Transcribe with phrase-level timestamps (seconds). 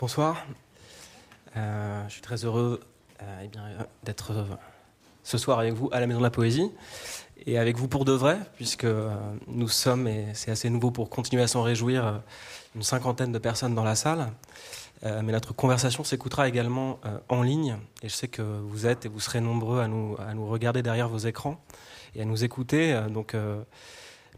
[0.00, 0.44] Bonsoir.
[1.56, 2.80] Euh, je suis très heureux
[3.22, 3.48] euh, eh
[4.04, 4.44] d'être euh,
[5.22, 6.68] ce soir avec vous à la Maison de la Poésie
[7.46, 8.88] et avec vous pour de vrai, puisque
[9.46, 12.22] nous sommes, et c'est assez nouveau pour continuer à s'en réjouir,
[12.74, 14.32] une cinquantaine de personnes dans la salle.
[15.02, 19.20] mais notre conversation s'écoutera également en ligne, et je sais que vous êtes et vous
[19.20, 20.16] serez nombreux à nous,
[20.46, 21.60] regarder derrière vos écrans
[22.14, 22.98] et à nous écouter.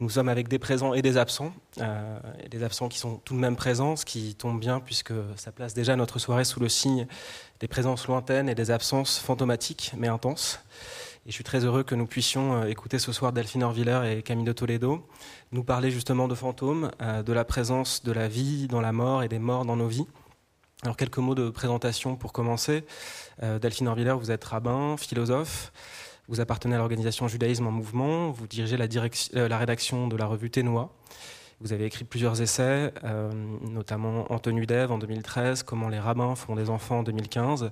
[0.01, 2.19] Nous sommes avec des présents et des absents, euh,
[2.51, 5.73] des absents qui sont tout de même présents, ce qui tombe bien puisque ça place
[5.73, 7.07] déjà notre soirée sous le signe
[7.61, 10.61] des présences lointaines et des absences fantomatiques mais intenses.
[11.25, 14.23] Et je suis très heureux que nous puissions euh, écouter ce soir Delphine Orviller et
[14.23, 15.07] Camille de Toledo
[15.53, 19.23] nous parler justement de fantômes, euh, de la présence de la vie dans la mort
[19.23, 20.07] et des morts dans nos vies.
[20.82, 22.85] Alors quelques mots de présentation pour commencer.
[23.40, 25.73] Delphine Orviller, vous êtes rabbin, philosophe.
[26.29, 28.86] Vous appartenez à l'organisation Judaïsme en Mouvement, vous dirigez la,
[29.36, 30.93] euh, la rédaction de la revue Ténois.
[31.61, 33.30] Vous avez écrit plusieurs essais, euh,
[33.62, 37.70] notamment En tenue d'Ève en 2013, Comment les rabbins font des enfants en 2015,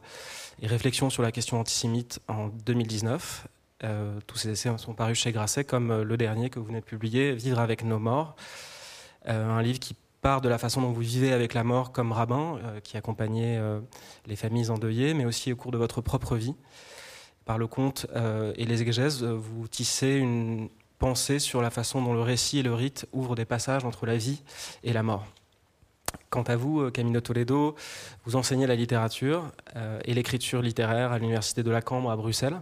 [0.62, 3.48] et Réflexions sur la question antisémite en 2019.
[3.82, 6.84] Euh, tous ces essais sont parus chez Grasset, comme le dernier que vous venez de
[6.84, 8.36] publier, Vivre avec nos morts,
[9.26, 12.60] un livre qui part de la façon dont vous vivez avec la mort comme rabbin,
[12.84, 13.60] qui accompagnait
[14.26, 16.54] les familles endeuillées, mais aussi au cours de votre propre vie
[17.44, 22.02] par le conte euh, et les exégèses, euh, vous tissez une pensée sur la façon
[22.02, 24.42] dont le récit et le rite ouvrent des passages entre la vie
[24.82, 25.26] et la mort.
[26.30, 27.74] Quant à vous, euh, Camino Toledo,
[28.24, 29.52] vous enseignez la littérature
[30.04, 32.60] et l'écriture littéraire à l'Université de la Cambre à Bruxelles.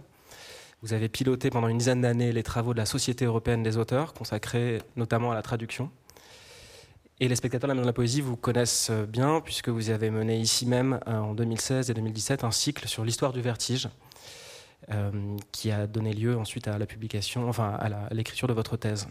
[0.81, 4.13] Vous avez piloté pendant une dizaine d'années les travaux de la Société européenne des auteurs,
[4.13, 5.89] consacrés notamment à la traduction.
[7.19, 10.09] Et les spectateurs de la Maison de la Poésie vous connaissent bien, puisque vous avez
[10.09, 13.87] mené ici même, en 2016 et 2017, un cycle sur l'histoire du vertige,
[15.51, 19.07] qui a donné lieu ensuite à la publication, enfin à l'écriture de votre thèse.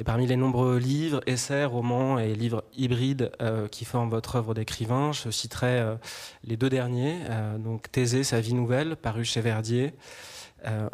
[0.00, 4.54] Et parmi les nombreux livres, essais, romans et livres hybrides euh, qui forment votre œuvre
[4.54, 5.96] d'écrivain, je citerai euh,
[6.44, 7.18] les deux derniers.
[7.58, 9.94] donc Thésée, sa vie nouvelle, paru chez Verdier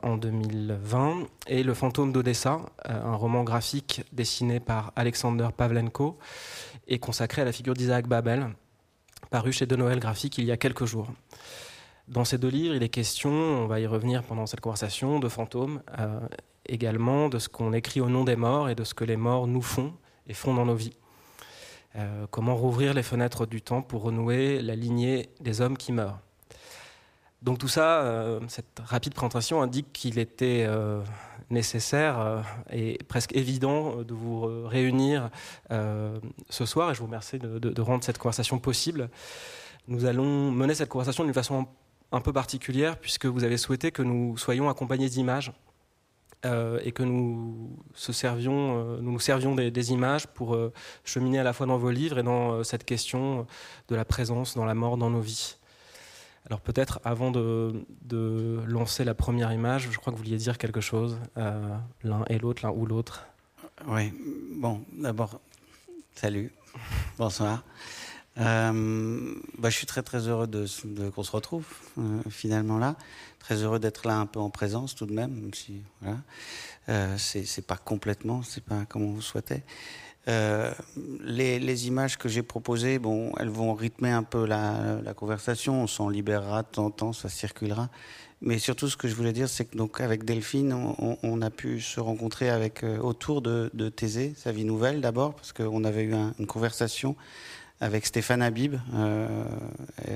[0.03, 6.19] en 2020, et Le fantôme d'Odessa, un roman graphique dessiné par Alexander Pavlenko
[6.87, 8.51] et consacré à la figure d'Isaac Babel,
[9.31, 11.09] paru chez De Noël Graphique il y a quelques jours.
[12.09, 15.29] Dans ces deux livres, il est question, on va y revenir pendant cette conversation, de
[15.29, 16.21] fantômes, euh,
[16.67, 19.47] également de ce qu'on écrit au nom des morts et de ce que les morts
[19.47, 19.95] nous font
[20.27, 20.97] et font dans nos vies.
[21.97, 26.19] Euh, comment rouvrir les fenêtres du temps pour renouer la lignée des hommes qui meurent.
[27.41, 30.69] Donc tout ça, euh, cette rapide présentation indique qu'il était
[31.49, 35.31] nécessaire et presque évident de vous réunir
[35.71, 39.09] ce soir et je vous remercie de, de, rendre cette conversation possible.
[39.89, 41.67] Nous allons mener cette conversation d'une façon
[42.15, 45.53] un peu particulière puisque vous avez souhaité que nous soyons accompagnés d'images
[46.45, 47.77] euh, et que euh, nous
[49.03, 50.73] nous servions des, images pour euh,
[51.05, 53.47] cheminer à la fois dans vos livres et dans cette question
[53.89, 55.57] de la présence dans la mort dans nos vies.
[56.47, 57.85] Alors peut-être avant de,
[58.67, 62.65] lancer la première image, je crois que vous vouliez dire quelque chose, l'un et l'autre,
[62.65, 63.27] l'un ou l'autre.
[63.89, 64.13] Oui,
[64.55, 65.41] bon, d'abord,
[66.15, 66.53] salut,
[67.19, 67.65] bonsoir.
[68.41, 70.67] Euh, bah, je suis très très heureux de,
[71.11, 71.67] qu'on se retrouve
[71.99, 72.97] euh, finalement là.
[73.39, 75.83] Très heureux d'être là un peu en présence tout de même, même si
[76.89, 79.63] euh, c'est, pas complètement, c'est pas comme on vous souhaitait.
[80.27, 85.83] Les, images que j'ai proposées, bon, elles vont rythmer un peu la, conversation.
[85.83, 87.91] On s'en libérera de temps en temps, ça circulera.
[88.41, 90.73] Mais surtout, ce que je voulais dire, c'est que donc avec Delphine,
[91.23, 95.53] on, a pu se rencontrer avec autour de, de Thésée, sa vie nouvelle d'abord, parce
[95.53, 97.17] qu'on avait eu un, une conversation
[97.81, 99.45] avec Stéphane Habib, euh,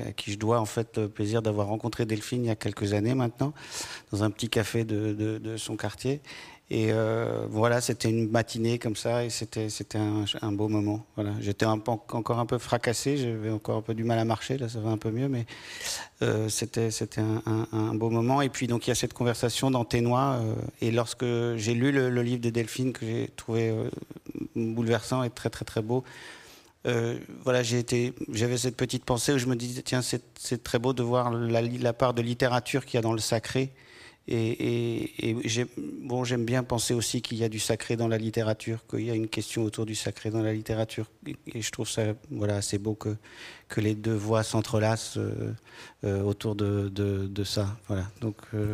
[0.07, 2.93] à qui je dois en fait le plaisir d'avoir rencontré Delphine il y a quelques
[2.93, 3.53] années maintenant,
[4.11, 6.21] dans un petit café de, son quartier.
[6.71, 11.03] Et euh, voilà, c'était une matinée comme ça, et c'était un, beau moment.
[11.15, 14.69] Voilà, j'étais encore un peu fracassé, j'avais encore un peu du mal à marcher, là
[14.69, 15.47] ça va un peu mieux, mais
[16.21, 16.89] euh, c'était
[17.71, 18.43] un, beau moment.
[18.43, 21.91] Et puis donc il y a cette conversation dans Ténois, euh, et lorsque j'ai lu
[21.91, 23.73] le, livre de Delphine que j'ai trouvé
[24.55, 26.03] bouleversant et très très très beau,
[26.87, 31.03] euh, voilà, j'avais cette petite pensée où je me disais tiens, c'est très beau de
[31.03, 33.73] voir la, la part de littérature qu'il y a dans le sacré.
[34.31, 35.35] Et
[35.77, 39.09] bon, j'aime bien penser aussi qu'il y a du sacré dans la littérature, qu'il y
[39.09, 41.09] a une question autour du sacré dans la littérature.
[41.47, 43.15] Et, je trouve ça, voilà, assez beau que
[43.69, 45.53] que les deux voix s'entrelacent euh,
[46.03, 47.77] euh, autour de, de, de, ça.
[47.87, 48.09] Voilà.
[48.19, 48.73] Donc euh,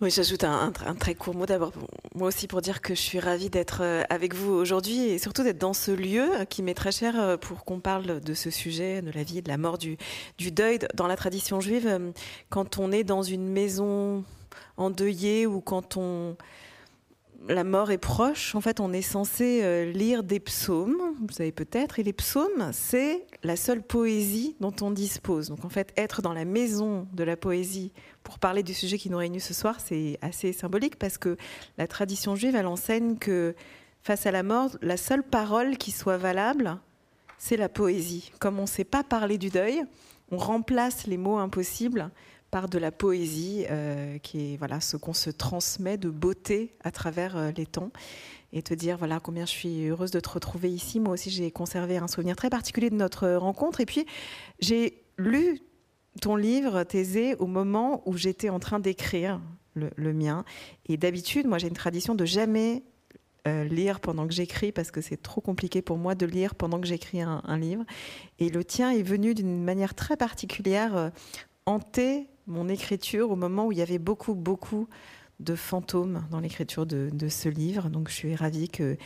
[0.00, 1.72] oui, j'ajoute un, très court mot d'abord,
[2.14, 5.42] moi aussi pour dire que je suis ravie d'être euh, avec vous aujourd'hui et surtout
[5.42, 9.02] d'être dans ce lieu qui m'est très cher euh, pour qu'on parle de ce sujet,
[9.02, 9.98] de la vie, de la mort, du,
[10.38, 10.78] du deuil.
[10.94, 12.12] Dans la tradition juive, euh,
[12.48, 14.22] quand on est dans une maison
[14.76, 16.36] endeuillée ou quand on
[17.46, 21.52] la mort est proche, en fait, on est censé euh, lire des psaumes, vous savez
[21.52, 25.48] peut-être, et les psaumes, c'est la seule poésie dont on dispose.
[25.48, 27.92] Donc, en fait, être dans la maison de la poésie
[28.24, 31.36] pour parler du sujet qui nous réunit ce soir, c'est assez symbolique parce que
[31.76, 33.54] la tradition juive, elle enseigne que
[34.02, 36.78] face à la mort, la seule parole qui soit valable,
[37.38, 38.32] c'est la poésie.
[38.40, 39.82] Comme on ne sait pas parler du deuil,
[40.30, 42.10] on remplace les mots impossibles
[42.50, 46.90] par de la poésie, euh, qui est voilà ce qu'on se transmet de beauté à
[46.90, 47.90] travers euh, les temps,
[48.52, 51.00] et te dire voilà combien je suis heureuse de te retrouver ici.
[51.00, 54.06] Moi aussi, j'ai conservé un souvenir très particulier de notre rencontre, et puis
[54.60, 55.60] j'ai lu
[56.20, 59.40] ton livre, Thésée, au moment où j'étais en train d'écrire
[59.74, 60.44] le, mien.
[60.86, 62.82] Et d'habitude, moi, j'ai une tradition de jamais
[63.46, 66.80] euh, lire pendant que j'écris parce que c'est trop compliqué pour moi de lire pendant
[66.80, 67.84] que j'écris un, un, livre.
[68.38, 71.10] Et le tien est venu d'une manière très particulière euh,
[71.66, 74.88] hanter mon écriture au moment où il y avait beaucoup, beaucoup
[75.40, 77.88] de fantômes dans l'écriture de, ce livre.
[77.88, 78.96] Donc je suis ravie que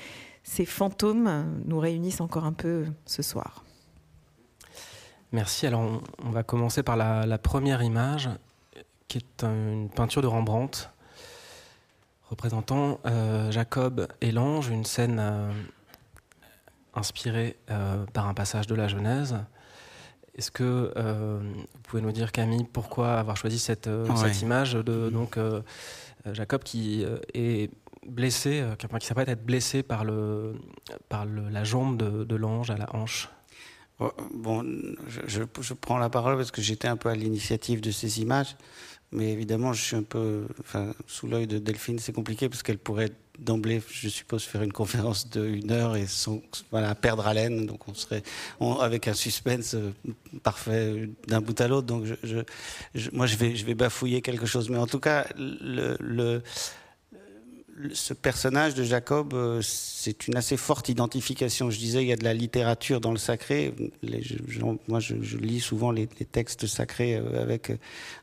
[0.42, 3.64] ces fantômes nous réunissent encore un peu ce soir.
[5.30, 5.66] Merci.
[5.66, 8.30] Alors on, va commencer par la, la, première image
[9.08, 10.88] qui est une peinture de Rembrandt
[12.32, 15.52] représentant euh, Jacob et l'ange, une scène euh,
[16.94, 19.36] inspirée euh, par un passage de la Genèse.
[20.34, 21.40] Est-ce que euh,
[21.75, 24.17] vous pouvez nous dire, Camille, pourquoi avoir choisi cette, ouais.
[24.17, 25.38] cette image de donc,
[26.32, 27.70] Jacob qui est
[28.06, 30.55] blessé, qui s'apprête à être blessé par, le,
[31.08, 33.29] par le, la jambe de, de l'ange à la hanche?
[34.34, 34.64] Bon,
[35.06, 38.20] je, je, je, prends la parole parce que j'étais un peu à l'initiative de ces
[38.20, 38.56] images.
[39.12, 41.98] Mais évidemment, je suis un peu enfin, sous l'œil de Delphine.
[41.98, 46.40] C'est compliqué parce qu'elle pourrait d'emblée, je suppose, faire une conférence d'une heure et sans,
[46.70, 47.66] voilà, perdre haleine.
[47.66, 48.22] Donc on serait
[48.80, 49.76] avec un suspense
[50.42, 51.86] parfait d'un bout à l'autre.
[51.86, 52.42] Donc je,
[52.94, 54.70] je, moi, je vais, je vais bafouiller quelque chose.
[54.70, 56.42] Mais en tout cas, le, le
[57.93, 61.70] ce personnage de Jacob, euh, c'est une assez forte identification.
[61.70, 63.75] Je disais, il y a de la littérature dans le sacré.
[64.88, 67.73] Moi, je, lis souvent les, textes sacrés euh, avec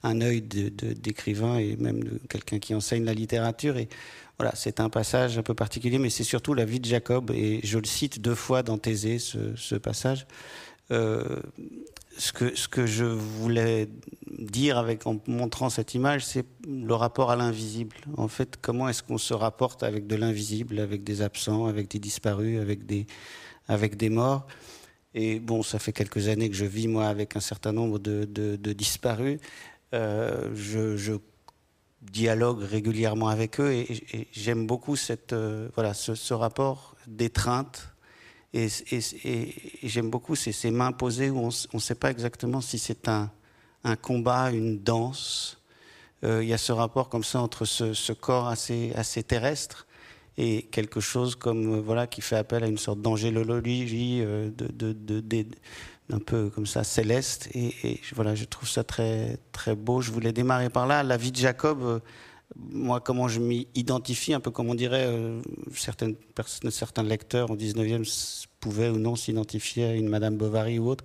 [0.03, 3.77] un œil d'écrivain et même de quelqu'un qui enseigne la littérature.
[3.77, 3.89] Et
[4.37, 7.31] voilà, c'est un passage un peu particulier, mais c'est surtout la vie de Jacob.
[7.31, 10.25] Et je le cite deux fois dans Thésée, ce, ce passage.
[10.91, 11.41] Euh,
[12.19, 13.89] ce que, je voulais
[14.27, 17.95] dire avec, en montrant cette image, c'est le rapport à l'invisible.
[18.17, 21.99] En fait, comment est-ce qu'on se rapporte avec de l'invisible, avec des absents, avec des
[21.99, 24.45] disparus, avec des, morts?
[25.13, 28.55] Et bon, ça fait quelques années que je vis, moi, avec un certain nombre de,
[28.73, 29.39] disparus.
[29.93, 31.17] Euh, je,
[32.01, 37.89] dialogue régulièrement avec eux et, j'aime beaucoup cette, euh, voilà, ce rapport d'étreinte
[38.53, 38.67] et,
[39.83, 43.29] j'aime beaucoup ces, mains posées où on ne sait pas exactement si c'est un,
[44.01, 45.57] combat, une danse.
[46.23, 49.87] Euh, il y a ce rapport comme ça entre ce, corps assez, terrestre
[50.37, 54.67] et quelque chose comme euh, voilà qui fait appel à une sorte d'angélologie euh, de,
[54.67, 55.45] de, de, de,
[56.11, 57.49] un peu comme ça céleste.
[57.53, 60.01] Et, et, voilà je trouve ça très très beau.
[60.01, 61.03] Je voulais démarrer par là.
[61.03, 61.99] La vie de Jacob euh,
[62.55, 65.41] moi, comment je m'y identifie, un peu comme on dirait, euh,
[65.75, 70.89] certaines personnes, certains lecteurs au 19e pouvaient ou non s'identifier à une Madame Bovary ou
[70.89, 71.03] autre.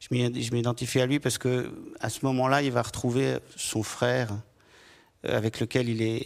[0.00, 1.70] Je m'identifie à lui parce que
[2.00, 4.30] à ce moment-là, il va retrouver son frère
[5.24, 6.24] euh, avec lequel il est,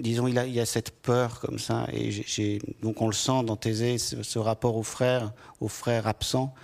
[0.00, 1.88] disons, il a, il a cette peur comme ça.
[1.92, 6.54] Et donc on le sent dans Thésée, ce, ce rapport au frère, au frère absent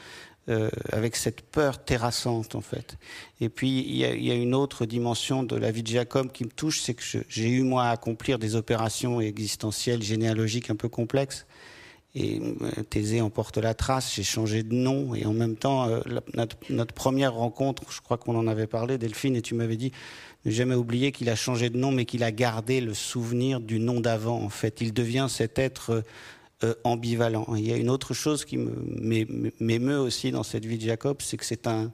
[0.48, 2.96] euh, avec cette peur terrassante en fait.
[3.40, 6.50] Et puis il y, a, une autre dimension de la vie de Jacob qui me
[6.50, 11.46] touche, c'est que j'ai eu moi à accomplir des opérations existentielles, généalogiques un peu complexes.
[12.16, 15.88] Et euh, Thésée en porte la trace, j'ai changé de nom et en même temps,
[15.88, 16.00] euh,
[16.34, 19.92] notre, première rencontre, je crois qu'on en avait parlé, Delphine, et tu m'avais dit,
[20.44, 23.78] ne jamais oublier qu'il a changé de nom, mais qu'il a gardé le souvenir du
[23.78, 24.42] nom d'avant.
[24.42, 26.02] En fait, il devient cet être
[26.84, 27.46] ambivalent.
[27.56, 31.36] Il y a une autre chose qui m'émeut aussi dans cette vie de Jacob, c'est
[31.36, 31.90] que c'est un,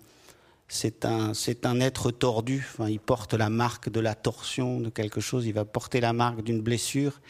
[1.05, 1.33] un,
[1.65, 2.67] un être tordu.
[2.89, 5.47] Il porte la marque de la torsion de quelque chose.
[5.47, 7.21] Il va porter la marque d'une blessure.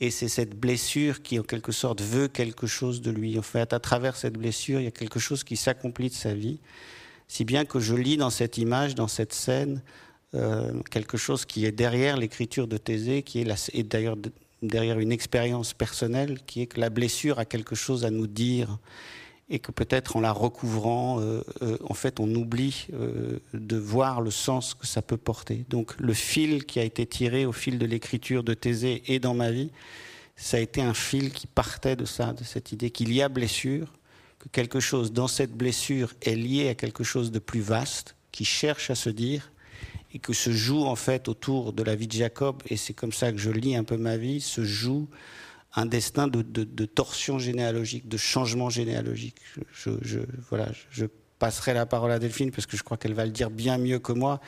[0.00, 3.38] Et c'est cette blessure qui, en quelque sorte, veut quelque chose de lui.
[3.38, 6.34] En fait, à travers cette blessure, il y a quelque chose qui s'accomplit de sa
[6.34, 6.60] vie.
[7.28, 9.82] Si bien que je lis dans cette image, dans cette scène,
[10.34, 14.16] euh, quelque chose qui est derrière l'écriture de Thésée, qui est d'ailleurs
[14.68, 18.78] derrière une expérience personnelle qui est que la blessure a quelque chose à nous dire
[19.50, 24.20] et que peut-être en la recouvrant, euh, euh, en fait, on oublie euh, de voir
[24.20, 25.64] le sens que ça peut porter.
[25.68, 29.34] Donc le fil qui a été tiré au fil de l'écriture de Thésée et dans
[29.34, 29.70] ma vie,
[30.36, 33.28] ça a été un fil qui partait de ça, de cette idée qu'il y a
[33.28, 33.92] blessure,
[34.38, 38.44] que quelque chose dans cette blessure est lié à quelque chose de plus vaste, qui
[38.44, 39.52] cherche à se dire,
[40.14, 43.12] et que se joue en fait autour de la vie de Jacob, et c'est comme
[43.12, 45.08] ça que je lis un peu ma vie, se joue
[45.74, 49.36] un destin de, torsion généalogique, de changement généalogique.
[49.72, 51.06] Je, voilà, je
[51.38, 53.98] passerai la parole à Delphine parce que je crois qu'elle va le dire bien mieux
[53.98, 54.40] que moi.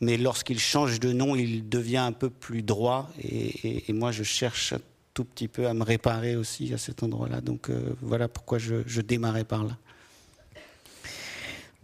[0.00, 3.08] Mais lorsqu'il change de nom, il devient un peu plus droit.
[3.22, 4.80] Et, moi, je cherche un
[5.14, 7.40] tout petit peu à me réparer aussi à cet endroit-là.
[7.40, 9.78] Donc euh, voilà pourquoi je, démarrais par là.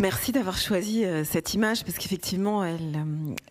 [0.01, 2.75] Merci d'avoir choisi euh, cette image parce qu'effectivement, euh,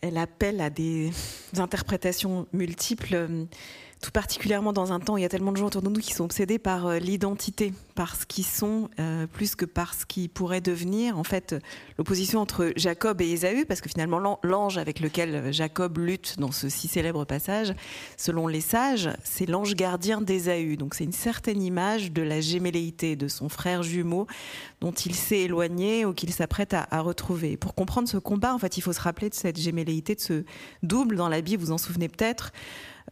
[0.02, 1.12] elle appelle à des
[1.56, 3.46] interprétations multiples
[4.02, 6.00] tout particulièrement dans un temps où il y a tellement de gens autour de nous
[6.00, 10.06] qui sont obsédés par euh, l'identité, par ce qu'ils sont, euh, plus que par ce
[10.06, 11.18] qu'ils pourraient devenir.
[11.18, 11.56] En fait,
[11.98, 16.70] l'opposition entre Jacob et Ésaü, parce que finalement l'ange avec lequel Jacob lutte dans ce
[16.70, 17.74] si célèbre passage,
[18.16, 20.78] selon les sages, c'est l'ange gardien d'Ésaü.
[20.78, 24.28] Donc c'est une certaine image de la gémelléité de son frère jumeau
[24.80, 27.58] dont il s'est éloigné ou qu'il s'apprête à, à, retrouver.
[27.58, 30.44] Pour comprendre ce combat, en fait, il faut se rappeler de cette gémelléité, de ce
[30.84, 32.54] double dans la Bible, vous en souvenez peut-être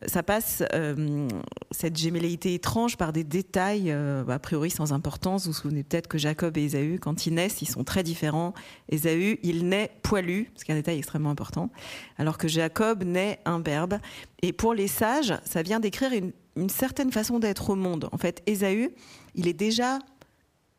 [0.06, 1.28] ça passe, euh,
[1.72, 5.46] cette gémelléité étrange, par des détails euh, a priori sans importance.
[5.46, 8.54] Vous vous souvenez peut-être que Jacob et Ésaü, quand ils naissent, ils sont très différents.
[8.90, 11.72] Ésaü, il naît poilu, ce qui est un détail extrêmement important,
[12.18, 13.98] alors que Jacob naît imberbe.
[14.42, 18.10] Et pour les sages, ça vient décrire une, une certaine façon d'être au monde.
[18.12, 18.92] En fait, Ésaü,
[19.36, 20.00] il est déjà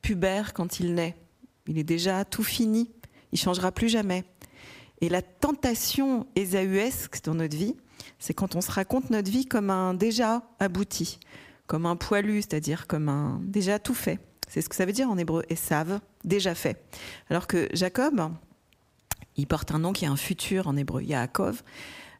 [0.03, 1.17] pubère quand il naît.
[1.67, 2.91] Il est déjà tout fini.
[3.33, 4.25] Il changera plus jamais.
[5.01, 7.77] Et la tentation ésaüesque dans notre vie,
[8.19, 11.19] c'est quand on se raconte notre vie comme un déjà abouti,
[11.67, 14.19] comme un poilu, c'est-à-dire comme un déjà tout fait.
[14.49, 16.83] C'est ce que ça veut dire en hébreu, et savent, déjà fait.
[17.29, 18.33] Alors que Jacob,
[19.37, 21.63] il porte un nom qui a un futur en hébreu, Yaakov,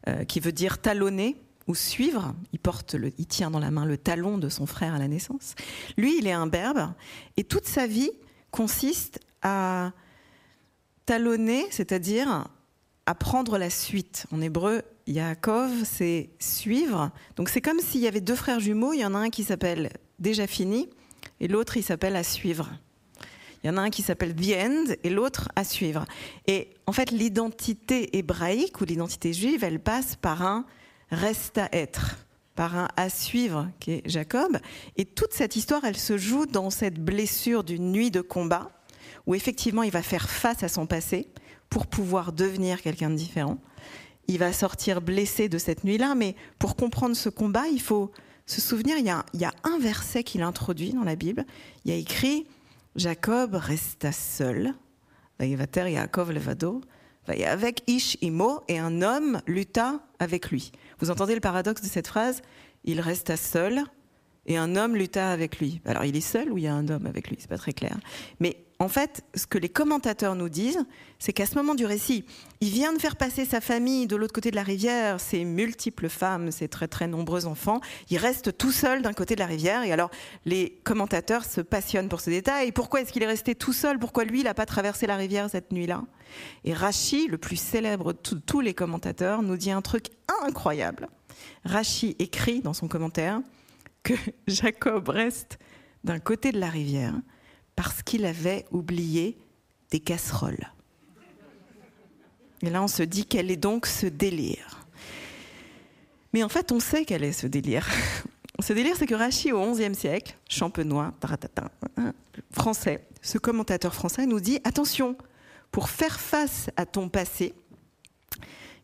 [0.07, 1.35] euh, qui veut dire talonner
[1.67, 2.33] ou suivre.
[2.53, 5.07] Il, porte le, il tient dans la main le talon de son frère à la
[5.07, 5.55] naissance.
[5.97, 6.93] Lui, il est un berbe,
[7.35, 8.11] et toute sa vie
[8.51, 9.91] consiste à
[11.05, 12.47] talonner, c'est-à-dire
[13.09, 14.27] à prendre la suite.
[14.31, 17.09] En hébreu, Yaakov, c'est suivre.
[17.37, 18.93] Donc c'est comme s'il y avait deux frères jumeaux.
[18.93, 19.89] Il y en a un qui s'appelle
[20.19, 20.91] Déjà fini
[21.39, 22.69] et l'autre il s'appelle À suivre.
[23.63, 26.05] Il y en a un qui s'appelle The End et l'autre À suivre.
[26.45, 30.65] Et en fait, l'identité hébraïque ou l'identité juive, elle passe par un
[31.09, 32.15] reste à être,
[32.53, 34.59] par un à suivre qui est Jacob.
[34.97, 38.69] Et toute cette histoire, elle se joue dans cette blessure d'une nuit de combat
[39.25, 41.27] où effectivement il va faire face à son passé
[41.69, 43.57] pour pouvoir devenir quelqu'un de différent.
[44.27, 48.11] Il va sortir blessé de cette nuit-là, mais pour comprendre ce combat, il faut
[48.45, 51.45] se souvenir, il y a, il y a un verset qu'il introduit dans la Bible,
[51.85, 52.47] il y a écrit
[52.95, 54.73] Jacob resta seul,
[55.39, 56.81] Vaïvater Yaakov levado,
[57.27, 60.71] avec Ish Imo, et un homme lutta avec lui.
[60.99, 62.41] Vous entendez le paradoxe de cette phrase
[62.83, 63.83] Il resta seul,
[64.49, 65.79] et un homme lutta avec lui.
[65.85, 67.37] Alors il est seul ou il y a un homme avec lui?
[67.39, 67.97] C'est pas très clair.
[68.41, 70.85] Mais en fait, ce que les commentateurs nous disent,
[71.19, 72.23] c'est qu'à ce moment du récit,
[72.61, 76.07] il vient de faire passer sa famille de l'autre côté de la rivière, ses multiples
[76.07, 77.81] femmes, ses très très nombreux enfants.
[78.09, 79.83] Il reste tout seul d'un côté de la rivière.
[79.83, 80.09] Et alors,
[80.45, 82.71] les commentateurs se passionnent pour ce détail.
[82.71, 83.99] Pourquoi est-ce qu'il est resté tout seul?
[83.99, 86.03] Pourquoi lui, il n'a pas traversé la rivière cette nuit-là?
[86.63, 90.05] Et Rachi, le plus célèbre de tous les commentateurs, nous dit un truc
[90.41, 91.09] incroyable.
[91.65, 93.41] Rachi écrit dans son commentaire
[94.03, 94.13] que
[94.47, 95.59] Jacob reste
[96.03, 97.13] d'un côté de la rivière
[97.75, 99.37] parce qu'il avait oublié
[99.91, 100.71] des casseroles.
[102.61, 104.85] Et là, on se dit quel est donc ce délire?
[106.33, 107.87] Mais en fait, on sait quel est ce délire.
[108.61, 111.13] Ce délire, c'est que Rachi, au XIe siècle, champenois,
[112.51, 115.15] français, ce commentateur français nous dit attention,
[115.71, 117.53] pour faire face à ton passé,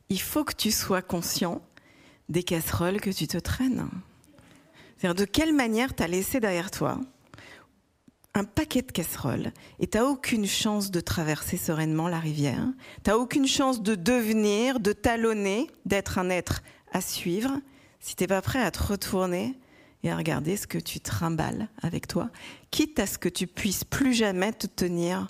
[0.07, 1.61] il faut que tu sois conscient
[2.29, 3.89] des casseroles que tu te traînes.
[5.13, 6.99] De quelle manière tu as laissé derrière toi
[8.33, 12.67] un paquet de casseroles et tu n'as aucune chance de traverser sereinement la rivière,
[13.03, 17.51] tu n'as aucune chance de devenir, de talonner, d'être un être à suivre,
[17.99, 19.57] si tu n'es pas prêt à te retourner
[20.03, 22.29] et à regarder ce que tu trimbales avec toi,
[22.71, 25.27] quitte à ce que tu puisses plus jamais te tenir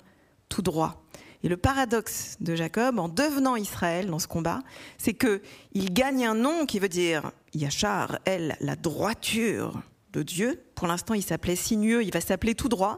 [0.48, 1.06] tout droit?
[1.42, 4.62] Et le paradoxe de Jacob, en devenant Israël dans ce combat,
[4.98, 5.42] c'est que
[5.72, 9.80] il gagne un nom qui veut dire Yachar, elle, la droiture
[10.12, 10.62] de Dieu.
[10.74, 12.96] Pour l'instant, il s'appelait sinueux, il va s'appeler tout droit,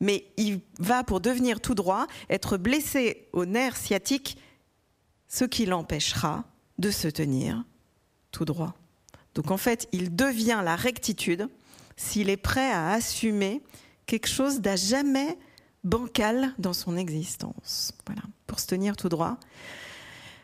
[0.00, 4.38] mais il va, pour devenir tout droit, être blessé au nerf sciatique,
[5.26, 6.44] ce qui l'empêchera
[6.78, 7.64] de se tenir
[8.30, 8.74] tout droit.
[9.34, 11.48] Donc en fait, il devient la rectitude
[11.96, 13.62] s'il est prêt à assumer
[14.06, 15.38] quelque chose d'à jamais
[15.84, 17.92] bancal dans son existence.
[18.06, 19.38] Voilà, pour se tenir tout droit,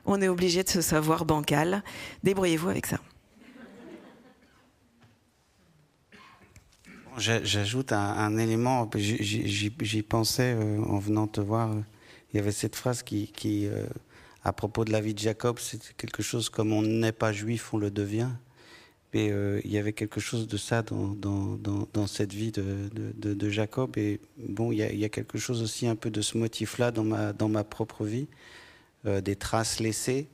[0.04, 1.82] on est obligé de se savoir bancal.
[2.22, 2.98] Débrouillez-vous avec ça.
[7.16, 11.70] J'ajoute un, élément, j'y pensais euh, en venant te voir.
[12.32, 13.30] Il y avait cette phrase qui,
[13.66, 13.86] euh,
[14.42, 17.72] à propos de la vie de Jacob, c'est quelque chose comme on n'est pas juif,
[17.72, 18.30] on le devient.
[19.14, 23.96] Et euh, il y avait quelque chose de ça dans, cette vie de, Jacob.
[23.96, 27.64] Et bon, il y, a, quelque chose aussi un peu de ce motif-là dans ma,
[27.64, 28.26] propre vie,
[29.06, 30.26] euh, des traces laissées.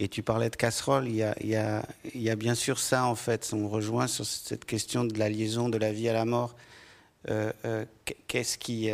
[0.00, 1.24] Et tu parlais de casserole, il y,
[1.56, 3.50] a, bien sûr ça en fait.
[3.52, 6.54] On rejoint sur cette question de la liaison de la vie à la mort.
[7.28, 7.84] Euh,
[8.28, 8.90] qu'est-ce qui,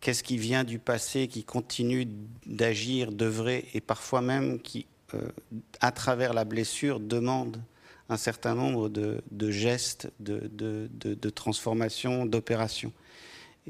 [0.00, 2.08] qu'est-ce qui vient du passé, qui continue
[2.46, 4.86] d'agir, d'œuvrer, et parfois même qui,
[5.80, 7.62] à travers la blessure, demande
[8.08, 12.92] un certain nombre de, gestes, de, de, transformations, d'opérations.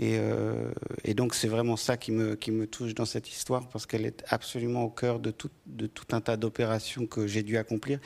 [0.01, 0.73] Euh,
[1.05, 4.07] et, donc c'est vraiment ça qui me, qui me touche dans cette histoire, parce qu'elle
[4.07, 7.99] est absolument au cœur de tout, de tout un tas d'opérations que j'ai dû accomplir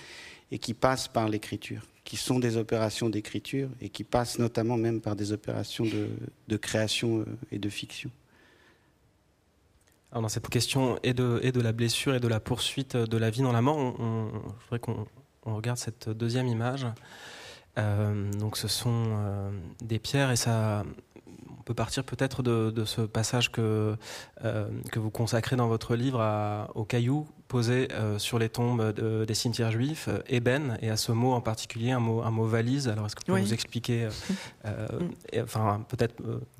[0.51, 5.01] et qui passent par l'écriture, qui sont des opérations d'écriture et qui passent notamment même
[5.01, 5.85] par des opérations
[6.49, 8.11] de, création euh, et de fiction.
[10.11, 13.17] Alors dans cette question et de, et de la blessure et de la poursuite de
[13.17, 15.07] la vie dans la mort, je voudrais qu'on
[15.45, 16.87] on regarde cette deuxième image.
[17.79, 20.85] Euh, donc ce sont des pierres et ça,
[21.63, 23.97] on peut partir peut-être de, ce passage que,
[24.45, 27.87] euh, que vous consacrez dans votre livre aux cailloux posés
[28.19, 32.23] sur les tombes des cimetières juifs, ébène, et à ce mot en particulier, un mot,
[32.23, 32.89] un mot valise.
[32.89, 34.09] Alors est-ce que vous pouvez nous expliquer,
[35.41, 36.15] enfin peut-être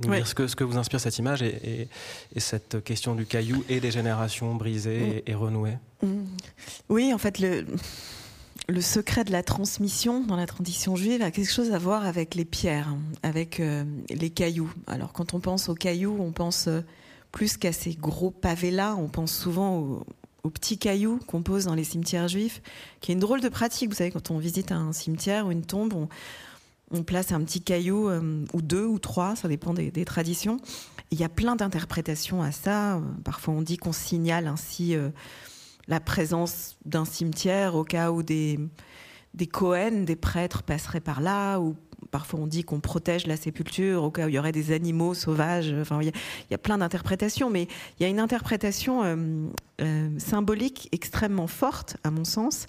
[0.05, 1.89] nous dire ce que, ce que vous inspire cette image et,
[2.37, 5.79] cette question du caillou et des générations brisées et renouées?
[6.89, 7.67] Oui, en fait, le
[8.69, 12.35] le secret de la transmission dans la tradition juive a quelque chose à voir avec
[12.35, 14.73] les pierres, avec euh, les cailloux.
[14.87, 16.81] Alors quand on pense aux cailloux, on pense euh,
[17.33, 21.85] plus qu'à ces gros pavés-là, on pense souvent aux, petits cailloux qu'on pose dans les
[21.85, 22.63] cimetières juifs,
[23.01, 23.89] qui est une drôle de pratique.
[23.89, 25.95] Vous savez, quand on visite un cimetière ou une tombe,
[26.91, 30.59] on, place un petit caillou, euh, ou deux ou trois, ça dépend des, des traditions.
[31.11, 33.01] Il y a plein d'interprétations à ça.
[33.25, 34.97] Parfois on dit qu'on signale ainsi
[35.89, 38.59] la présence d'un cimetière au cas où des,
[39.35, 41.77] des Cohen, des prêtres passeraient par là, ou
[42.11, 45.15] parfois on dit qu'on protège la sépulture au cas où il y aurait des animaux
[45.15, 45.75] sauvages.
[45.81, 46.13] Enfin, il
[46.51, 49.17] y a, plein d'interprétations, mais il y a une interprétation euh,
[49.81, 52.67] euh, symbolique extrêmement forte, à mon sens,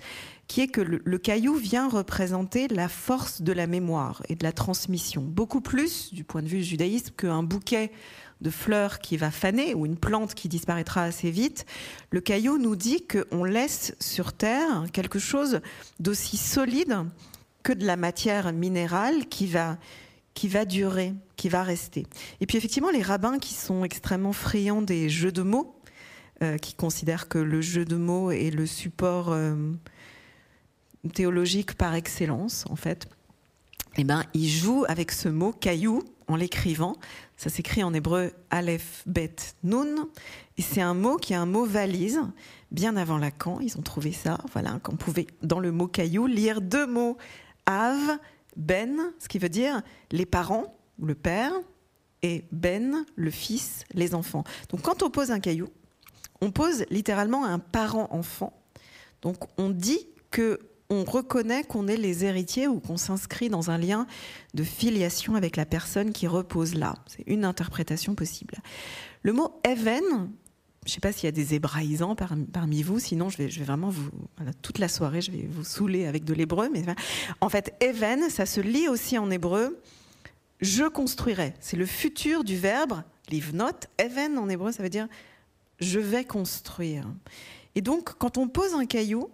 [0.48, 4.52] qui est que le, caillou vient représenter la force de la mémoire et de la
[4.52, 7.92] transmission, beaucoup plus du point de vue judaïsme qu'un bouquet
[8.44, 11.66] de fleurs qui va faner ou une plante qui disparaîtra assez vite,
[12.12, 15.62] le caillou nous dit qu'on laisse sur Terre quelque chose
[16.00, 16.98] d'aussi solide
[17.64, 19.78] que de la matière minérale qui va,
[20.34, 22.06] qui va durer, qui va rester.
[22.42, 25.80] Et puis effectivement, les rabbins qui sont extrêmement friands des jeux de mots,
[26.42, 29.56] euh, qui considèrent que le jeu de mots est le support euh,
[31.14, 33.08] théologique par excellence, en fait,
[33.98, 36.96] eh ben, ils jouent avec ce mot caillou en l'écrivant.
[37.38, 40.08] Ça s'écrit en hébreu Aleph, Bet, Nun.
[40.58, 42.22] Et c'est un mot qui est un mot valise.
[42.72, 44.38] Bien avant Lacan, ils ont trouvé ça.
[44.54, 47.18] Voilà, qu'on pouvait, dans le mot caillou, lire deux mots
[47.66, 48.20] Av,
[48.56, 51.52] Ben, ce qui veut dire les parents, ou le père,
[52.22, 54.44] et Ben, le fils, les enfants.
[54.70, 55.68] Donc quand on pose un caillou,
[56.42, 58.54] on pose littéralement un parent-enfant.
[59.22, 60.60] Donc on dit que
[60.94, 64.08] on reconnaît qu'on est les héritiers ou qu'on s'inscrit dans un lien
[64.54, 66.96] de filiation avec la personne qui repose là.
[67.08, 68.56] C'est une interprétation possible.
[69.24, 70.30] Le mot even,
[70.86, 73.90] je ne sais pas s'il y a des hébraïsants parmi, vous, sinon je vais, vraiment
[73.90, 74.10] vous,
[74.62, 76.70] toute la soirée, je vais vous saouler avec de l'hébreu.
[76.72, 76.84] Mais
[77.42, 79.80] en fait, even, ça se lit aussi en hébreu.
[80.62, 81.54] Je construirai.
[81.60, 83.88] C'est le futur du verbe livnot.
[83.98, 85.08] Even en hébreu, ça veut dire
[85.80, 87.08] je vais construire.
[87.76, 89.30] Et donc, quand on pose un caillou,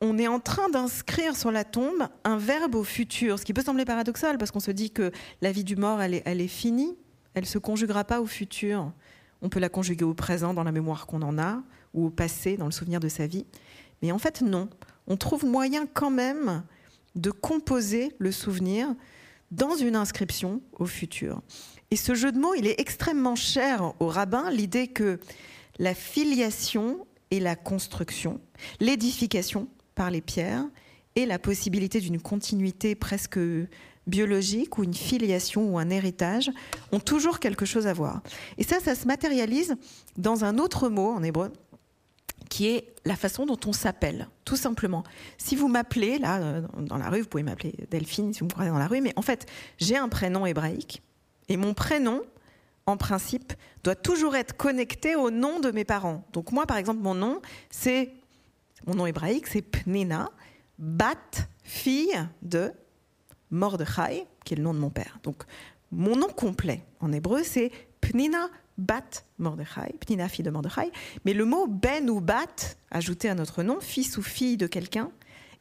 [0.00, 3.62] on est en train d'inscrire sur la tombe un verbe au futur, ce qui peut
[3.62, 6.96] sembler paradoxal parce qu'on se dit que la vie du mort, elle est, finie,
[7.34, 8.92] elle ne se conjuguera pas au futur.
[9.42, 11.62] On peut la conjuguer au présent dans la mémoire qu'on en a,
[11.94, 13.46] ou au passé dans le souvenir de sa vie.
[14.02, 14.68] Mais en fait, non.
[15.06, 16.62] On trouve moyen quand même
[17.14, 18.94] de composer le souvenir
[19.50, 21.40] dans une inscription au futur.
[21.90, 25.20] Et ce jeu de mots, il est extrêmement cher aux rabbins, l'idée que
[25.78, 28.40] la filiation et la construction,
[28.80, 30.64] l'édification, par les pierres
[31.16, 33.40] et la possibilité d'une continuité presque
[34.06, 36.52] biologique ou une filiation ou un héritage
[36.92, 38.22] ont toujours quelque chose à voir.
[38.58, 39.74] Et ça, ça se matérialise
[40.16, 41.50] dans un autre mot en hébreu
[42.48, 45.02] qui est la façon dont on s'appelle, tout simplement.
[45.36, 48.50] Si vous m'appelez, là, euh, dans la rue, vous pouvez m'appeler Delphine si vous me
[48.50, 49.46] croisez dans la rue, mais en fait,
[49.78, 51.02] j'ai un prénom hébraïque,
[51.48, 52.22] et mon prénom,
[52.86, 56.24] en principe, doit toujours être connecté au nom de mes parents.
[56.32, 58.12] Donc moi, par exemple, mon nom, c'est
[58.86, 60.30] mon nom hébraïque, c'est Pnina,
[60.78, 61.16] Bat,
[61.62, 62.72] fille de
[63.50, 65.18] Mordechai, qui est le nom de mon père.
[65.22, 65.42] Donc,
[65.90, 67.70] mon nom complet en hébreu, c'est
[68.00, 70.92] Pnina Bat Mordechai, Pnina, fille de Mordechai.
[71.24, 75.10] Mais le mot Ben ou Bat, ajouté à notre nom, fils ou fille de quelqu'un,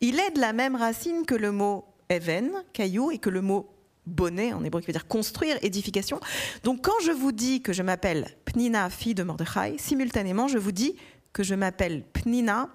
[0.02, 3.70] il est de la même racine que le mot Even, caillou, et que le mot
[4.06, 6.20] bonnet en hébreu qui veut dire construire, édification.
[6.64, 10.72] Donc quand je vous dis que je m'appelle Pnina, fille de Mordechai, simultanément je vous
[10.72, 10.96] dis
[11.34, 12.70] que je m'appelle Pnina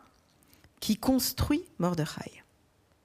[0.81, 2.43] qui construit Mordechai.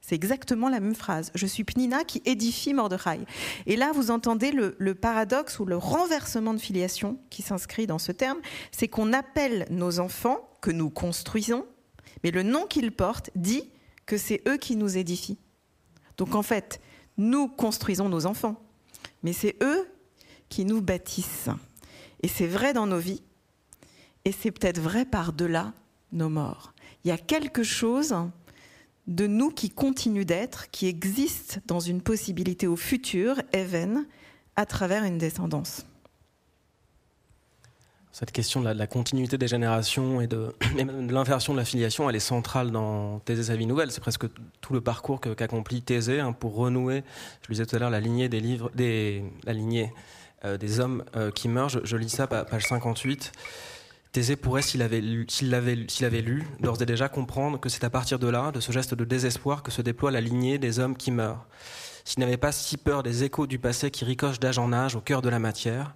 [0.02, 1.32] C'est exactement la même phrase.
[1.34, 3.22] Je suis Pnina qui édifie Mordechai.
[3.66, 7.98] Et là, vous entendez le, le paradoxe ou le renversement de filiation qui s'inscrit dans
[7.98, 8.38] ce terme.
[8.72, 11.66] C'est qu'on appelle nos enfants, que nous construisons,
[12.24, 13.70] mais le nom qu'ils portent dit
[14.06, 15.40] que c'est eux qui nous édifient.
[16.18, 16.80] Donc en fait,
[17.18, 18.62] nous construisons nos enfants,
[19.24, 19.88] mais c'est eux
[20.50, 21.50] qui nous bâtissent.
[22.22, 23.24] Et c'est vrai dans nos vies,
[24.24, 25.74] et c'est peut-être vrai par-delà
[26.12, 26.75] nos morts.
[27.06, 28.16] Il y a quelque chose
[29.06, 34.08] de nous qui continue d'être, qui existe dans une possibilité au futur, Even,
[34.56, 35.86] à travers une descendance.
[38.12, 40.56] Cette question de la, continuité des générations et de,
[41.12, 43.92] l'inversion de la filiation, elle est centrale dans Thésée sa vie nouvelle.
[43.92, 44.26] C'est presque
[44.62, 47.04] tout le parcours qu'accomplit Thésée hein, pour renouer,
[47.44, 49.94] je le disais tout à l'heure, la lignée des livres, la lignée
[50.44, 51.70] euh, des hommes euh, qui meurent.
[51.70, 53.32] Je, lis ça, page 58.
[54.16, 58.30] Thésée pourrait, s'il avait, avait, lu, d'ores et déjà comprendre que c'est à partir de
[58.30, 61.46] là, de ce geste de désespoir, que se déploie la lignée des hommes qui meurent.
[62.06, 65.02] S'il n'avait pas si peur des échos du passé qui ricochent d'âge en âge au
[65.02, 65.96] cœur de la matière,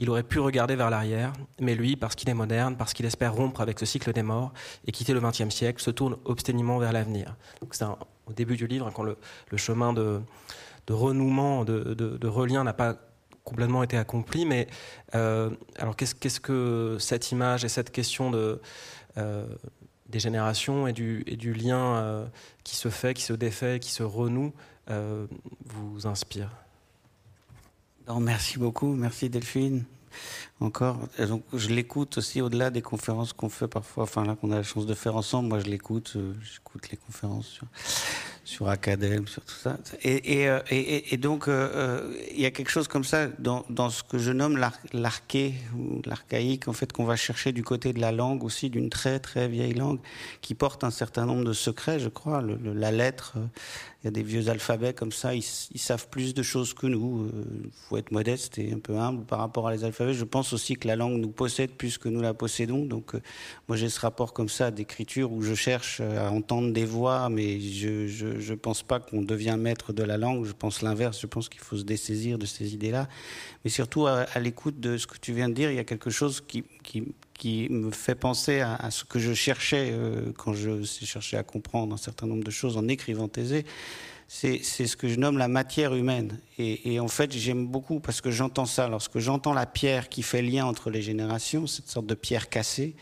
[0.00, 3.34] il aurait pu regarder vers l'arrière, mais lui, parce qu'il est moderne, parce qu'il espère
[3.34, 4.52] rompre avec ce cycle des morts
[4.88, 7.36] et quitter le XXe siècle, se tourne obstinément vers l'avenir.
[7.70, 9.16] c'est au début du livre, quand le,
[9.54, 10.20] chemin de,
[10.88, 12.96] renouement, de, de relien n'a pas
[13.44, 14.44] complètement été accompli.
[14.46, 14.68] Mais
[15.14, 18.60] euh, alors, qu'est-ce, que cette image et cette question de,
[19.18, 19.46] euh,
[20.08, 22.26] des générations et du, et du lien euh,
[22.64, 24.52] qui se fait, qui se défait, qui se renoue
[25.66, 26.50] vous inspire?
[28.20, 29.84] Merci beaucoup, merci Delphine.
[30.58, 30.98] Encore,
[31.28, 34.62] donc je l'écoute aussi au-delà des conférences qu'on fait parfois, enfin là qu'on a la
[34.64, 35.48] chance de faire ensemble.
[35.48, 37.68] Moi, je l'écoute, j'écoute les conférences sur,
[38.50, 39.78] sur Academ, sur tout ça.
[40.02, 40.58] Et, euh,
[41.18, 44.56] donc, euh, euh, il y a quelque chose comme ça dans, ce que je nomme
[44.92, 45.54] l'arché
[46.04, 49.46] l'archaïque, en fait, qu'on va chercher du côté de la langue aussi, d'une très très
[49.46, 50.00] vieille langue
[50.40, 52.42] qui porte un certain nombre de secrets, je crois.
[52.42, 53.36] La lettre,
[54.02, 57.30] il y a des vieux alphabets comme ça, ils, savent plus de choses que nous.
[57.62, 60.14] Il faut être modeste et un peu humble par rapport à les alphabets.
[60.14, 62.84] Je pense aussi que la langue nous possède plus que nous la possédons.
[62.84, 63.12] Donc,
[63.68, 67.60] moi, j'ai ce rapport comme ça d'écriture où je cherche à entendre des voix, mais
[67.60, 71.26] je je ne pense pas qu'on devient maître de la langue, je pense l'inverse, je
[71.26, 73.08] pense qu'il faut se dessaisir de ces idées-là.
[73.64, 76.10] Mais surtout, à, l'écoute de ce que tu viens de dire, il y a quelque
[76.10, 76.64] chose qui,
[77.70, 81.98] me fait penser à, ce que je cherchais euh, quand je cherchais à comprendre un
[81.98, 83.64] certain nombre de choses en écrivant Thésée.
[84.28, 86.38] C'est ce que je nomme la matière humaine.
[86.56, 88.86] Et en fait, j'aime beaucoup parce que j'entends ça.
[88.86, 92.94] Lorsque j'entends la pierre qui fait lien entre les générations, cette sorte de pierre cassée,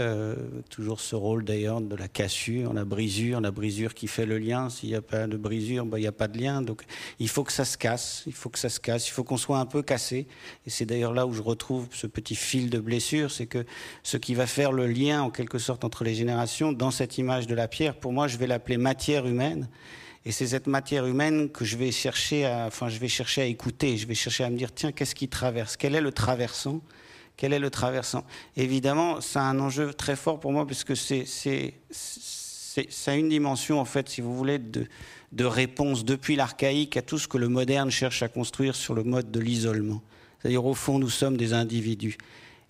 [0.00, 0.36] euh,
[0.70, 4.70] toujours ce rôle d'ailleurs de la cassure, la brisure, la brisure qui fait le lien.
[4.70, 6.62] S'il n'y a pas de brisure, ben, il n'y a pas de lien.
[6.62, 6.82] Donc
[7.18, 9.36] il faut que ça se casse, il faut que ça se casse, il faut qu'on
[9.36, 10.28] soit un peu cassé.
[10.66, 13.64] Et c'est d'ailleurs là où je retrouve ce petit fil de blessure, c'est que
[14.02, 17.46] ce qui va faire le lien en quelque sorte entre les générations, dans cette image
[17.46, 19.68] de la pierre, pour moi je vais l'appeler matière humaine.
[20.24, 23.96] Et c'est cette matière humaine que je vais chercher enfin, je vais chercher à écouter.
[23.96, 25.76] Je vais chercher à me dire, tiens, qu'est-ce qui traverse?
[25.76, 26.82] Quel est le traversant?
[27.38, 28.24] Quel est le traversant?
[28.56, 31.74] Évidemment, a un enjeu très fort pour moi puisque c'est, c'est,
[32.90, 34.86] ça a une dimension, en fait, si vous voulez, de,
[35.32, 39.04] de réponse depuis l'archaïque à tout ce que le moderne cherche à construire sur le
[39.04, 40.02] mode de l'isolement.
[40.40, 42.18] C'est-à-dire, au fond, nous sommes des individus.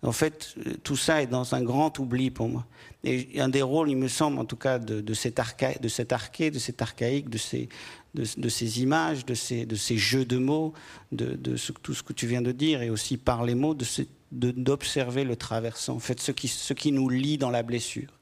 [0.02, 0.54] En fait,
[0.84, 2.64] tout ça est dans un grand oubli pour moi.
[3.04, 5.88] Et un des rôles, il me semble, en tout cas, de, de cet, archa, de
[5.88, 7.68] cet arché, de cet archaïque, de ces,
[8.14, 10.72] de, de, ces images, de ces, de ces jeux de mots,
[11.10, 13.84] de, de tout ce que tu viens de dire, et aussi par les mots, de,
[13.84, 18.18] ce, d'observer le traversant, en fait, ce qui, ce qui nous lie dans la blessure.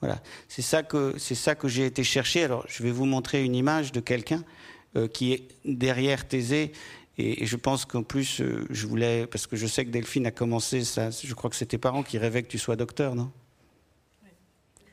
[0.00, 2.44] Voilà, c'est ça que c'est ça que j'ai été chercher.
[2.44, 4.44] Alors, je vais vous montrer une image de quelqu'un
[4.96, 6.72] euh, qui est derrière Thésée.
[7.16, 10.30] Et, je pense qu'en plus, euh, je voulais, parce que je sais que Delphine a
[10.30, 13.30] commencé ça, je crois que c'est tes parents qui rêvaient que tu sois docteur, non?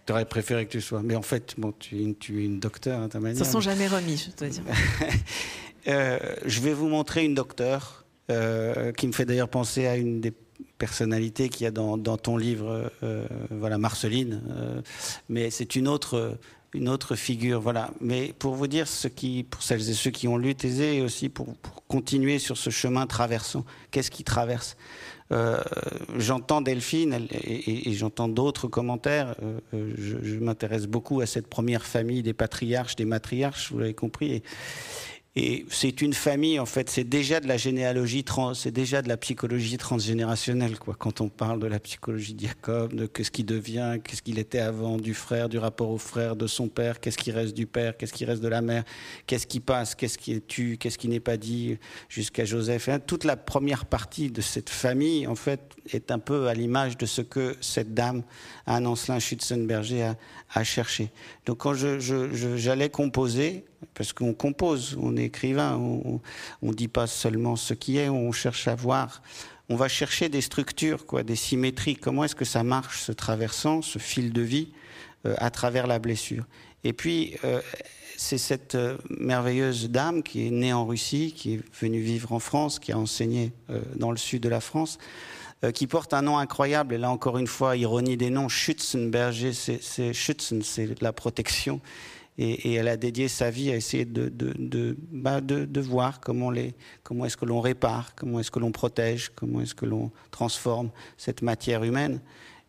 [0.06, 1.02] Tu aurais préféré que tu sois.
[1.04, 3.38] Mais en fait, bon, tu, es une, tu es une docteur à ta manière.
[3.38, 4.64] Ça ne sont jamais remis, je dois dire.
[5.88, 8.06] euh, je vais vous montrer une docteure
[8.98, 10.32] qui me fait d'ailleurs penser à une des
[10.82, 14.42] personnalité qu'il y a dans, ton livre, euh, voilà, Marceline.
[14.50, 14.82] Euh,
[15.30, 16.40] mais c'est une autre,
[16.74, 17.92] une autre figure, voilà.
[18.02, 21.02] Mais pour vous dire ce qui, pour celles et ceux qui ont lu Thésée, et
[21.04, 21.50] aussi pour,
[21.88, 24.76] continuer sur ce chemin traversant, qu'est-ce qui traverse
[25.32, 25.62] euh,
[26.18, 29.36] j'entends Delphine et, j'entends d'autres commentaires.
[29.72, 34.44] je, m'intéresse beaucoup à cette première famille des patriarches, des matriarches, vous l'avez compris.
[35.34, 39.78] C'est une famille, en fait, c'est déjà de la généalogie, c'est déjà de la psychologie
[39.78, 40.94] transgénérationnelle, quoi.
[41.00, 44.60] Quand on parle de la psychologie de Jacob, de qu'est-ce qui devient, qu'est-ce qu'il était
[44.60, 47.96] avant du frère, du rapport au frère, de son père, qu'est-ce qui reste du père,
[47.96, 48.84] qu'est-ce qui reste de la mère,
[49.26, 51.78] qu'est-ce qui passe, qu'est-ce qui est tu, qu'est-ce qui n'est pas dit,
[52.10, 52.90] jusqu'à Joseph.
[53.08, 55.62] Toute la première partie de cette famille, en fait,
[55.94, 58.24] est un peu à l'image de ce que cette dame,
[58.66, 60.16] Anne Ancelin Schützenberger, a,
[60.54, 61.12] a cherché.
[61.46, 66.22] Donc quand j'allais composer, parce qu'on compose, on est écrivain, on
[66.62, 69.22] ne dit pas seulement ce qui est, on cherche à voir,
[69.72, 71.96] on va chercher des structures, quoi, des symétries.
[71.96, 74.68] Comment est-ce que ça marche, ce traversant, ce fil de vie,
[75.26, 76.46] euh, à travers la blessure?
[76.84, 77.62] Et puis, euh,
[78.18, 82.40] c'est cette euh, merveilleuse dame qui est née en Russie, qui est venue vivre en
[82.40, 83.54] France, qui a enseigné
[83.96, 84.98] dans le sud de la France,
[85.74, 90.14] qui porte un nom incroyable, et là encore une fois, ironie des noms, Schützenberger, c'est
[90.14, 91.82] Schützen, c'est la protection
[92.38, 96.50] et, elle a dédié sa vie à essayer de, de, de, bah de voir comment,
[96.50, 100.12] les, comment est-ce que l'on répare, comment est-ce que l'on protège, comment est-ce que l'on
[100.32, 102.20] transforme cette matière humaine.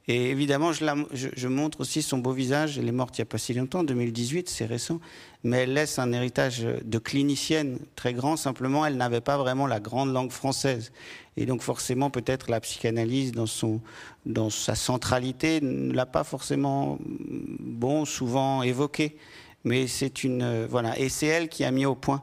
[0.09, 2.79] Et évidemment, je, montre aussi son beau visage.
[2.79, 5.01] Elle est morte il n'y a pas si longtemps, 2018, c'est récent.
[5.45, 8.37] Mais elle laisse un héritage de clinicienne très grand.
[8.37, 10.93] Simplement, elle n'avait pas vraiment la grande langue française.
[11.37, 18.63] Et donc, forcément, peut-être la psychanalyse, dans sa centralité, ne l'a pas forcément, bon, souvent
[18.63, 19.17] évoquée
[19.65, 22.23] mais c'est une euh, voilà et c'est elle qui a mis au point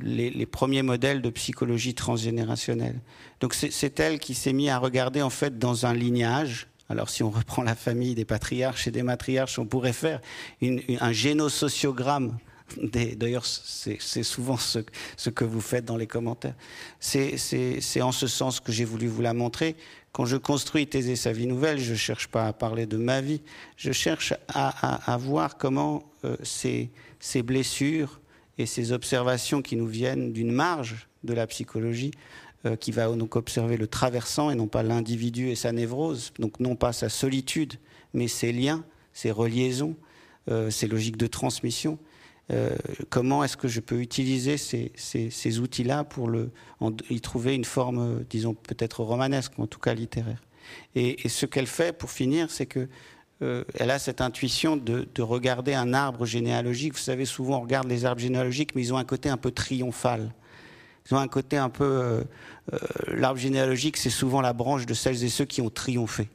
[0.00, 3.00] les, premiers modèles de psychologie transgénérationnelle.
[3.40, 6.68] Donc c'est elle qui s'est mise à regarder en fait dans un lignage.
[6.88, 10.20] Alors si on reprend la famille des patriarches et des matriarches, on pourrait faire
[10.62, 12.38] un génosociogramme.
[12.76, 14.78] D'ailleurs, c'est souvent ce,
[15.28, 16.54] que vous faites dans les commentaires.
[17.00, 19.76] C'est en ce sens que j'ai voulu vous la montrer.
[20.12, 23.22] Quand je construis Thésée sa vie nouvelle, je ne cherche pas à parler de ma
[23.22, 23.40] vie,
[23.76, 26.90] je cherche à, voir comment euh, ces,
[27.42, 28.20] blessures
[28.58, 32.12] et ces observations qui nous viennent d'une marge de la psychologie,
[32.64, 36.60] euh, qui va donc observer le traversant et non pas l'individu et sa névrose, donc
[36.60, 37.74] non pas sa solitude,
[38.14, 39.96] mais ses liens, ses reliaisons,
[40.50, 41.98] euh, ses logiques de transmission,
[42.50, 42.76] euh,
[43.08, 46.50] comment est-ce que je peux utiliser ces, outils-là pour le,
[47.08, 50.42] y trouver une forme, disons, peut-être romanesque, ou en tout cas littéraire?
[50.94, 52.88] Et, ce qu'elle fait, pour finir, c'est que
[53.42, 56.92] euh, elle a cette intuition de, regarder un arbre généalogique.
[56.94, 59.50] Vous savez, souvent on regarde les arbres généalogiques, mais ils ont un côté un peu
[59.50, 60.32] triomphal.
[61.10, 61.84] Ils ont un côté un peu.
[61.84, 62.24] Euh,
[63.08, 66.28] l'arbre généalogique, c'est souvent la branche de celles et ceux qui ont triomphé,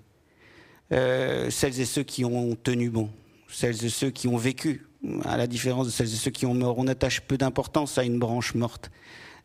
[0.90, 3.10] celles et ceux qui ont tenu bon,
[3.48, 4.86] celles et ceux qui ont vécu
[5.24, 8.04] à la différence de celles et ceux qui ont mort, on attache peu d'importance à
[8.04, 8.92] une branche morte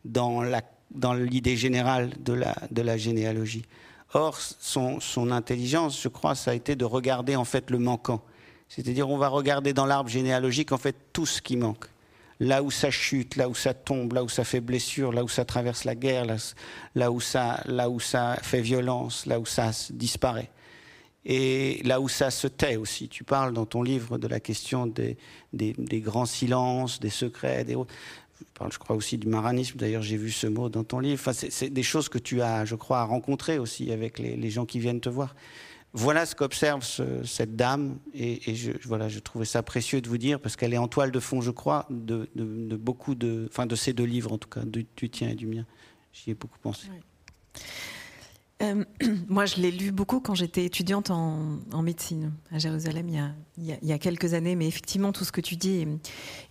[0.03, 0.43] dans
[1.13, 3.63] l'idée générale de la généalogie.
[4.13, 8.21] Or, son, intelligence, je crois, ça a été de regarder en fait le manquant.
[8.69, 11.85] C'est-à-dire, on va regarder dans l'arbre généalogique en fait tout ce qui manque.
[12.39, 15.29] Là où ça chute, là où ça tombe, là où ça fait blessure, là où
[15.29, 16.25] ça traverse la guerre,
[16.95, 20.49] là, où, ça, là où ça fait violence, là où ça disparaît
[21.25, 23.07] et là où ça se tait aussi.
[23.07, 25.17] Tu parles dans ton livre de la question des,
[25.53, 27.93] des, grands silences, des secrets, des autres.
[28.53, 29.77] Parle, je crois, aussi du maranisme.
[29.77, 31.19] D'ailleurs, j'ai vu ce mot dans ton livre.
[31.19, 34.79] Enfin, c'est des choses que tu as, je crois, rencontrées aussi avec les, gens qui
[34.79, 35.35] viennent te voir.
[35.95, 36.83] Voilà ce qu'observe
[37.23, 40.79] cette dame, et, je, voilà, je trouvais ça précieux de vous dire parce qu'elle est
[40.79, 44.39] en toile de fond, je crois, de, beaucoup de, enfin, de ces deux livres en
[44.39, 45.65] tout cas, du, tien et du mien.
[46.11, 46.87] J'y ai beaucoup pensé.
[48.63, 48.83] Euh,
[49.27, 53.07] moi, je l'ai lu beaucoup quand j'étais étudiante en, médecine à Jérusalem
[53.57, 54.55] il y, a, quelques années.
[54.55, 55.85] Mais effectivement, tout ce que tu dis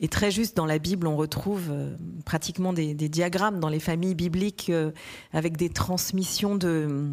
[0.00, 0.56] est, très juste.
[0.56, 4.90] Dans la Bible, on retrouve euh, pratiquement des, diagrammes dans les familles bibliques euh,
[5.32, 7.10] avec des transmissions de,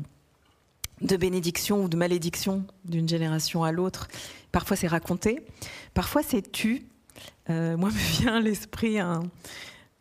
[1.01, 4.07] de bénédiction ou de malédiction d'une génération à l'autre.
[4.51, 5.39] Parfois, c'est raconté.
[5.93, 6.85] Parfois, c'est tu.
[7.47, 9.23] moi, me vient à l'esprit un,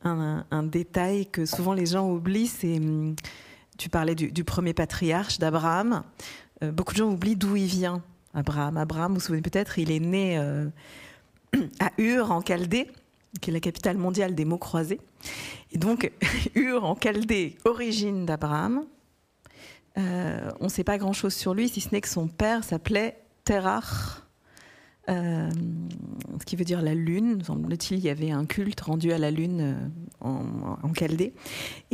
[0.04, 2.46] un, détail que souvent les gens oublient.
[2.46, 2.80] C'est
[3.78, 6.02] tu parlais du, premier patriarche d'Abraham.
[6.62, 8.02] Euh, beaucoup de gens oublient d'où il vient,
[8.34, 8.76] Abraham.
[8.76, 10.68] Abraham, vous vous souvenez peut-être, il est né euh,
[11.80, 12.90] à Ur, en Chaldée,
[13.40, 15.00] qui est la capitale mondiale des mots croisés.
[15.72, 16.10] Et donc,
[16.56, 18.84] Ur, en Chaldée, origine d'Abraham.
[19.96, 23.20] Euh, on ne sait pas grand-chose sur lui, si ce n'est que son père s'appelait
[23.44, 24.24] Terach.
[25.08, 25.50] Euh,
[26.38, 27.42] ce qui veut dire la lune.
[27.42, 29.88] Semble-t-il, il y avait un culte rendu à la lune euh,
[30.20, 31.32] en, en Chaldée.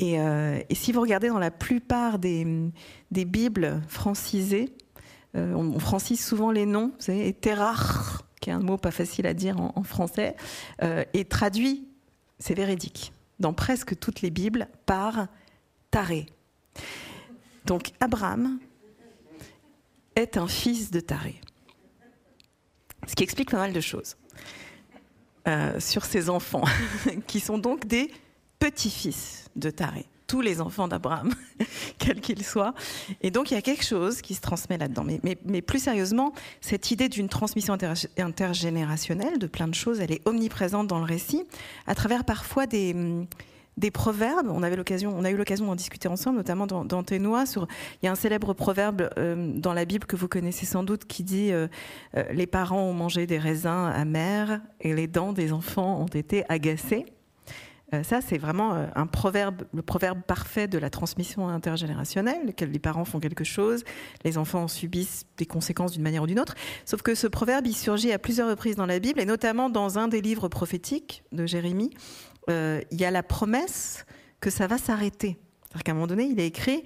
[0.03, 2.45] Euh, et, si vous regardez dans la plupart des,
[3.11, 4.71] Bibles francisées,
[5.35, 6.93] on, francise souvent les noms.
[6.97, 10.37] Vous savez, Terach, qui est un mot pas facile à dire en, français,
[10.81, 11.89] est traduit,
[12.39, 15.27] c'est véridique, dans presque toutes les Bibles par
[15.91, 16.27] Taré.
[17.67, 18.59] Donc Abraham
[20.15, 21.41] est un fils de Taré.
[23.07, 24.17] Ce qui explique pas mal de choses.
[25.47, 26.65] euh, sur ses enfants,
[27.27, 28.11] qui sont donc des
[28.59, 31.35] petits-fils de Taré tous les enfants d'Abraham,
[31.99, 32.75] quels qu'ils soient.
[33.21, 35.05] Et donc il y a quelque chose qui se transmet là-dedans.
[35.05, 37.77] Mais, mais, plus sérieusement, cette idée d'une transmission
[38.19, 41.45] intergénérationnelle de plein de choses, elle est omniprésente dans le récit,
[41.87, 42.97] à travers parfois des,
[43.77, 44.49] des proverbes.
[44.51, 47.45] On, avait l'occasion, on a eu l'occasion d'en discuter ensemble, notamment dans, Ténois.
[48.03, 51.05] Il y a un célèbre proverbe euh, dans la Bible que vous connaissez sans doute
[51.07, 51.69] qui dit euh,
[52.17, 56.45] euh, Les parents ont mangé des raisins amers et les dents des enfants ont été
[56.49, 57.07] agacées.
[58.03, 63.05] Ça, c'est vraiment un proverbe, le proverbe parfait de la transmission intergénérationnelle, que les parents
[63.05, 63.85] font quelque chose,
[64.25, 66.57] les enfants subissent des conséquences d'une manière ou d'une autre.
[66.87, 69.97] Sauf que ce proverbe, il surgit à plusieurs reprises dans la Bible, et notamment dans
[69.97, 71.91] un des livres prophétiques de Jérémie,
[72.51, 74.05] euh, il y a la promesse
[74.41, 75.39] que ça va s'arrêter.
[75.67, 76.85] C'est-à-dire qu'à un moment donné, il est écrit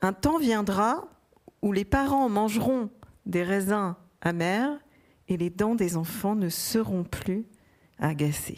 [0.00, 1.08] Un temps viendra
[1.62, 2.90] où les parents mangeront
[3.26, 4.78] des raisins amers
[5.28, 7.46] et les dents des enfants ne seront plus
[7.98, 8.56] agacé.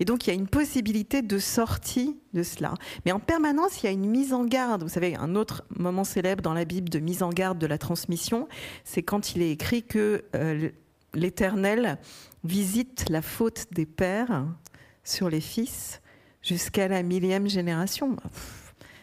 [0.00, 2.74] Et donc il y a une possibilité de sortie de cela.
[3.04, 4.82] Mais en permanence, il y a une mise en garde.
[4.82, 7.78] Vous savez, un autre moment célèbre dans la Bible de mise en garde de la
[7.78, 8.48] transmission,
[8.84, 10.68] c'est quand il est écrit que euh,
[11.14, 11.98] l'Éternel
[12.44, 14.46] visite la faute des pères
[15.06, 16.00] sur les fils
[16.42, 18.16] jusqu'à la millième génération.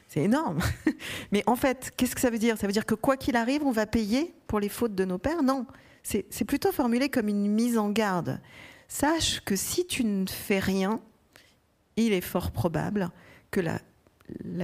[0.08, 0.60] C'est énorme.
[1.32, 2.58] Mais en fait, qu'est-ce que ça veut dire?
[2.58, 5.18] Ça veut dire que quoi qu'il arrive, on va payer pour les fautes de nos
[5.18, 5.42] pères?
[5.42, 5.66] Non.
[6.04, 8.40] C'est plutôt formulé comme une mise en garde
[8.94, 11.00] sache que si tu ne fais rien,
[11.96, 13.10] il est fort probable
[13.50, 13.80] que la,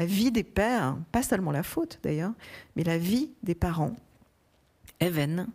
[0.06, 2.34] vie des pères, pas seulement la faute d'ailleurs,
[2.76, 3.96] mais la vie des parents,
[5.00, 5.48] Even,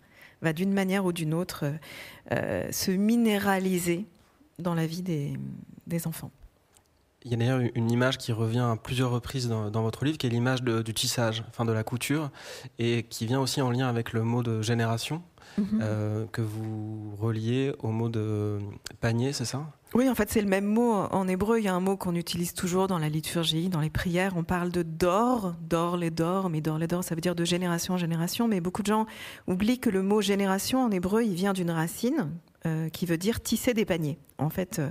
[0.43, 1.73] va d'une manière ou d'une autre
[2.33, 4.07] euh, se minéraliser
[4.59, 5.37] dans la vie des,
[6.07, 6.31] enfants.
[7.25, 10.19] Il y a d'ailleurs une image qui revient à plusieurs reprises dans, dans votre livre,
[10.19, 12.31] qui est l'image du tissage, enfin de la couture,
[12.79, 15.23] et qui vient aussi en lien avec le mot de génération.
[15.59, 15.81] Mhm.
[15.83, 18.59] Euh, que vous reliez au mot de
[19.01, 19.67] panier, c'est ça?
[19.95, 20.93] Oui, en fait, c'est le même mot.
[20.93, 23.91] En hébreu, il y a un mot qu'on utilise toujours dans la liturgie, dans les
[23.91, 24.33] prières.
[24.37, 27.45] On parle de d'or, d'or les d'or, mais d'or les d'or, ça veut dire de
[27.45, 28.49] génération en génération.
[28.49, 29.07] Mais beaucoup de gens
[29.47, 32.31] oublient que le mot génération en hébreu, il vient d'une racine
[32.67, 34.19] euh, qui veut dire tisser des paniers.
[34.39, 34.91] En fait, euh,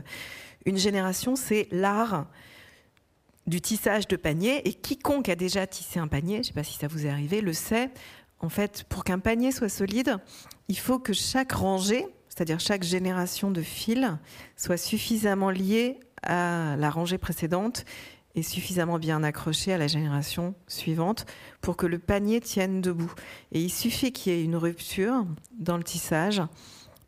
[0.66, 2.28] une génération, c'est l'art
[3.46, 4.66] du tissage de paniers.
[4.68, 7.10] Et quiconque a déjà tissé un panier, je ne sais pas si ça vous est
[7.10, 7.90] arrivé, le sait,
[8.44, 10.18] en fait, pour qu'un panier soit solide,
[10.68, 14.06] il faut que chaque rangée, c'est-à-dire chaque génération de fils,
[14.58, 17.86] soit suffisamment liée à la rangée précédente
[18.36, 21.26] et suffisamment bien accrochée à la génération suivante
[21.62, 23.14] pour que le panier tienne debout.
[23.54, 25.26] Et il suffit qu'il y ait une rupture
[25.58, 26.42] dans le tissage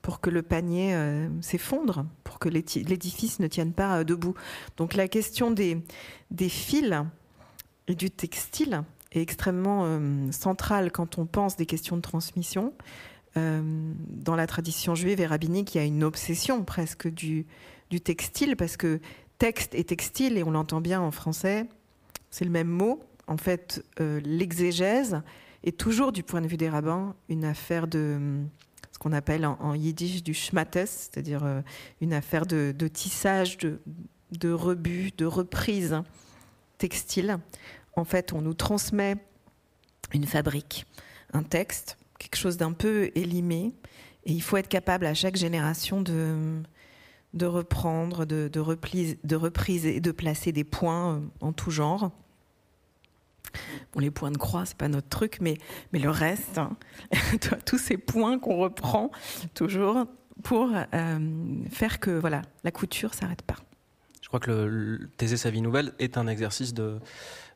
[0.02, 4.36] pour que le panier euh, s'effondre, pour que l'édifice ne tienne pas euh, debout.
[4.78, 5.84] Donc la question des,
[6.32, 6.94] des fils
[7.88, 8.84] et du textile,
[9.16, 12.74] est extrêmement euh, centrale quand on pense des questions de transmission.
[13.38, 13.62] Euh,
[14.10, 17.46] dans la tradition juive et rabbinique, il y a une obsession presque du,
[18.04, 19.00] textile, parce que
[19.38, 21.66] texte et textile, et on l'entend bien en français,
[22.30, 23.02] c'est le même mot.
[23.28, 25.22] En fait, euh, l'exégèse
[25.64, 28.40] est toujours, du point de vue des rabbins, une affaire de
[28.92, 31.64] ce qu'on appelle en, yiddish du schmattes, c'est-à-dire
[32.02, 33.80] une affaire de, de tissage, de,
[34.32, 36.02] de rebut, de reprise
[36.78, 37.40] textile
[37.96, 39.16] en fait, on nous transmet
[40.14, 40.86] une fabrique,
[41.34, 43.74] un texte, quelque chose d'un peu élimé,
[44.26, 46.64] et il faut être capable à chaque génération de,
[47.44, 52.12] reprendre, de, de, de reprise et de placer des points euh, en tout genre.
[53.94, 55.58] Bon, les points de croix, c'est pas notre truc, mais,
[55.94, 56.76] le reste, hein,
[57.66, 59.12] tous ces points qu'on reprend
[59.54, 60.06] toujours
[60.44, 61.20] pour euh,
[61.72, 63.56] faire que voilà, la couture s'arrête pas.
[64.22, 67.00] Je crois que le, Thésée sa vie nouvelle est un exercice de,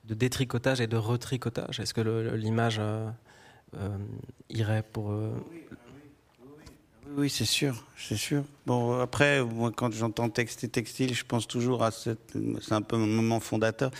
[0.09, 1.79] de détricotage et de retricotage?
[1.79, 2.01] Est-ce que
[2.35, 3.09] l'image euh,
[3.75, 3.97] euh,
[4.49, 5.13] irait pour...
[7.09, 8.43] Euh, oui, c'est sûr, c'est sûr.
[8.65, 12.37] Bon, après, moi, quand j'entends texte et textile, je pense toujours à cette.
[12.61, 13.91] C'est un peu mon moment fondateur.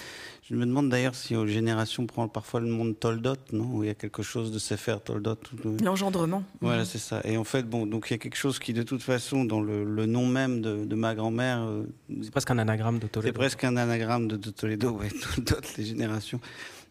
[0.49, 3.65] Je me demande d'ailleurs si aux générations prend parfois le monde Toldot, non?
[3.71, 5.37] Où il y a quelque chose de Sefer Toldot.
[5.83, 6.43] L'engendrement.
[6.59, 7.21] Voilà, c'est ça.
[7.23, 9.61] Et en fait, bon, donc il y a quelque chose qui, de toute façon, dans
[9.61, 11.61] le, nom même de, ma grand-mère.
[11.61, 11.83] Euh,
[12.23, 13.27] c'est presque un anagramme de Toledo.
[13.27, 16.39] C'est presque un anagramme de, Toledo, ouais, Toldot, les générations.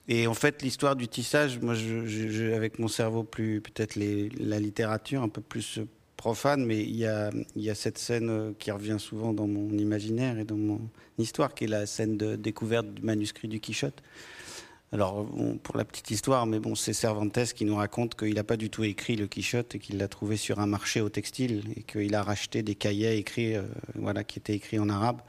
[0.06, 5.22] Et en fait, l'histoire du tissage, moi, je, avec mon cerveau plus, peut-être la littérature
[5.22, 5.80] un peu plus
[6.18, 7.30] profane, mais il y a,
[7.74, 10.80] cette scène euh, qui revient souvent dans mon imaginaire et dans mon
[11.16, 14.02] histoire, qui est la scène de découverte du manuscrit du Quichotte.
[14.90, 15.26] Alors,
[15.62, 18.70] pour la petite histoire, mais bon, c'est Cervantes qui nous raconte qu'il n'a pas du
[18.70, 22.14] tout écrit le Quichotte et qu'il l'a trouvé sur un marché au textile et qu'il
[22.14, 23.64] a racheté des cahiers écrits, euh,
[23.96, 25.20] voilà, qui étaient écrits en arabe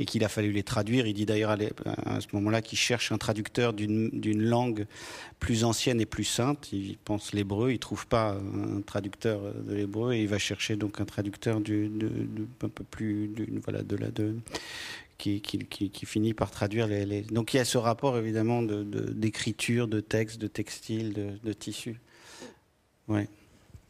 [0.00, 1.06] et qu'il a fallu les traduire.
[1.06, 4.84] Il dit d'ailleurs à, ce moment-là qu'il cherche un traducteur d'une langue
[5.38, 6.72] plus ancienne et plus sainte.
[6.72, 11.00] Il pense l'hébreu, il trouve pas un traducteur de l'hébreu et il va chercher donc
[11.00, 13.30] un traducteur un peu plus,
[13.62, 14.34] voilà, de la de
[15.18, 19.96] qui, qui, finit par traduire les, Donc il y a ce rapport évidemment d'écriture, de,
[19.96, 22.00] de, texte, de textile, de, de tissu.
[23.08, 23.28] Ouais.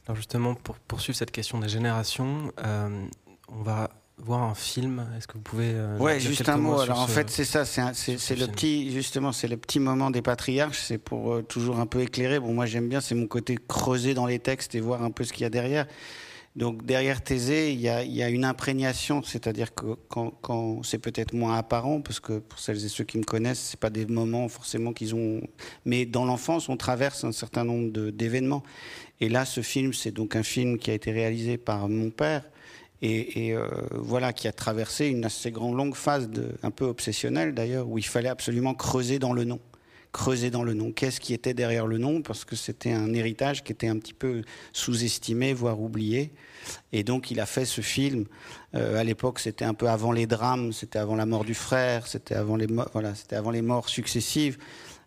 [0.07, 3.07] Alors justement, pour poursuivre cette question des générations, euh,
[3.49, 5.07] on va voir un film.
[5.17, 6.79] Est-ce que vous pouvez euh, Ouais, juste un mot.
[6.79, 10.81] Alors en fait, c'est ça, c'est le petit, justement, c'est le petit moment des patriarches.
[10.81, 12.39] C'est pour euh, toujours un peu éclairer.
[12.39, 15.25] Bon, moi j'aime bien, c'est mon côté creuser dans les textes et voir un peu
[15.25, 15.87] ce qu'il y a derrière.
[16.57, 22.01] Donc derrière Thésée, il y a, une imprégnation, c'est-à-dire que quand, c'est peut-être moins apparent,
[22.01, 25.17] parce que pour celles et ceux qui me connaissent, c'est pas des moments forcément qu'ils
[25.17, 25.41] ont,
[25.85, 28.63] mais dans l'enfance, on traverse un certain nombre d'événements.
[29.21, 32.45] Et là, ce film, c'est donc un film qui a été réalisé par mon père
[33.03, 37.53] et, euh, voilà, qui a traversé une assez grande longue phase de, un peu obsessionnelle
[37.53, 39.59] d'ailleurs, où il fallait absolument creuser dans le nom
[40.15, 40.93] creuser dans le nom.
[40.93, 42.23] Qu'est-ce qui était derrière le nom?
[42.23, 44.43] Parce que c'était un héritage qui était un petit peu
[44.73, 46.31] sous-estimé, voire oublié.
[46.93, 48.25] Et donc il a fait ce film.
[48.75, 52.07] Euh, à l'époque, c'était un peu avant les drames, c'était avant la mort du frère,
[52.07, 54.57] c'était avant les voilà, c'était avant les morts successives.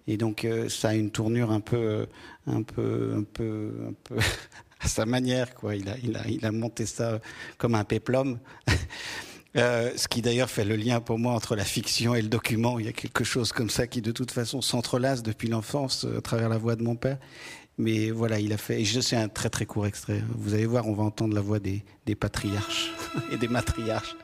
[0.08, 2.06] Et donc euh, ça a une tournure un peu, euh,
[2.46, 4.18] un peu, un peu, un peu
[4.82, 5.76] à sa manière, quoi.
[5.78, 7.22] Il a, il a, il a monté ça
[7.58, 8.40] comme un péplum.
[9.56, 12.80] Euh, ce qui d'ailleurs fait le lien pour moi entre la fiction et le document.
[12.80, 16.18] Il y a quelque chose comme ça qui de toute façon s'entrelace depuis l'enfance euh,
[16.18, 17.18] à travers la voix de mon père.
[17.80, 20.22] Mais voilà, il a fait, et je sais un très très court extrait.
[20.36, 22.92] Vous allez voir, on va entendre la voix des, des patriarches
[23.32, 24.16] et des matriarches.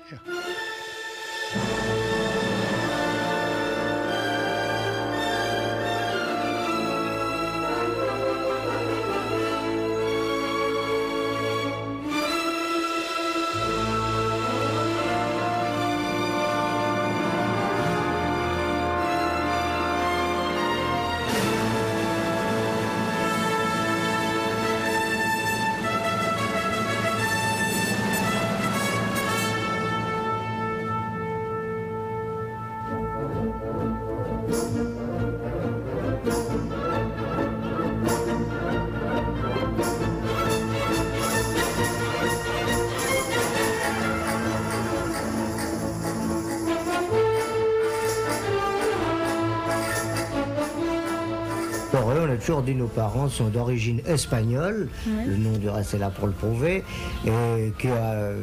[52.45, 56.33] Toujours dit nos parents sont d'origine espagnole, le nom du reste est là pour le
[56.33, 56.83] prouver,
[57.25, 58.37] et qui a, euh,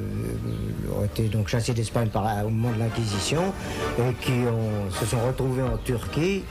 [0.98, 2.08] ont été donc chassés d'Espagne
[2.44, 3.52] au moment de l'Inquisition,
[3.98, 6.44] et qui ont, se sont retrouvés en Turquie,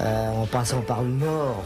[0.00, 1.62] euh, en passant par le nord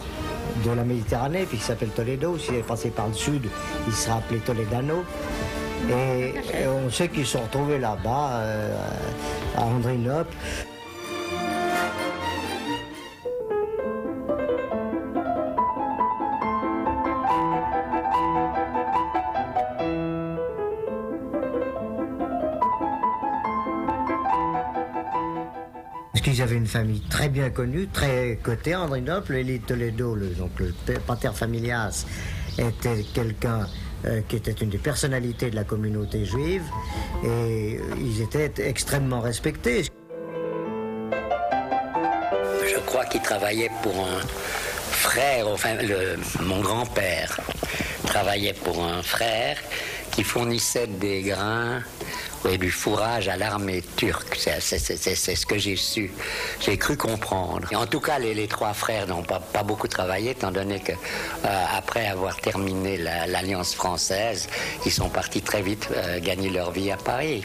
[0.65, 2.37] de la Méditerranée, puis qui s'appelle Toledo.
[2.39, 3.49] S'il est passé par le sud,
[3.87, 5.05] il sera appelé Toledano.
[5.91, 6.35] Et,
[6.69, 8.77] on sait qu'ils sont retrouvés là-bas, euh,
[9.57, 10.35] à Andrinople.
[26.73, 29.35] Famille très bien connue, très cotée Andrinople.
[29.35, 30.73] Elie Toledo, le, donc le
[31.07, 32.07] pater familias,
[32.57, 33.67] était quelqu'un
[34.07, 36.63] euh, qui était une des personnalités de la communauté juive
[37.25, 39.85] et ils étaient extrêmement respectés.
[42.63, 44.21] Je crois qu'il travaillait pour un
[44.91, 45.77] frère, enfin
[46.41, 47.39] mon grand-père
[48.07, 49.59] travaillait pour un frère
[50.11, 51.83] qui fournissait des grains
[52.49, 54.37] et du fourrage à l'armée turque.
[54.37, 56.11] C'est ce que j'ai su,
[56.61, 57.69] j'ai cru comprendre.
[57.75, 61.65] en tout cas, les, trois frères n'ont pas, pas, beaucoup travaillé, étant donné que euh,
[61.77, 64.49] après avoir terminé l'Alliance française,
[64.85, 67.45] ils sont partis très vite euh, gagner leur vie à Paris.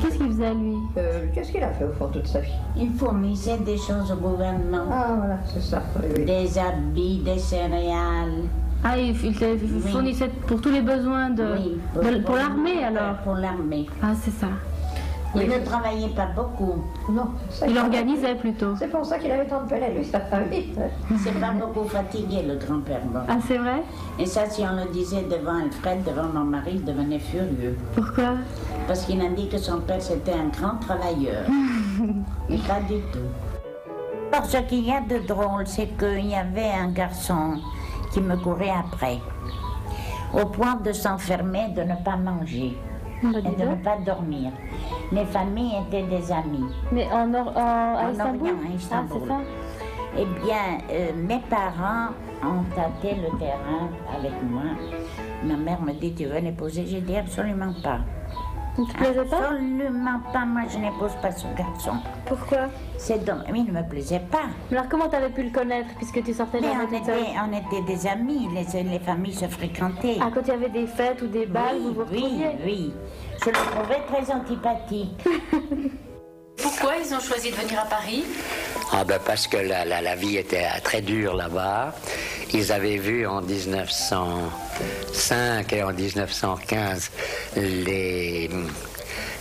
[0.00, 0.76] Qu'est-ce qu'il faisait lui?
[0.98, 2.52] Euh, Qu'est-ce qu'il a fait au fond toute sa vie?
[2.76, 4.86] Il fournissait des choses au gouvernement.
[4.90, 5.82] Ah voilà, c'est ça.
[6.26, 8.42] Des habits, des céréales.
[8.86, 11.78] Ah, il, fournissait pour tous les besoins de,
[12.24, 13.86] pour, l'armée alors Pour l'armée.
[14.02, 14.48] Ah, c'est ça.
[15.34, 16.84] Il ne travaillait pas beaucoup.
[17.08, 17.30] Non.
[17.66, 18.76] il organisait plutôt.
[18.78, 20.74] C'est pour ça qu'il avait tant de pelle lui, sa famille.
[21.16, 23.00] C'est pas beaucoup fatigué, le grand-père.
[23.26, 23.82] Ah, c'est vrai?
[24.18, 27.76] Et ça, si on le disait devant Alfred, devant mon mari, il devenait furieux.
[27.96, 28.34] Pourquoi?
[28.86, 31.44] Parce qu'il a dit que son père, c'était un grand travailleur.
[32.48, 33.18] Et pas du tout.
[34.30, 37.58] Alors, ce qu'il y a de drôle, c'est qu'il y avait un garçon
[38.14, 39.18] qui me courait après,
[40.32, 42.78] au point de s'enfermer, de ne pas manger
[43.24, 43.26] et
[43.60, 44.52] de ne pas dormir.
[45.10, 46.64] Les familles étaient des amis.
[46.92, 49.28] Mais en, Or- en- à En Istanbul Orient, à Ah, Istanbul.
[49.28, 49.34] ça
[50.16, 52.10] Eh bien, euh, mes parents
[52.44, 54.62] ont tâté le terrain avec moi.
[55.44, 57.98] Ma mère me dit, tu veux l'épouser J'ai dit absolument pas.
[58.78, 61.92] Il te plaisait pas Absolument pas, moi je n'épouse pas ce garçon.
[62.26, 62.68] Pourquoi?
[62.98, 64.46] C'est donc, mais il ne me plaisait pas.
[64.72, 67.18] Alors comment t'avais pu le connaître puisque tu sortais Mais jamais on toute seule?
[67.20, 70.18] était, on était des amis, les, les familles se fréquentaient.
[70.20, 72.48] Ah, quand il y avait des fêtes ou des balles, vous vous oui, retrouviez?
[72.64, 72.92] oui.
[73.44, 75.24] Je le trouvais très antipathique.
[76.56, 78.24] Pourquoi ils ont choisi de venir à Paris
[78.92, 81.94] Ah ben parce que la, vie était très dure là-bas.
[82.52, 87.10] Ils avaient vu en 1905 et en 1915
[87.56, 88.48] les,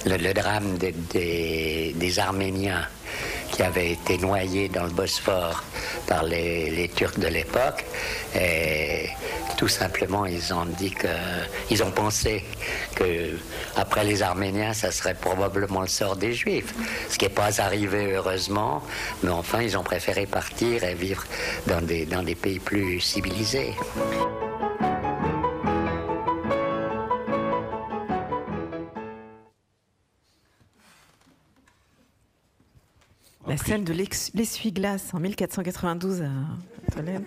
[0.05, 2.87] le, drame des- des Arméniens
[3.51, 5.63] qui avaient été noyés dans le Bosphore
[6.07, 7.85] par les, Turcs de l'époque.
[8.35, 9.09] Et
[9.57, 11.07] tout simplement, ils ont dit que,
[11.69, 12.43] ils ont pensé
[12.95, 13.37] que
[13.75, 16.73] après les Arméniens, ça serait probablement le sort des Juifs.
[17.09, 18.81] Ce qui n'est pas arrivé heureusement,
[19.21, 21.23] mais enfin, ils ont préféré partir et vivre
[21.67, 23.73] dans des pays plus civilisés.
[33.47, 36.31] La scène de l'essuie-glace en 1492 à
[36.93, 37.23] Tolède.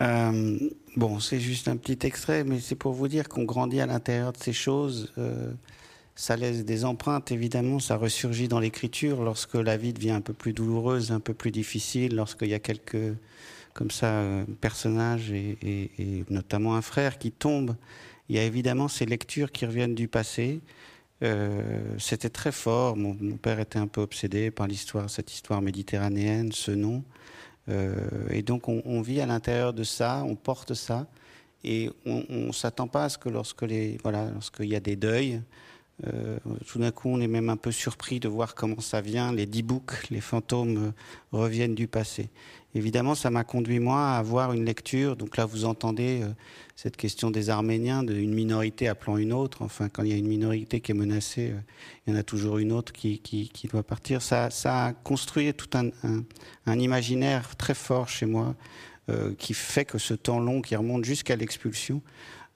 [0.00, 0.58] Euh,
[0.96, 4.32] bon, c'est juste un petit extrait, mais c'est pour vous dire qu'on grandit à l'intérieur
[4.32, 5.12] de ces choses.
[5.18, 5.52] euh,
[6.14, 10.34] ça laisse des empreintes, évidemment, ça ressurgit dans l'écriture lorsque la vie devient un peu
[10.34, 13.14] plus douloureuse, un peu plus difficile, lorsqu'il y a quelques,
[13.72, 17.76] comme ça, euh, personnages et, et- et notamment un frère qui tombe.
[18.28, 20.60] Il y a évidemment ces lectures qui reviennent du passé.
[21.22, 22.96] Euh, C'était très fort.
[22.96, 27.04] Mon, père était un peu obsédé par l'histoire, cette histoire méditerranéenne, ce nom.
[27.68, 27.94] Euh,
[28.30, 31.06] et donc on, on vit à l'intérieur de ça, on porte ça,
[31.62, 34.96] et on ne s'attend pas à ce que lorsque les voilà, lorsqu'il y a des
[34.96, 35.40] deuils,
[36.08, 39.32] euh, tout d'un coup on est même un peu surpris de voir comment ça vient,
[39.32, 40.90] les dix boucs, les fantômes euh,
[41.30, 42.28] reviennent du passé.
[42.74, 45.14] Évidemment, ça m'a conduit moi à avoir une lecture.
[45.14, 46.28] Donc là, vous entendez euh,
[46.74, 49.62] cette question des Arméniens, d'une minorité appelant une autre.
[49.62, 51.54] Enfin, quand il y a une minorité qui est menacée,
[52.06, 53.20] il y en a toujours une autre qui,
[53.70, 54.22] doit partir.
[54.22, 58.56] Ça, a construit tout un, imaginaire très fort chez moi
[59.36, 62.00] qui fait que ce temps long qui remonte jusqu'à l'expulsion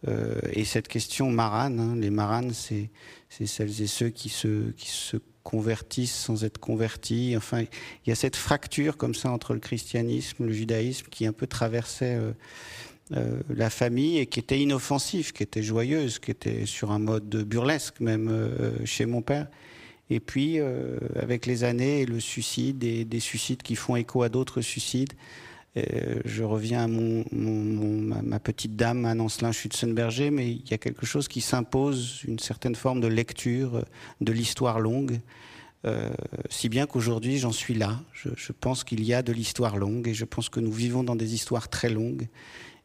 [0.09, 2.91] euh, et cette question marane, hein, les maranes, c'est
[3.29, 4.73] celles et ceux qui se,
[5.43, 7.35] convertissent sans être convertis.
[7.37, 11.33] Enfin, il y a cette fracture comme ça entre le christianisme, le judaïsme qui un
[11.33, 12.33] peu traversait euh,
[13.13, 17.45] euh, la famille et qui était inoffensive, qui était joyeuse, qui était sur un mode
[17.45, 18.51] burlesque même
[18.85, 19.47] chez mon père.
[20.11, 20.59] Et puis,
[21.15, 25.13] avec les années le suicide et des suicides qui font écho à d'autres suicides,
[26.25, 31.29] je reviens à ma, petite dame, Anne Ancelin Schutzenberger, mais il y a quelque chose
[31.29, 33.83] qui s'impose, une certaine forme de lecture euh,
[34.23, 35.21] de l'histoire longue,
[35.85, 36.11] euh,
[36.49, 38.01] si bien qu'aujourd'hui j'en suis là.
[38.13, 41.17] Je, pense qu'il y a de l'histoire longue et je pense que nous vivons dans
[41.17, 42.27] des histoires très longues.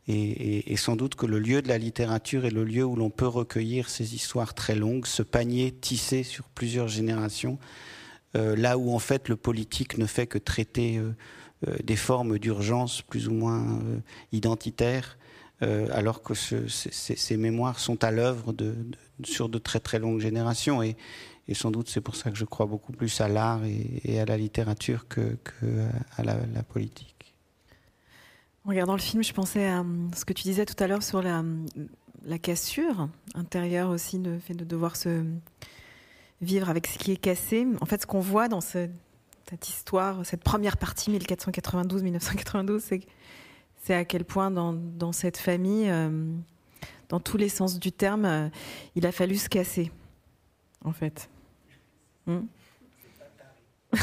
[0.07, 3.27] Et, sans doute que le lieu de la littérature est le lieu où l'on peut
[3.27, 7.59] recueillir ces histoires très longues, ce panier tissé sur plusieurs générations,
[8.35, 10.99] euh, là où en fait le politique ne fait que traiter
[11.83, 13.99] des formes d'urgence plus ou moins euh,
[14.31, 15.17] identitaires,
[15.61, 18.53] euh, alors que ce- ces- mémoires sont à l'œuvre
[19.23, 20.81] sur de très très longues générations.
[20.81, 20.95] Et,
[21.53, 24.37] sans doute c'est pour ça que je crois beaucoup plus à l'art et, à la
[24.37, 25.37] littérature que,
[26.17, 27.35] à la, la politique.
[28.65, 31.03] En regardant le film, je pensais à hum, ce que tu disais tout à l'heure
[31.03, 31.65] sur la, hum,
[32.25, 35.23] la cassure intérieure aussi, le fait de devoir se
[36.41, 37.67] vivre avec ce qui est cassé.
[37.81, 38.87] En fait, ce qu'on voit dans ce-
[39.51, 43.01] cette histoire, cette première partie 1492-1992,
[43.83, 46.09] c'est à quel point dans, cette famille, euh,
[47.09, 48.47] dans tous les sens du terme, euh,
[48.95, 49.91] il a fallu se casser,
[50.85, 51.29] en fait.
[52.27, 52.41] Hmm?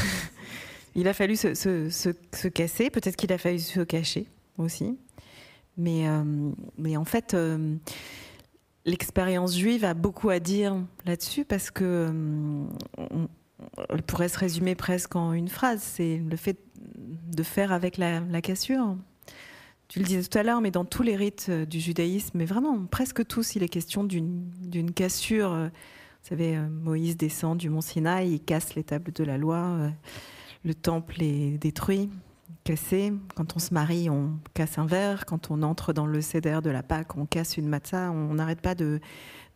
[0.95, 4.27] Il a fallu se, se- se- se casser, peut-être qu'il a fallu se cacher
[4.57, 4.97] aussi.
[5.77, 6.51] Mais, euh,
[6.97, 7.35] en fait,
[8.85, 10.75] l'expérience juive a beaucoup à dire
[11.05, 12.11] là-dessus parce que
[13.89, 15.81] elle pourrait se résumer presque en une phrase.
[15.81, 18.95] C'est le fait de faire avec la, cassure.
[19.87, 22.45] Tu le disais tout à l'heure, mais dans tous les rites euh, du judaïsme, mais
[22.45, 25.51] vraiment presque tous, il est question d'une cassure.
[25.51, 25.67] Euh,
[26.21, 29.89] Vous savez, euh, Moïse descend du mont Sinaï, il casse les tables de la loi,
[30.63, 32.11] le temple est détruit,
[32.63, 33.13] cassé.
[33.35, 35.25] Quand on se marie, on casse un verre.
[35.25, 38.11] Quand on entre dans le cédère de la Pâque, on casse une matzah.
[38.11, 38.99] On n'arrête pas de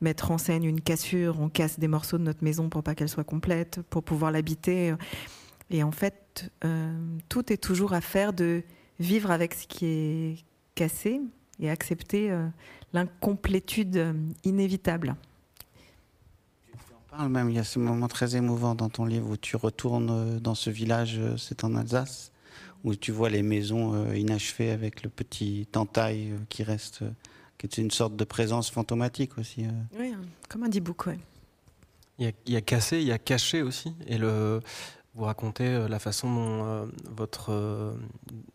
[0.01, 1.39] mettre en scène une cassure.
[1.39, 4.95] On casse des morceaux de notre maison pour pas qu'elle soit complète, pour pouvoir l'habiter.
[5.69, 6.93] Et en fait, euh,
[7.29, 8.63] tout est toujours à faire de
[8.99, 11.21] vivre avec ce qui est cassé
[11.59, 12.47] et accepter euh,
[12.93, 14.13] l'incomplétude euh,
[14.43, 15.15] inévitable.
[17.09, 20.39] parle même, il y a ce moment très émouvant dans ton livre où tu retournes
[20.39, 22.31] dans ce village, c'est en Alsace,
[22.83, 27.03] où tu vois les maisons inachevées avec le petit entail qui reste,
[27.57, 29.65] qui est une sorte de présence fantomatique aussi.
[29.97, 31.19] Oui, hein, comme un dit-book, ouais.
[32.19, 33.93] Il y, a, il y a cassé, il y a caché aussi.
[34.05, 34.59] Et le,
[35.15, 37.93] vous racontez euh, la façon dont euh, votre, euh,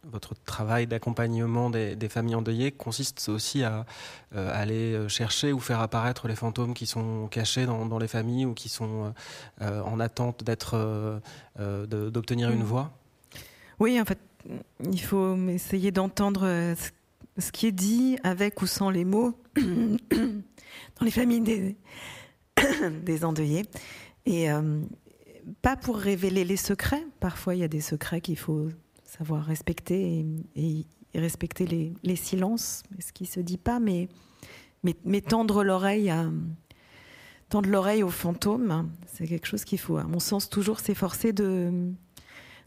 [0.05, 3.87] votre travail d'accompagnement des, des, familles endeuillées consiste aussi à
[4.35, 8.55] aller chercher ou faire apparaître les fantômes qui sont cachés dans, dans les familles ou
[8.55, 9.13] qui sont
[9.61, 11.21] en attente d'être,
[11.59, 12.65] d'obtenir une mm.
[12.65, 12.93] voix.
[13.81, 14.19] Oui, en fait,
[14.91, 16.75] il faut essayer d'entendre
[17.39, 21.77] ce qui est dit avec ou sans les mots dans les familles des,
[23.03, 23.65] des endeuillés.
[24.27, 24.49] Et,
[25.63, 27.05] pas pour révéler les secrets.
[27.21, 28.69] Parfois, il y a des secrets qu'il faut
[29.05, 30.25] savoir respecter
[30.57, 34.09] et, respecter les, silences, ce qui se dit pas, mais,
[34.83, 36.31] mais, tendre l'oreille à
[37.49, 41.93] tendre l'oreille aux fantômes, c'est quelque chose qu'il faut, à mon sens, toujours s'efforcer de,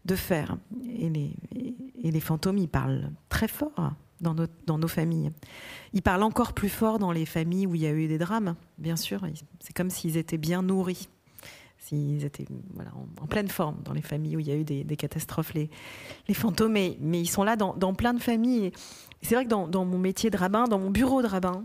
[0.06, 0.58] de faire.
[0.84, 1.10] Et
[2.12, 4.36] les, fantômes, ils parlent très fort dans
[4.78, 5.32] nos, familles.
[5.94, 8.56] Ils parlent encore plus fort dans les familles où il y a eu des drames,
[8.78, 9.22] bien sûr.
[9.60, 11.10] C'est comme s'ils étaient bien nourris
[11.82, 12.46] s'ils étaient
[12.76, 12.92] voilà,
[13.22, 15.70] en, pleine forme dans les familles où il y a eu des, catastrophes, les,
[16.28, 18.72] les fantômes, mais, ils sont là dans, plein de familles.
[19.24, 21.64] c'est vrai que dans, dans, mon métier de rabbin, dans mon bureau de rabbin,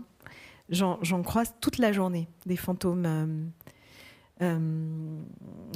[0.69, 3.05] j'en croise toute la journée des fantômes.
[3.05, 3.45] Euh,
[4.41, 4.59] euh,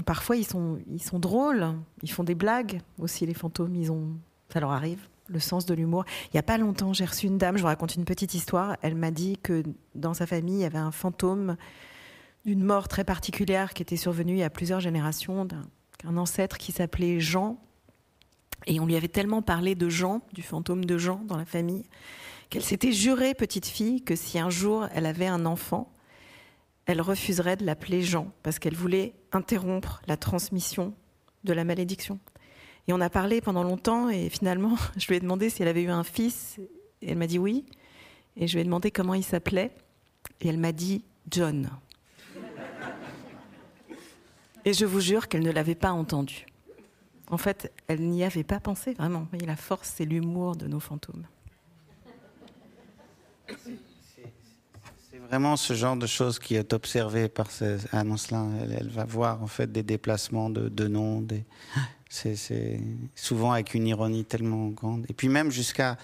[0.06, 4.10] parfois, ils sont, ils sont drôles, ils font des blagues aussi, les fantômes, ils ont,
[4.50, 6.06] ça leur arrive, le sens de l'humour.
[6.28, 8.78] Il n'y a pas longtemps, j'ai reçu une dame, je vous raconte une petite histoire,
[8.82, 9.64] elle m'a dit que
[9.96, 11.58] dans sa famille, il y avait un fantôme
[12.46, 16.72] d'une mort très particulière qui était survenue il y a plusieurs générations, d'un ancêtre qui
[16.72, 17.58] s'appelait Jean.
[18.68, 21.84] Et on lui avait tellement parlé de Jean, du fantôme de Jean dans la famille,
[22.50, 25.92] qu'elle s'était jurée, petite fille, que si un jour elle avait un enfant,
[26.86, 30.94] elle refuserait de l'appeler Jean, parce qu'elle voulait interrompre la transmission
[31.44, 32.20] de la malédiction.
[32.88, 35.84] Et on a parlé pendant longtemps, et finalement, je lui ai demandé si elle avait
[35.84, 36.60] eu un fils,
[37.02, 37.66] et elle m'a dit oui.
[38.38, 39.72] Et je lui ai demandé comment il s'appelait,
[40.42, 41.70] et elle m'a dit John.
[44.64, 46.46] Et je vous jure qu'elle ne l'avait pas entendu.
[47.32, 49.28] En fait, elle n'y avait pas pensé vraiment.
[49.32, 51.26] Mais la force, c'est l'humour de nos fantômes.
[55.32, 58.46] Vraiment ce genre de choses qui est observé par ces annonces-là.
[58.78, 61.22] Elle, va voir en fait des déplacements de, de noms.
[61.22, 61.46] Des...
[62.10, 62.82] C'est
[63.16, 65.06] souvent avec une ironie tellement grande.
[65.08, 65.98] Et puis même jusqu'à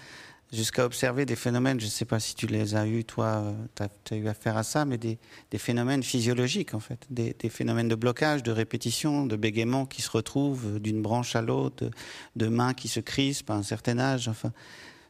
[0.50, 4.14] jusqu'à observer des phénomènes, je ne sais pas si tu les as eus, toi, tu
[4.14, 5.18] as, eu affaire à ça, mais des,
[5.58, 10.80] phénomènes physiologiques, en fait, des, phénomènes de blocage, de répétition, de bégaiement qui se retrouvent
[10.80, 11.90] d'une branche à l'autre,
[12.34, 14.28] de, mains qui se crispent à un certain âge.
[14.28, 14.52] Enfin,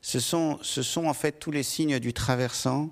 [0.02, 2.90] ce sont, ce sont en fait tous les signes du traversant.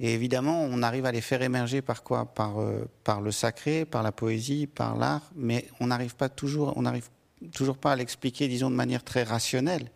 [0.00, 2.26] Et évidemment, on arrive à les faire émerger par quoi?
[2.26, 6.72] Par, euh, par le sacré, par la poésie, par l'art, mais on n'arrive pas toujours,
[6.76, 7.08] on n'arrive
[7.52, 9.90] toujours pas à l'expliquer, disons, de manière très rationnelle.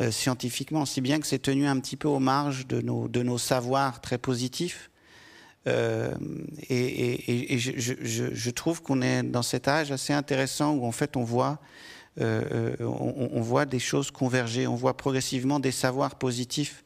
[0.00, 4.00] Euh, scientifiquement, si bien que c'est tenu un petit peu aux marges de nos, savoirs
[4.00, 4.90] très positifs.
[5.66, 6.14] Euh,
[6.68, 11.58] et, je, trouve qu'on est dans cet âge assez intéressant où en fait on voit,
[12.20, 16.84] on, voit des choses converger, on voit progressivement des savoirs positifs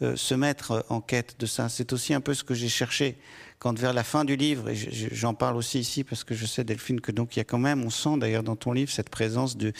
[0.00, 1.68] se mettre en quête de ça.
[1.68, 3.18] C'est aussi un peu ce que j'ai cherché
[3.60, 6.64] quand vers la fin du livre, et j'en parle aussi ici parce que je sais
[6.64, 9.10] Delphine que donc il y a quand même, on sent d'ailleurs dans ton livre cette
[9.10, 9.74] présence de,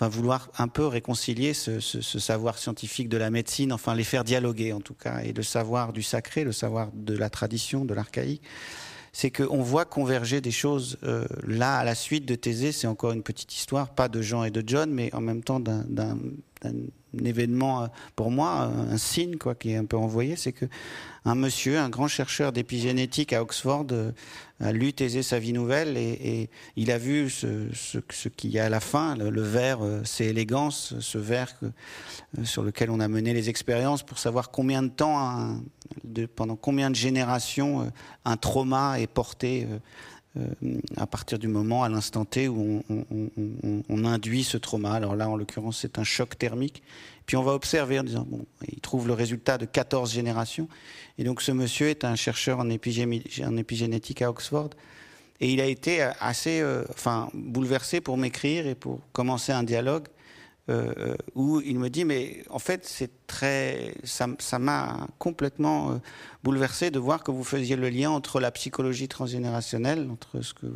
[0.00, 4.80] vouloir un peu réconcilier ce, savoir scientifique de la médecine, enfin les faire dialoguer en
[4.80, 8.42] tout cas, et le savoir du sacré, le savoir de la tradition, de l'archaïque
[9.14, 12.72] c'est qu'on voit converger des choses euh, là à la suite de Thésée.
[12.72, 15.60] C'est encore une petite histoire, pas de Jean et de John, mais en même temps
[15.60, 16.16] d'un
[17.24, 17.86] événement euh,
[18.16, 20.66] pour moi, un signe quoi, qui est un peu envoyé, c'est que
[21.24, 24.10] un monsieur, un grand chercheur d'épigénétique à Oxford, euh,
[24.60, 28.68] a lu Thésée sa vie nouvelle et, il a vu ce, qu'il y a à
[28.68, 31.66] la fin, le, le vers, c'est élégance, ce vers que,
[32.44, 35.62] sur lequel on a mené les expériences pour savoir combien de temps un,
[36.34, 37.84] pendant combien de générations euh,
[38.24, 39.78] un trauma est porté euh, euh,
[40.96, 42.82] à partir du moment, à l'instant T, où
[43.88, 44.92] on, induit ce trauma.
[44.92, 46.82] Alors là, en l'occurrence, c'est un choc thermique.
[47.26, 50.68] Puis on va observer en disant, bon, il trouve le résultat de 14 générations.
[51.18, 54.70] Et donc ce monsieur est un chercheur en, épigénétique à Oxford.
[55.40, 60.06] Et il a été assez enfin, bouleversé pour m'écrire et pour commencer un dialogue
[60.68, 65.94] euh, où il me dit mais en fait c'est très ça m'a complètement euh,
[66.44, 70.66] bouleversé de voir que vous faisiez le lien entre la psychologie transgénérationnelle entre ce que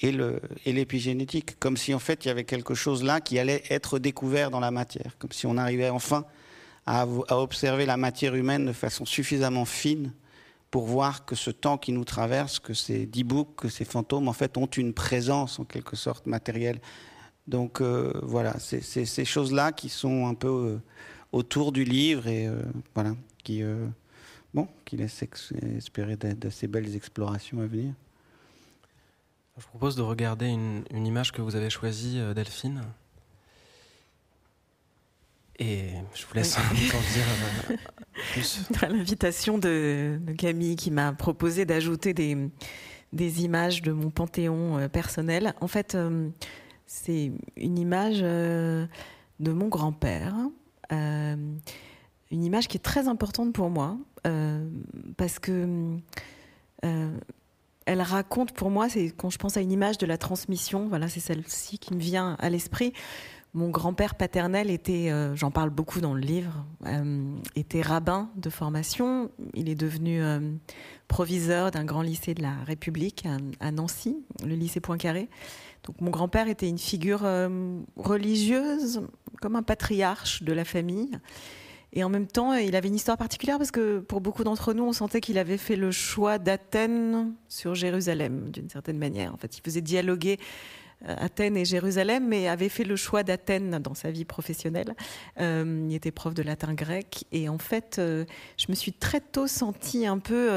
[0.00, 3.40] et le et l'épigénétique comme si en fait il y avait quelque chose là qui
[3.40, 6.24] allait être découvert dans la matière comme si on arrivait enfin
[6.86, 10.12] à, à observer la matière humaine de façon suffisamment fine
[10.74, 14.26] pour voir que ce temps qui nous traverse, que ces dix books, que ces fantômes,
[14.26, 16.80] en fait, ont une présence en quelque sorte matérielle.
[17.46, 20.78] Donc euh, voilà, c'est ces choses-là qui sont un peu euh,
[21.32, 22.62] autour du livre et euh,
[22.94, 23.62] voilà, qui,
[24.54, 25.24] bon, qui laissent
[25.76, 27.92] espérer d'assez belles explorations à venir.
[29.56, 32.82] Je vous propose de regarder une, une image que vous avez choisie, Delphine.
[35.58, 36.94] Et je vous laisse en dire
[37.70, 37.76] euh,
[38.32, 38.68] plus.
[38.82, 42.36] L'invitation de, Camille qui m'a proposé d'ajouter des,
[43.12, 45.54] des, images de mon panthéon euh, personnel.
[45.60, 46.28] En fait, euh,
[46.86, 48.88] c'est une image de
[49.40, 50.34] mon grand-père.
[50.90, 51.60] une
[52.30, 53.96] image qui est très importante pour moi
[55.16, 55.98] parce que
[57.86, 61.08] elle raconte pour moi, c'est quand je pense à une image de la transmission, voilà,
[61.08, 62.92] c'est celle-ci qui me vient à l'esprit.
[63.52, 68.50] Mon grand-père paternel était, euh, j'en parle beaucoup dans le livre, euh, était rabbin de
[68.50, 69.30] formation.
[69.54, 70.40] Il est devenu euh,
[71.06, 73.26] proviseur d'un grand lycée de la République
[73.60, 75.28] à, Nancy, le lycée Poincaré.
[75.84, 77.26] Donc mon grand-père était une figure
[77.96, 79.02] religieuse,
[79.40, 81.10] comme un patriarche de la famille.
[81.96, 84.82] Et en même temps, il avait une histoire particulière parce que pour beaucoup d'entre nous,
[84.82, 89.32] on sentait qu'il avait fait le choix d'Athènes sur Jérusalem, d'une certaine manière.
[89.32, 90.38] En fait, il faisait dialoguer
[91.08, 94.96] euh, Athènes et Jérusalem, mais avait fait le choix d'Athènes dans sa vie professionnelle.
[95.40, 97.26] Euh, il était prof de latin grec.
[97.30, 98.24] Et en fait, euh,
[98.56, 100.50] je me suis très tôt sentie un peu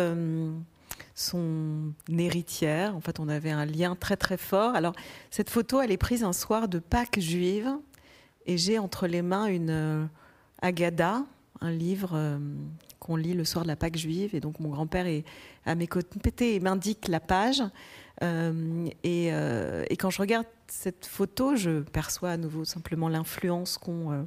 [1.15, 2.95] son héritière.
[2.95, 4.75] En fait, on avait un lien très très fort.
[4.75, 4.93] Alors,
[5.31, 7.69] cette photo, elle est prise un soir de Pâques juive.
[8.45, 10.09] Et j'ai entre les mains une
[10.61, 11.23] Agada,
[11.59, 12.39] un livre
[12.99, 14.35] qu'on lit le soir de la Pâques juive.
[14.35, 15.25] Et donc, mon grand-père est
[15.65, 17.61] à mes côtés et m'indique la page.
[18.23, 24.11] Euh, euh, et, quand je regarde cette photo, je perçois à nouveau simplement l'influence qu'ont
[24.11, 24.23] euh,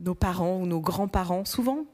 [0.00, 1.86] nos parents ou nos grands-parents, souvent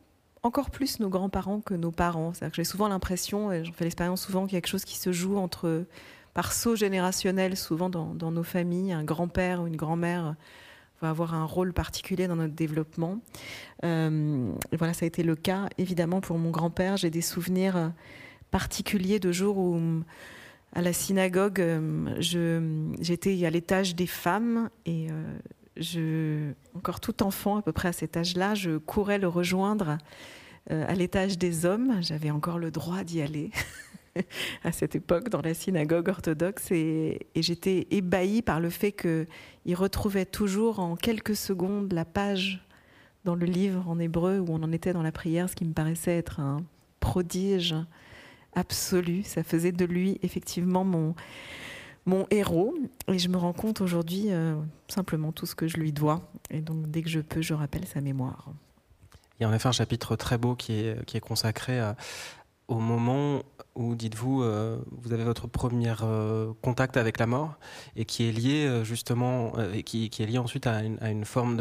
[0.44, 2.32] encore plus nos grands-parents que nos parents.
[2.52, 5.10] j'ai souvent l'impression, et j'en fais l'expérience souvent, qu'il y a quelque chose qui se
[5.10, 5.84] joue entre,
[6.32, 8.92] par saut générationnel, souvent dans, nos familles.
[8.92, 10.36] Un grand-père ou une grand-mère
[11.02, 13.18] va avoir un rôle particulier dans notre développement.
[13.82, 16.96] et voilà, ça a été le cas évidemment pour mon grand-père.
[16.96, 17.92] J'ai des souvenirs
[18.50, 19.80] particuliers de jours où
[20.74, 22.14] à la synagogue, euh,
[23.00, 25.38] j'étais à l'étage des femmes et euh,
[25.76, 29.98] je, encore tout enfant, à peu près à cet âge-là, je courais le rejoindre
[30.70, 32.00] euh, à l'étage des hommes.
[32.00, 33.50] J'avais encore le droit d'y aller
[34.64, 39.74] à cette époque dans la synagogue orthodoxe et, et j'étais ébahie par le fait qu'il
[39.74, 42.64] retrouvait toujours en quelques secondes la page
[43.24, 45.72] dans le livre en hébreu où on en était dans la prière, ce qui me
[45.72, 46.62] paraissait être un
[47.00, 47.74] prodige
[48.54, 49.22] absolu.
[49.24, 51.14] Ça faisait de lui effectivement mon,
[52.06, 52.74] mon héros.
[53.08, 54.56] Et je me rends compte aujourd'hui euh,
[54.88, 56.20] simplement tout ce que je lui dois.
[56.50, 58.48] Et donc dès que je peux, je rappelle sa mémoire.
[59.38, 61.96] Il y a en effet un chapitre très beau qui est, qui est consacré à,
[62.68, 63.42] au moment
[63.74, 67.58] où, dites-vous, euh, vous avez votre premier euh, contact avec la mort
[67.96, 71.10] et qui est lié euh, justement, et qui, qui, est lié ensuite à une, à
[71.10, 71.56] une forme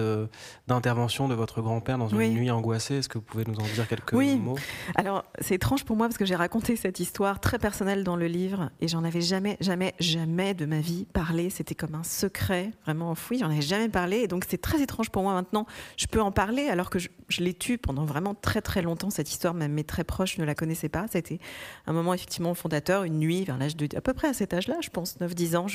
[0.67, 2.95] d'intervention de votre grand-père dans une nuit angoissée.
[2.95, 4.35] Est-ce que vous pouvez nous en dire quelques oui.
[4.35, 4.57] mots?
[4.95, 8.27] Alors, c'est étrange pour moi parce que j'ai raconté cette histoire très personnelle dans le
[8.27, 11.49] livre et j'en avais jamais, jamais, jamais de ma vie parlé.
[11.49, 13.39] C'était comme un secret vraiment enfoui.
[13.39, 15.65] J'en avais jamais parlé et donc c'est très étrange pour moi maintenant.
[15.97, 19.09] Je peux en parler alors que je, je l'ai tu pendant vraiment très très longtemps.
[19.09, 21.05] Cette histoire, même mes très proches ne la connaissaient pas.
[21.09, 21.39] C'était
[21.87, 24.77] un moment effectivement fondateur, une nuit vers l'âge de à peu près à cet âge-là,
[24.81, 25.67] je pense 9-10 ans,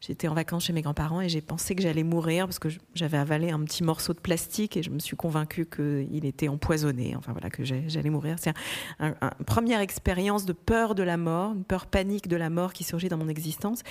[0.00, 3.18] j'étais en vacances chez mes grands-parents et j'ai pensé que j'allais mourir parce que j'avais
[3.18, 7.32] avalé un petit morceau de plastique et je me suis convaincue qu'il était empoisonné, enfin
[7.32, 8.36] voilà, que j'allais mourir.
[8.38, 8.54] C'est
[9.00, 12.84] une première expérience de peur de la mort, une peur panique de la mort qui
[12.84, 13.82] surgit dans mon existence.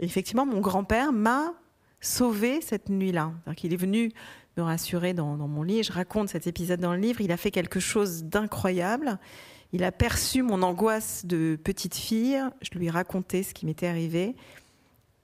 [0.00, 1.54] Et effectivement, mon grand-père m'a
[2.00, 3.32] sauvé cette nuit-là.
[3.62, 4.12] Il est venu
[4.56, 5.82] me rassurer dans, dans, mon lit.
[5.82, 7.20] Je raconte cet épisode dans le livre.
[7.20, 9.18] Il a fait quelque chose d'incroyable.
[9.72, 12.40] Il a perçu mon angoisse de petite fille.
[12.62, 14.34] Je lui ai raconté ce qui m'était arrivé.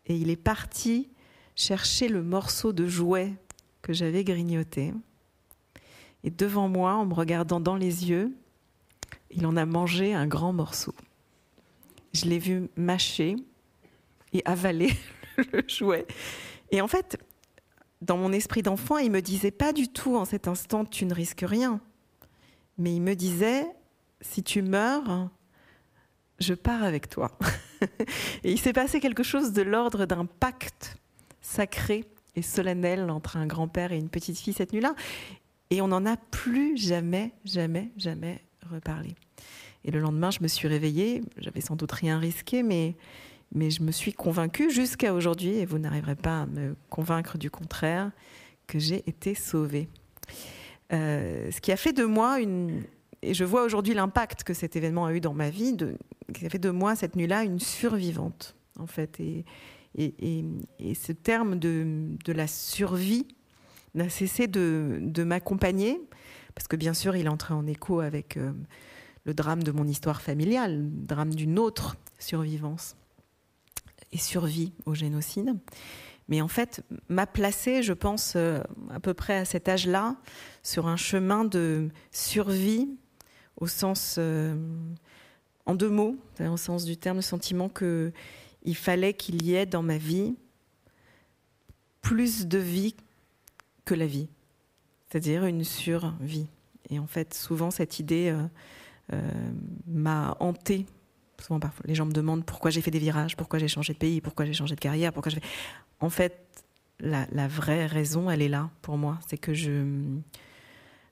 [0.06, 1.08] Et il est parti
[1.54, 3.34] chercher le morceau de jouet
[3.82, 4.92] que j'avais grignoté.
[6.24, 8.32] Et devant moi, en me regardant dans les yeux,
[9.30, 10.94] il en a mangé un grand morceau.
[12.12, 13.36] Je l'ai vu mâcher
[14.32, 14.92] et avaler
[15.52, 16.06] le jouet.
[16.70, 17.18] Et en fait,
[18.00, 21.14] dans mon esprit d'enfant, il me disait pas du tout en cet instant tu ne
[21.14, 21.80] risques rien.
[22.78, 23.66] Mais il me disait
[24.22, 25.28] si tu meurs,
[26.38, 27.36] je pars avec toi.
[28.44, 30.96] et il s'est passé quelque chose de l'ordre d'un pacte
[31.40, 32.04] sacré
[32.34, 34.94] et solennel entre un grand-père et une petite fille cette nuit-là.
[35.70, 39.14] Et on n'en a plus jamais, jamais, jamais reparlé.
[39.84, 41.22] Et le lendemain, je me suis réveillée.
[41.38, 42.94] J'avais sans doute rien risqué, mais,
[43.52, 47.50] mais je me suis convaincue jusqu'à aujourd'hui, et vous n'arriverez pas à me convaincre du
[47.50, 48.12] contraire,
[48.66, 49.88] que j'ai été sauvée.
[50.90, 52.84] ce qui a fait de moi une,
[53.22, 55.76] et je vois aujourd'hui l'impact que cet événement a eu dans ma vie,
[56.34, 59.20] qui a fait de moi cette nuit-là une survivante, en fait.
[59.20, 59.44] Et,
[60.94, 63.26] ce terme de, la survie
[63.94, 66.00] n'a cessé de, m'accompagner,
[66.54, 68.52] parce que bien sûr, il entrait en écho avec euh,
[69.24, 72.96] le drame de mon histoire familiale, le drame d'une autre survivance
[74.10, 75.54] et survie au génocide.
[76.28, 78.60] Mais en fait, m'a placé, je pense, euh,
[78.90, 80.16] à peu près à cet âge-là,
[80.62, 82.88] sur un chemin de survie
[83.62, 84.56] au sens, euh,
[85.66, 88.12] en deux mots, au sens du terme, le sentiment que
[88.64, 90.34] il fallait qu'il y ait dans ma vie
[92.00, 92.96] plus de vie
[93.84, 94.28] que la vie,
[95.08, 96.48] c'est-à-dire une survie.
[96.90, 98.42] Et en fait, souvent, cette idée euh,
[99.12, 99.52] euh,
[99.86, 100.84] m'a hantée.
[101.38, 103.98] Souvent, parfois, les gens me demandent pourquoi j'ai fait des virages, pourquoi j'ai changé de
[103.98, 105.38] pays, pourquoi j'ai changé de carrière, pourquoi je
[106.00, 106.64] En fait,
[106.98, 109.20] la, la, vraie raison, elle est là pour moi.
[109.28, 109.86] C'est que je.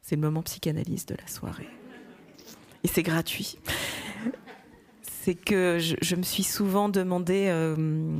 [0.02, 1.68] C'est le moment psychanalyse de la soirée
[2.84, 3.58] et c'est gratuit.
[5.02, 8.18] C'est que je, me suis souvent demandé euh,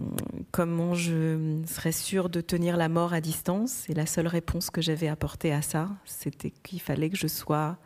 [0.50, 3.88] comment je serais sûre de tenir la mort à distance.
[3.88, 7.78] Et la seule réponse que j'avais apportée à ça, c'était qu'il fallait que je sois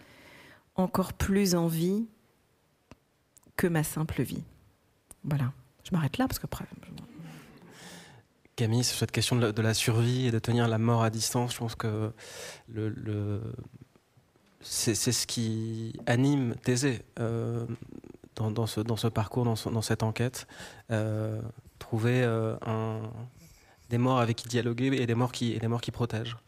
[0.74, 2.06] encore plus en vie
[3.56, 4.42] que ma simple vie.
[5.22, 5.52] Voilà.
[5.84, 6.48] Je m'arrête là parce que.
[8.56, 11.58] Camille, sur cette question de la, survie et de tenir la mort à distance, je
[11.58, 12.12] pense que
[12.68, 13.40] le
[14.64, 17.66] c'est ce qui anime Thésée euh,
[18.34, 20.46] dans, ce, dans, ce, parcours, dans, dans cette enquête.
[20.90, 21.40] Euh,
[21.78, 23.02] trouver euh, un,
[23.90, 26.38] des morts avec qui dialoguer et des morts qui, et des morts qui protègent.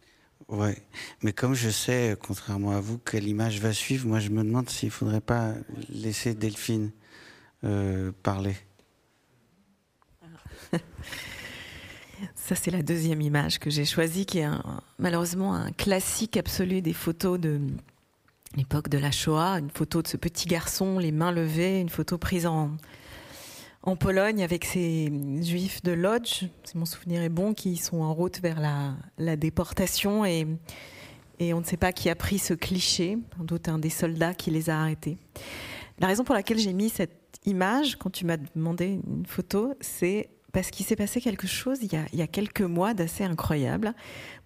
[0.48, 0.82] Ouais,
[1.22, 4.70] mais comme je sais, contrairement à vous, que l'image va suivre, moi je me demande
[4.70, 5.54] s'il ne faudrait pas
[5.88, 6.90] laisser Delphine
[8.22, 8.56] parler.
[12.34, 14.48] Ça, c'est la deuxième image que j'ai choisie, qui est
[14.98, 17.60] malheureusement un classique absolu des photos de,
[18.56, 22.18] l'époque de la Shoah, une photo de ce petit garçon, les mains levées, une photo
[22.18, 22.70] prise en,
[23.82, 28.14] en Pologne avec ces juifs de Lodz, si mon souvenir est bon, qui sont en
[28.14, 30.46] route vers la, la déportation et,
[31.38, 34.34] et on ne sait pas qui a pris ce cliché, sans doute un des soldats
[34.34, 35.18] qui les a arrêtés.
[35.98, 40.30] La raison pour laquelle j'ai mis cette image, quand tu m'as demandé une photo, c'est
[40.52, 43.24] parce qu'il s'est passé quelque chose il y, a, il y a quelques mois d'assez
[43.24, 43.94] incroyable.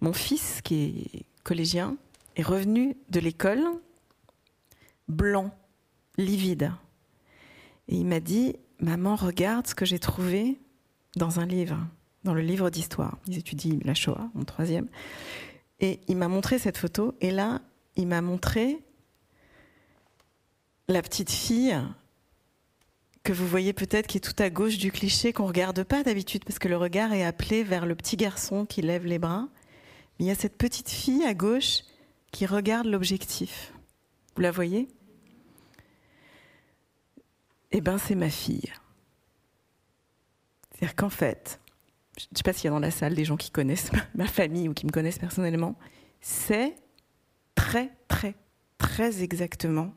[0.01, 1.95] Mon fils, qui est collégien,
[2.35, 3.63] est revenu de l'école
[5.07, 5.51] blanc,
[6.17, 6.71] livide.
[7.87, 10.59] Et il m'a dit, maman, regarde ce que j'ai trouvé
[11.15, 11.77] dans un livre,
[12.23, 13.17] dans le livre d'histoire.
[13.27, 14.87] Ils étudient la Shoah, mon troisième.
[15.79, 17.61] Et il m'a montré cette photo, et là,
[17.95, 18.79] il m'a montré
[20.87, 21.77] la petite fille
[23.23, 26.03] que vous voyez peut-être qui est tout à gauche du cliché qu'on ne regarde pas
[26.03, 29.47] d'habitude parce que le regard est appelé vers le petit garçon qui lève les bras.
[30.17, 31.81] Mais il y a cette petite fille à gauche
[32.31, 33.70] qui regarde l'objectif.
[34.35, 34.87] Vous la voyez?
[37.71, 38.71] Eh bien, c'est ma fille.
[40.71, 41.59] C'est-à-dire qu'en fait,
[42.17, 44.27] je ne sais pas s'il y a dans la salle des gens qui connaissent ma
[44.27, 45.77] famille ou qui me connaissent personnellement,
[46.21, 46.75] c'est
[47.55, 48.35] très, très,
[48.77, 49.93] très exactement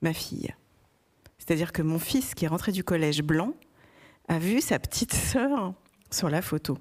[0.00, 0.54] ma fille.
[1.38, 3.54] C'est-à-dire que mon fils, qui est rentré du collège blanc,
[4.28, 5.74] a vu sa petite sœur
[6.10, 6.78] sur la photo.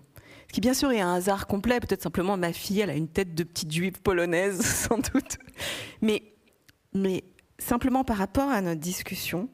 [0.48, 3.08] Ce qui bien sûr est un hasard complet, peut-être simplement ma fille, elle a une
[3.08, 5.38] tête de petite juive polonaise, sans doute.
[6.02, 6.24] Mais,
[7.02, 7.24] mais
[7.60, 9.50] simplement par rapport à notre discussion,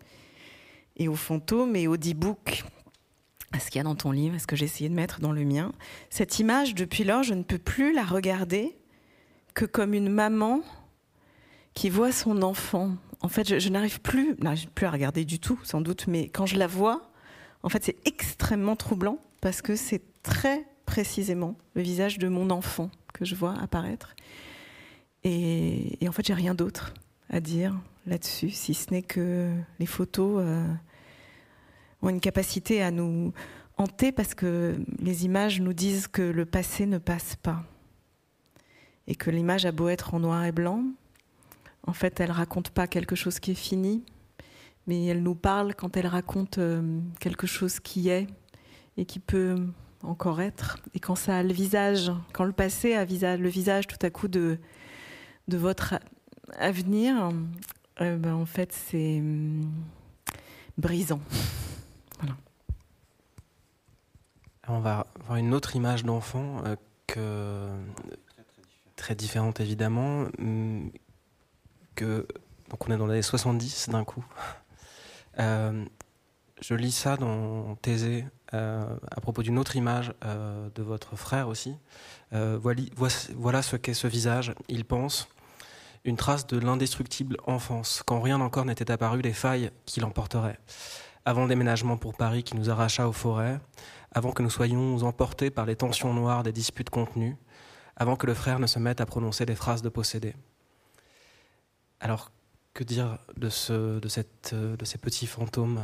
[0.97, 2.63] et aux fantômes, et au D-book,
[3.51, 5.19] à ce qu'il y a dans ton livre, à ce que j'ai essayé de mettre
[5.19, 5.71] dans le mien,
[6.09, 8.75] cette image, depuis lors, je ne peux plus la regarder
[9.53, 10.61] que comme une maman
[11.73, 12.95] qui voit son enfant.
[13.21, 14.35] En fait, je, n'arrive plus,
[14.75, 17.09] plus à regarder du tout, sans doute, mais quand je la vois,
[17.63, 22.91] en fait, c'est extrêmement troublant parce que c'est très précisément le visage de mon enfant
[23.13, 24.15] que je vois apparaître.
[25.23, 26.93] Et, en fait, j'ai rien d'autre
[27.33, 27.75] à dire
[28.05, 30.67] là-dessus, si ce n'est que les photos euh,
[32.03, 33.33] ont une capacité à nous
[33.77, 37.63] hanter parce que les images nous disent que le passé ne passe pas.
[39.07, 40.83] Et que l'image a beau être en noir et blanc,
[41.87, 44.05] en fait, elle raconte pas quelque chose qui est fini,
[44.85, 48.27] mais elle nous parle quand elle raconte euh, quelque chose qui est
[48.95, 49.55] et qui peut
[50.03, 50.77] encore être.
[50.93, 54.27] Et quand ça a le visage, quand le passé a le visage tout à coup
[54.27, 54.59] de,
[55.47, 55.95] de votre
[56.57, 57.31] avenir,
[58.01, 59.71] euh, ben en fait c'est hum,
[60.77, 61.21] brisant.
[62.19, 62.37] Voilà.
[64.69, 66.75] on va voir une autre image d'enfant euh,
[67.07, 67.67] que
[68.95, 70.91] très différente évidemment, hum,
[71.95, 72.27] que
[72.69, 74.25] donc on est dans les années 70 d'un coup.
[75.39, 75.83] Euh,
[76.61, 81.75] je lis ça dans Thésée à propos d'une autre image de votre frère aussi.
[82.31, 84.53] Voilà, ce qu'est ce visage.
[84.69, 85.27] Il pense
[86.05, 90.59] une trace de l'indestructible enfance, quand rien encore n'était apparu des failles qui l'emporteraient.
[91.25, 93.59] Avant le déménagement pour Paris qui nous arracha aux forêts,
[94.11, 97.37] avant que nous soyons emportés par les tensions noires des disputes contenues,
[97.95, 100.35] avant que le frère ne se mette à prononcer des phrases de possédé.
[101.99, 102.31] Alors,
[102.73, 105.81] que dire de, ces petits fantômes?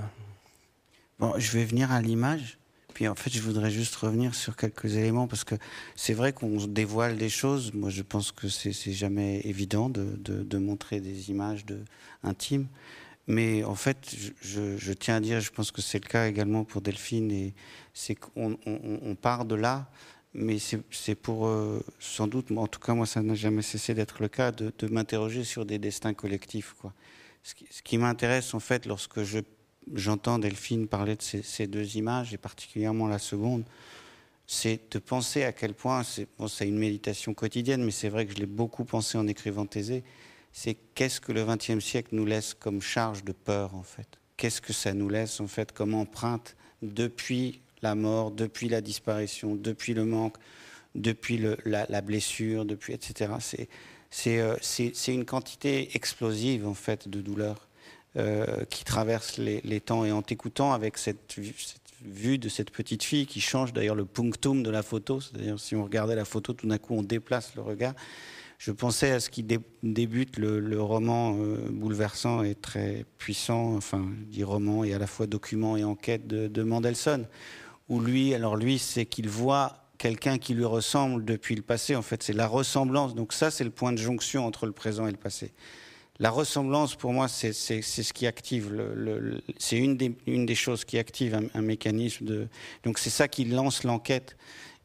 [1.18, 2.59] Bon, je vais venir à l'image.
[3.00, 5.56] Puis en fait, je voudrais juste revenir sur quelques éléments parce que
[5.96, 7.72] c'est vrai qu'on dévoile des choses.
[7.74, 11.64] Moi, je pense que c'est jamais évident de, montrer des images
[12.24, 12.68] intimes.
[13.26, 16.82] Mais en fait, je, tiens à dire, je pense que c'est le cas également pour
[16.82, 17.54] Delphine, et
[17.94, 19.90] c'est qu'on on, part de là,
[20.34, 24.22] mais c'est pour, euh, sans doute, en tout cas moi ça n'a jamais cessé d'être
[24.22, 26.76] le cas, de, m'interroger sur des destins collectifs.
[26.82, 26.94] Quoi.
[27.44, 29.40] Ce qui m'intéresse en fait lorsque je
[29.94, 33.64] j'entends Delphine parler de ces, deux images, et particulièrement la seconde,
[34.48, 36.28] c'est de penser à quel point, c'est
[36.68, 40.04] une méditation quotidienne, mais c'est vrai que je l'ai beaucoup pensé en écrivant Thésée,
[40.52, 44.20] c'est qu'est-ce que le XXe siècle nous laisse comme charge de peur, en fait?
[44.38, 49.56] Qu'est-ce que ça nous laisse, en fait, comme empreinte depuis la mort, depuis la disparition,
[49.56, 50.38] depuis le manque,
[50.96, 53.34] depuis la, la, blessure, depuis, etc.
[54.10, 54.58] C'est euh,
[55.08, 57.69] une quantité explosive, en fait, de douleur
[58.18, 60.04] euh, qui traverse les, temps.
[60.04, 61.38] Et en t'écoutant avec cette,
[62.02, 65.76] vue de cette petite fille qui change d'ailleurs le punctum de la photo, c'est-à-dire si
[65.76, 67.94] on regardait la photo, tout d'un coup on déplace le regard.
[68.58, 73.76] Je pensais à ce qui dé débute le, le roman euh, bouleversant et très puissant,
[73.76, 77.28] enfin, je dis roman et à la fois document et enquête de, de Mendelssohn,
[77.90, 81.96] où lui, alors lui, c'est qu'il voit quelqu'un qui lui ressemble depuis le passé.
[81.96, 83.14] En fait, c'est la ressemblance.
[83.14, 85.54] Donc ça, c'est le point de jonction entre le présent et le passé
[86.20, 88.74] la ressemblance, pour moi, c'est ce qui active.
[88.74, 92.48] Le, le, c'est une des, une des choses qui active un, mécanisme de.
[92.84, 94.36] Donc c'est ça qui lance l'enquête.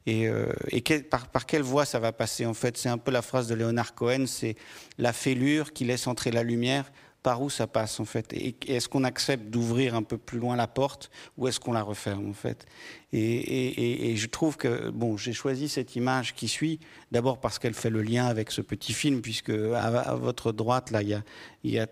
[0.06, 3.10] Et, euh, et par, par, quelle voie ça va passer En fait, c'est un peu
[3.10, 4.54] la phrase de Léonard Cohen c'est
[4.98, 6.92] la fêlure qui laisse entrer la lumière.
[7.24, 8.34] Par où ça passe en fait.
[8.34, 11.82] Et est-ce qu'on accepte d'ouvrir un peu plus loin la porte ou est-ce qu'on la
[11.82, 12.66] referme en fait?
[13.14, 16.80] Et, je trouve que bon, j'ai choisi cette image qui suit
[17.12, 21.00] d'abord parce qu'elle fait le lien avec ce petit film puisque à, votre droite là
[21.00, 21.22] il y a,
[21.64, 21.86] y a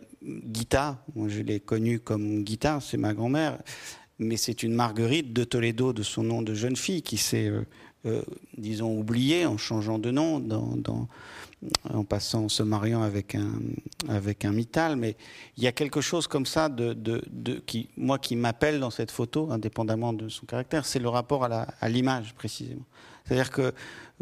[0.53, 1.03] Gita.
[1.15, 3.59] Moi, je l'ai connue comme Gita, c'est ma grand-mère,
[4.19, 7.65] mais c'est une Marguerite de Toledo de son nom de jeune fille qui s'est euh,
[8.05, 8.21] euh,
[8.59, 11.09] disons oubliée en changeant de nom dans
[11.93, 13.53] en passant, en se mariant avec un,
[14.09, 15.17] avec un Mittal, mais
[15.57, 18.91] il y a quelque chose comme ça de, de, de qui, moi, qui m'appelle dans
[18.91, 22.85] cette photo, indépendamment de son caractère, c'est le rapport à l'image, précisément.
[23.25, 23.73] C'est-à-dire que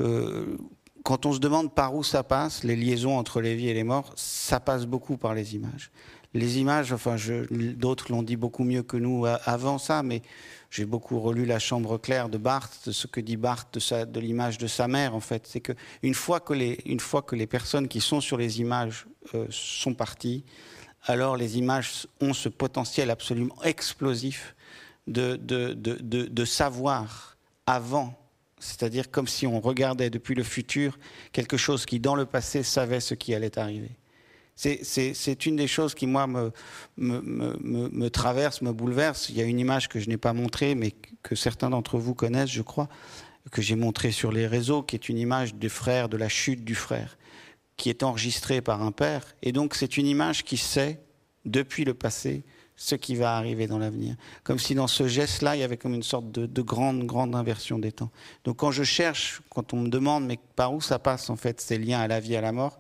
[0.01, 0.57] euh,
[1.03, 3.85] quand on se demande par où ça passe, les liaisons entre les vies et les
[3.85, 5.91] morts, ça passe beaucoup par les images.
[6.35, 7.17] Les images, enfin,
[7.51, 10.23] d'autres l'ont dit beaucoup mieux que nous avant ça, mais
[10.71, 14.57] j'ai beaucoup relu La Chambre claire de Barthes, ce que dit Barthes de, de l'image
[14.57, 15.47] de sa mère, en fait.
[15.47, 15.73] C'est que
[16.55, 20.45] les, une fois que les personnes qui sont sur les images euh, sont parties,
[21.05, 24.55] alors les images ont ce potentiel absolument explosif
[25.09, 28.15] de, de, de, de, de savoir avant,
[28.61, 30.99] c'est-à-dire comme si on regardait depuis le futur
[31.33, 33.91] quelque chose qui, dans le passé, savait ce qui allait arriver.
[34.61, 36.27] C'est une des choses qui, moi,
[36.97, 39.31] me, traverse, me bouleverse.
[39.31, 40.93] Il y a une image que je n'ai pas montrée, mais
[41.23, 42.89] que certains d'entre vous connaissent, je crois,
[43.51, 46.63] que j'ai montrée sur les réseaux, qui est une image du frère, de la chute
[46.63, 47.17] du frère,
[47.79, 49.25] qui est enregistrée par un père.
[49.43, 51.01] Et donc, c'est une image qui sait,
[51.47, 52.45] depuis le passé,
[52.77, 54.17] ce qui va arriver dans l'avenir.
[54.43, 57.35] Comme si dans ce geste-là, il y avait comme une sorte de, de, grande, grande
[57.35, 58.11] inversion des temps.
[58.45, 61.61] Donc quand je cherche, quand on me demande, mais par où ça passe en fait
[61.61, 62.80] ces liens à la vie, à la mort,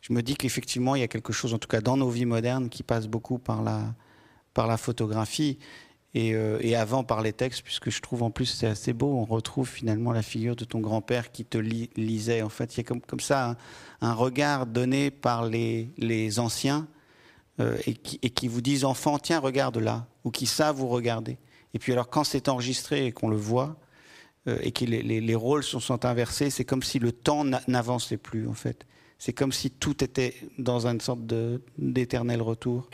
[0.00, 2.24] je me dis qu'effectivement, il y a quelque chose, en tout cas dans nos vies
[2.24, 5.58] modernes, qui passe beaucoup par la, photographie
[6.14, 9.14] et, euh, et avant par les textes, puisque je trouve en plus c'est assez beau.
[9.14, 12.42] On retrouve finalement la figure de ton grand-père qui te li lisait.
[12.42, 13.56] En fait, il y a comme, ça
[14.00, 16.88] un, regard donné par les, anciens
[17.60, 21.38] euh, et, qui, vous disent enfant, tiens, regarde là, ou qui savent vous regarder.
[21.74, 23.76] Et puis alors, quand c'est enregistré et qu'on le voit,
[24.48, 28.48] euh, et que les rôles sont, sont inversés, c'est comme si le temps n'avançait plus,
[28.48, 28.86] en fait.
[29.20, 31.20] C'est comme si tout était dans une sorte
[31.76, 32.88] d'éternel retour.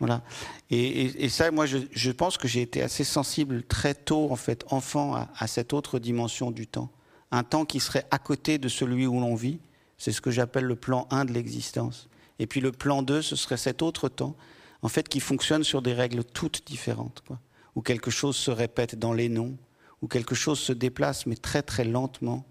[0.00, 0.22] Voilà.
[0.70, 5.14] Et, ça, moi, je, pense que j'ai été assez sensible très tôt, en fait, enfant,
[5.14, 6.90] à, à, cette autre dimension du temps.
[7.30, 9.60] Un temps qui serait à côté de celui où l'on vit.
[9.98, 12.08] C'est ce que j'appelle le plan 1 de l'existence.
[12.40, 14.34] Et puis le plan 2, ce serait cet autre temps,
[14.82, 17.22] en fait, qui fonctionne sur des règles toutes différentes.
[17.24, 17.38] Quoi.
[17.76, 19.56] Où quelque chose se répète dans les noms,
[20.00, 22.44] où quelque chose se déplace, mais très très lentement,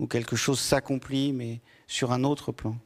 [0.00, 2.76] où quelque chose s'accomplit, mais sur un autre plan.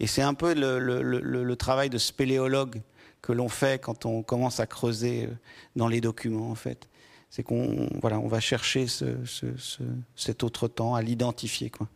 [0.00, 2.82] Et c'est un peu le, travail de spéléologue
[3.22, 5.28] que l'on fait quand on commence à creuser
[5.76, 6.88] dans les documents, en fait.
[7.30, 9.82] C'est qu'on voilà, on va chercher ce, ce, ce,
[10.14, 11.70] cet autre temps, à l'identifier.
[11.70, 11.88] Quoi.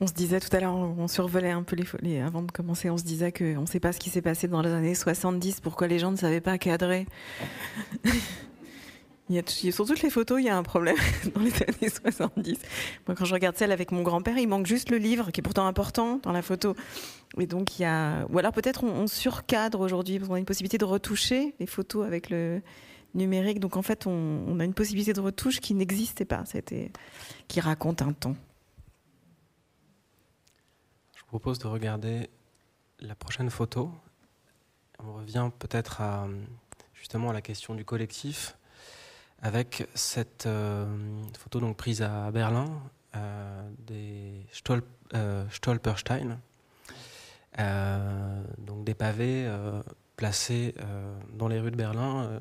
[0.00, 2.90] On se disait tout à l'heure, on survolait un peu les, les avant de commencer,
[2.90, 5.60] on se disait qu'on ne sait pas ce qui s'est passé dans les années 70,
[5.60, 7.06] pourquoi les gens ne savaient pas cadrer.
[9.46, 10.96] Sur toutes les photos, il y a un problème
[11.34, 12.58] dans les années 70.
[13.06, 15.42] Moi, quand je regarde celle avec mon grand-père, il manque juste le livre, qui est
[15.42, 16.74] pourtant important dans la photo.
[17.38, 18.26] Et donc, il y a.
[18.30, 21.66] Ou alors peut-être on, on surcadre aujourd'hui, parce qu'on a une possibilité de retoucher les
[21.66, 22.60] photos avec le
[23.14, 23.60] numérique.
[23.60, 26.92] Donc en fait, on, on a une possibilité de retouche qui n'existait pas, c'était,
[27.48, 28.36] qui raconte un temps.
[31.14, 32.28] Je vous propose de regarder
[33.00, 33.90] la prochaine photo.
[34.98, 36.28] On revient peut-être à
[36.94, 38.56] justement à la question du collectif
[39.42, 40.86] avec cette euh,
[41.36, 42.80] photo donc prise à Berlin
[43.16, 44.46] euh, des
[45.14, 46.38] euh, Stolperstein,
[48.58, 49.46] donc des pavés
[50.16, 50.74] placés
[51.34, 52.40] dans les rues de Berlin,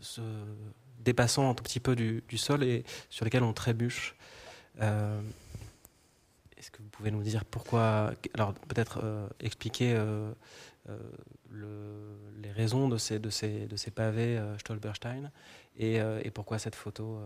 [0.00, 0.20] se
[1.00, 4.14] dépassant un tout petit peu du, sol et sur lesquels on trébuche.
[4.78, 9.02] Est-ce que vous pouvez nous dire pourquoi Alors peut-être
[9.40, 9.98] expliquer
[11.54, 15.30] le, les raisons de ces, de ces, de ces pavés Stolperstein
[15.78, 17.18] et, et, pourquoi cette photo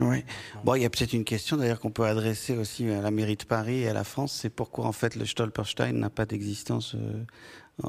[0.00, 0.24] oui.
[0.62, 3.34] Bon, il y a peut-être une question d'ailleurs qu'on peut adresser aussi à la mairie
[3.34, 6.94] de Paris et à la France, c'est pourquoi en fait le Stolperstein n'a pas d'existence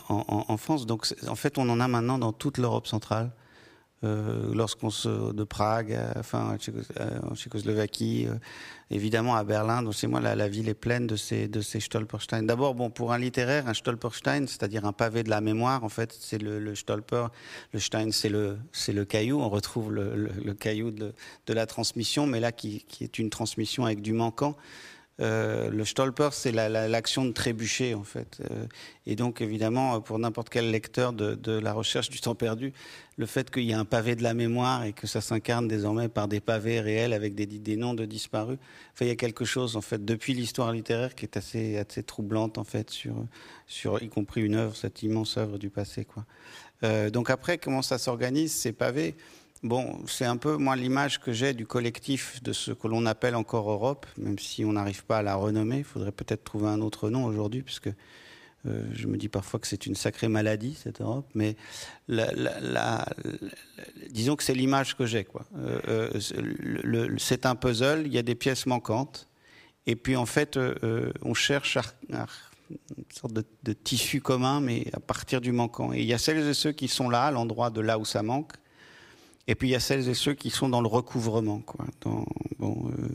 [0.10, 0.86] en, en, en, France.
[0.86, 3.32] Donc en fait, on en a maintenant dans toute l'Europe centrale.
[4.06, 6.56] Euh, lorsqu'on se de Prague, euh, enfin
[7.24, 8.36] en Tchécoslovaquie, euh,
[8.92, 9.84] évidemment à Berlin.
[9.84, 12.44] Donc c'est moi la, la, ville est pleine de ces de ces Stolperstein.
[12.44, 16.16] D'abord, bon pour un littéraire, un Stolperstein, c'est-à-dire un pavé de la mémoire, en fait,
[16.18, 17.26] c'est le, le, Stolper,
[17.74, 19.42] le Stein, c'est le c'est le caillou.
[19.42, 21.14] On retrouve le, le, le caillou de,
[21.48, 24.56] de, la transmission, mais là qui, qui est une transmission avec du manquant.
[25.20, 28.40] Euh, le Stolper, c'est l'action la, la, de trébucher, en fait.
[28.40, 28.66] Euh,
[29.06, 32.74] et donc, évidemment, pour n'importe quel lecteur de, la recherche du temps perdu,
[33.18, 36.08] le fait qu'il y ait un pavé de la mémoire et que ça s'incarne désormais
[36.08, 38.58] par des pavés réels avec des, noms de disparus,
[39.02, 42.58] il y a quelque chose, en fait, depuis l'histoire littéraire qui est assez, assez troublante,
[42.58, 43.16] en fait, sur,
[43.68, 46.26] sur y compris une œuvre, cette immense œuvre du passé, quoi.
[46.84, 49.16] Euh, donc après, comment ça s'organise, ces pavés?
[49.62, 53.36] Bon, c'est un peu moi l'image que j'ai du collectif de ce que l'on appelle
[53.36, 55.80] encore Europe, même si on n'arrive pas à la renommer.
[55.80, 57.90] Il faudrait peut-être trouver un autre nom aujourd'hui, puisque
[58.66, 61.30] euh, je me dis parfois que c'est une sacrée maladie cette Europe.
[61.34, 61.58] Mais
[64.10, 65.28] disons que c'est l'image que j'ai.
[65.58, 68.04] Euh, euh, c'est un puzzle.
[68.06, 69.28] Il y a des pièces manquantes,
[69.88, 71.78] et puis en fait, euh, on cherche
[72.10, 72.26] une
[73.14, 75.92] sorte de, de tissu commun, mais à partir du manquant.
[75.92, 78.06] Et il y a celles et ceux qui sont là, à l'endroit de là où
[78.06, 78.54] ça manque
[79.50, 81.58] et puis il y a celles et ceux qui sont dans le recouvrement.
[81.62, 81.84] Quoi.
[82.60, 83.08] Bon, euh,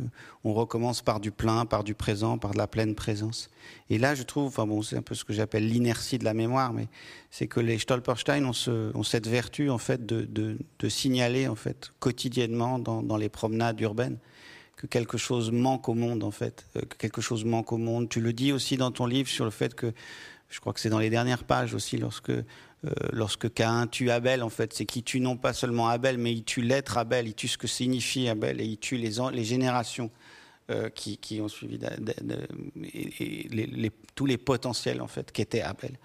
[0.43, 3.51] on recommence par du plein, par du présent, par de la pleine présence.
[3.89, 6.35] Et là, je trouve, enfin bon, c'est un peu ce que j'appelle l'inertie de la
[6.35, 6.89] mémoire, mais
[7.30, 10.59] c'est que les Stolperstein ont, ce, ont, cette vertu en fait de,
[10.89, 14.18] signaler en fait quotidiennement dans, dans, les promenades urbaines
[14.76, 18.09] que quelque chose manque au monde en fait, euh, que quelque chose manque au monde.
[18.09, 19.93] Tu le dis aussi dans ton livre sur le fait que
[20.51, 22.32] je crois que c'est dans les dernières pages aussi lorsque
[23.12, 26.45] lorsque Cain tue Abel, en fait, c'est qu'il tue non pas seulement Abel, mais il
[26.45, 30.11] tue l'être Abel, il tue ce que signifie Abel, et il tue les, les générations
[30.70, 31.78] euh, qui, qui, ont suivi
[32.95, 35.99] et, tous les potentiels, en fait, qu'était Abel.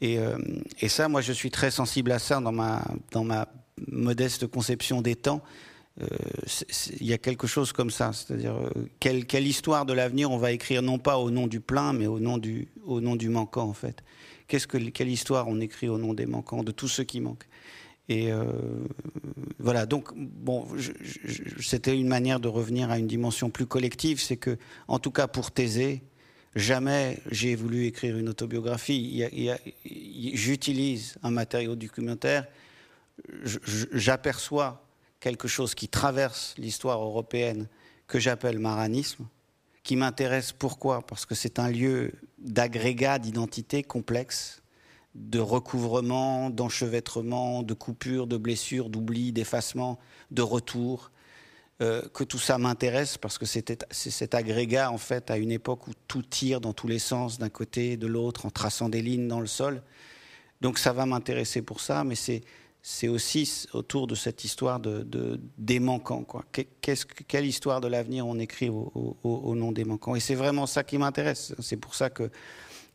[0.00, 0.36] Et, euh,
[0.80, 3.48] et, ça, moi, je suis très sensible à ça dans ma, dans ma
[3.88, 5.42] modeste conception des temps.
[6.02, 6.06] Euh,
[7.00, 10.36] il y a quelque chose comme ça, c'est-à-dire euh, quelle, quelle, histoire de l'avenir on
[10.36, 13.30] va écrire non pas au nom du plein, mais au nom du, au nom du
[13.30, 14.02] manquant en fait.
[14.46, 17.44] Quelle histoire on écrit au nom des manquants, de tout ce qui manque.
[18.08, 18.44] Et euh,
[19.58, 20.66] voilà, donc bon,
[21.60, 25.26] c'était une manière de revenir à une dimension plus collective, c'est que, en tout cas
[25.26, 26.02] pour Thésée,
[26.54, 29.24] jamais j'ai voulu écrire une autobiographie.
[29.84, 32.46] J'utilise un matériau documentaire,
[33.92, 34.86] j'aperçois
[35.18, 37.66] quelque chose qui traverse l'histoire européenne
[38.06, 39.26] que j'appelle maranisme,
[39.82, 40.52] qui m'intéresse.
[40.52, 41.04] Pourquoi?
[41.04, 44.62] Parce que c'est un lieu d'agrégat d'identité complexe,
[45.14, 49.98] de recouvrement, d'enchevêtrement, de coupures, de blessures, d'oubli, d'effacement,
[50.30, 51.10] de retour.
[51.82, 55.86] Euh, que tout ça m'intéresse parce que c'est cet agrégat en fait à une époque
[55.88, 59.28] où tout tire dans tous les sens d'un côté de l'autre en traçant des lignes
[59.28, 59.82] dans le sol.
[60.62, 62.42] Donc ça va m'intéresser pour ça, mais c'est
[62.88, 66.22] c'est aussi autour de cette histoire de, de des manquants.
[66.22, 66.44] Quoi.
[66.80, 70.14] Quelle histoire de l'avenir on écrit au, nom des manquants?
[70.14, 71.52] Et c'est vraiment ça qui m'intéresse.
[71.58, 72.30] C'est pour ça que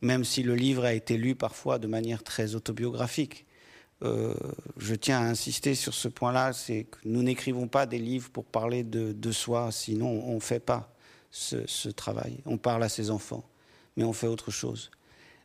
[0.00, 3.44] même si le livre a été lu parfois de manière très autobiographique,
[4.02, 4.32] euh,
[4.78, 8.46] je tiens à insister sur ce point-là, c'est que nous n'écrivons pas des livres pour
[8.46, 10.90] parler de, soi, sinon on ne fait pas
[11.30, 12.38] ce, travail.
[12.46, 13.44] On parle à ses enfants,
[13.98, 14.90] mais on fait autre chose.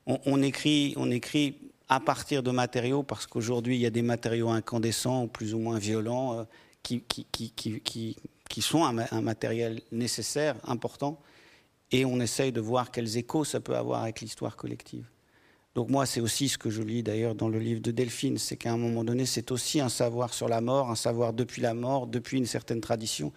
[0.06, 1.58] On écrit, on écrit
[1.90, 5.80] à partir de matériaux, parce qu'aujourd'hui, il y a des matériaux incandescents plus ou moins
[5.80, 6.44] violents euh,
[6.84, 8.16] qui, qui, qui,
[8.50, 11.20] qui, sont un, un, matériel nécessaire, important.
[11.92, 15.06] et on essaye de voir quels échos ça peut avoir avec l'histoire collective.
[15.76, 18.58] Donc moi, c'est aussi ce que je lis d'ailleurs dans le livre de Delphine, c'est
[18.58, 21.76] qu'à un moment donné, c'est aussi un savoir sur la mort, un savoir depuis la
[21.76, 23.32] mort, depuis une certaine tradition,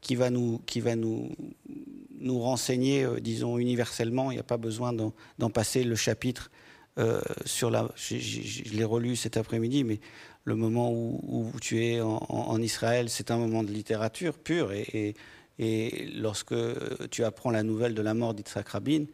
[0.00, 1.30] qui va nous, qui va nous,
[2.20, 4.30] nous renseigner, euh, disons, universellement.
[4.30, 6.50] Il n'y a pas besoin d'en passer le chapitre
[6.98, 7.90] euh, sur la.
[7.96, 9.98] Je, l'ai relu cet après-midi, mais
[10.44, 14.72] le moment où, tu es en, Israël, c'est un moment de littérature pure.
[14.72, 15.14] Et,
[16.16, 16.54] lorsque
[17.10, 19.04] tu apprends la nouvelle de la mort d'Yitzhak Rabin,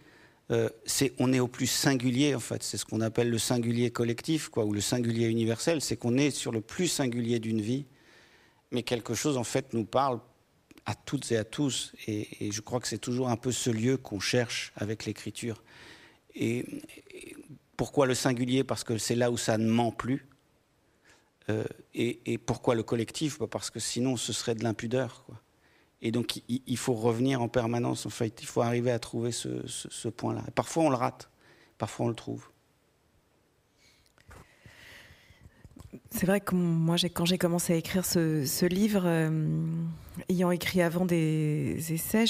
[0.51, 2.63] euh, c'est, on est au plus singulier, en fait.
[2.63, 5.81] C'est ce qu'on appelle le singulier collectif, quoi, ou le singulier universel.
[5.81, 7.85] C'est qu'on est sur le plus singulier d'une vie,
[8.73, 10.19] mais quelque chose, en fait, nous parle
[10.87, 11.93] à toutes et à tous.
[12.09, 15.63] Et, et je crois que c'est toujours un peu ce lieu qu'on cherche avec l'écriture.
[16.35, 16.65] Et,
[17.79, 18.65] pourquoi le singulier?
[18.65, 20.29] Parce que c'est là où ça ne ment plus.
[21.49, 21.65] Euh,
[21.95, 23.39] et, pourquoi le collectif?
[23.51, 25.25] Parce que sinon, ce serait de l'impudeur.
[26.03, 28.05] Et donc, il, faut revenir en permanence.
[28.05, 30.43] En fait, il faut arriver à trouver ce point-là.
[30.55, 31.31] Parfois, on le rate.
[31.79, 32.49] Parfois, on le trouve.
[36.11, 39.67] C'est vrai que moi, quand j'ai commencé à écrire ce, livre, euh,
[40.31, 42.25] ayant écrit avant des essais,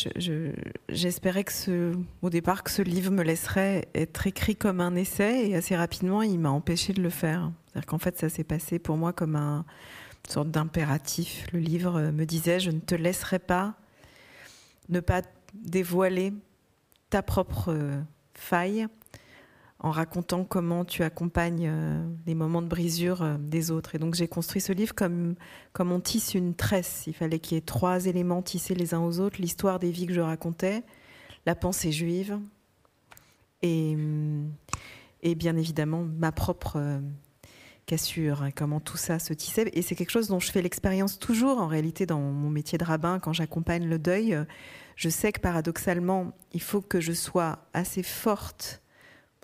[0.89, 1.93] j'espérais je, que
[2.23, 6.23] au départ que ce livre me laisserait être écrit comme un essai, et assez rapidement,
[6.23, 7.53] il m'a empêché de le faire.
[7.67, 9.65] C'est-à-dire qu'en fait, ça s'est passé pour moi comme un,
[10.27, 11.47] une sorte d'impératif.
[11.53, 13.75] Le livre me disait je ne te laisserai pas
[14.89, 15.23] ne pas
[15.55, 16.33] dévoiler
[17.11, 17.75] ta propre
[18.35, 18.87] faille
[19.81, 23.95] en racontant comment tu accompagnes euh, les moments de brisure euh, des autres.
[23.95, 25.37] Et donc j'ai construit ce livre comme,
[25.73, 27.05] comme on tisse une tresse.
[27.07, 30.07] Il fallait qu'il y ait trois éléments tissés les uns aux autres, l'histoire des vies
[30.07, 30.83] que je racontais,
[31.47, 32.41] la pensée juive
[33.63, 33.97] et,
[35.23, 36.99] et bien évidemment ma propre euh,
[37.87, 39.71] cassure, hein, comment tout ça se tissait.
[39.75, 42.85] Et c'est quelque chose dont je fais l'expérience toujours en réalité dans mon métier de
[42.85, 44.37] rabbin, quand j'accompagne le deuil.
[44.97, 48.83] Je sais que paradoxalement, il faut que je sois assez forte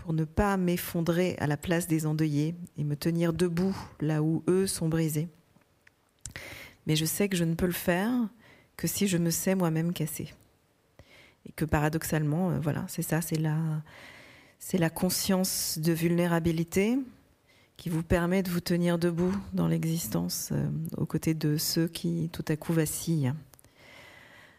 [0.05, 4.45] pour ne pas m'effondrer à la place des endeuillés et me tenir debout là où
[4.49, 5.29] eux sont brisés.
[6.87, 8.11] Mais je sais que je ne peux le faire
[8.77, 10.35] que si je me sais moi-même cassée.
[11.47, 13.57] Et que paradoxalement, euh, voilà, c'est ça, c'est la,
[14.59, 16.99] c'est la conscience de vulnérabilité
[17.79, 20.69] qui vous permet de vous tenir debout dans l'existence euh,
[20.99, 23.33] aux côtés de ceux qui tout à coup vacillent.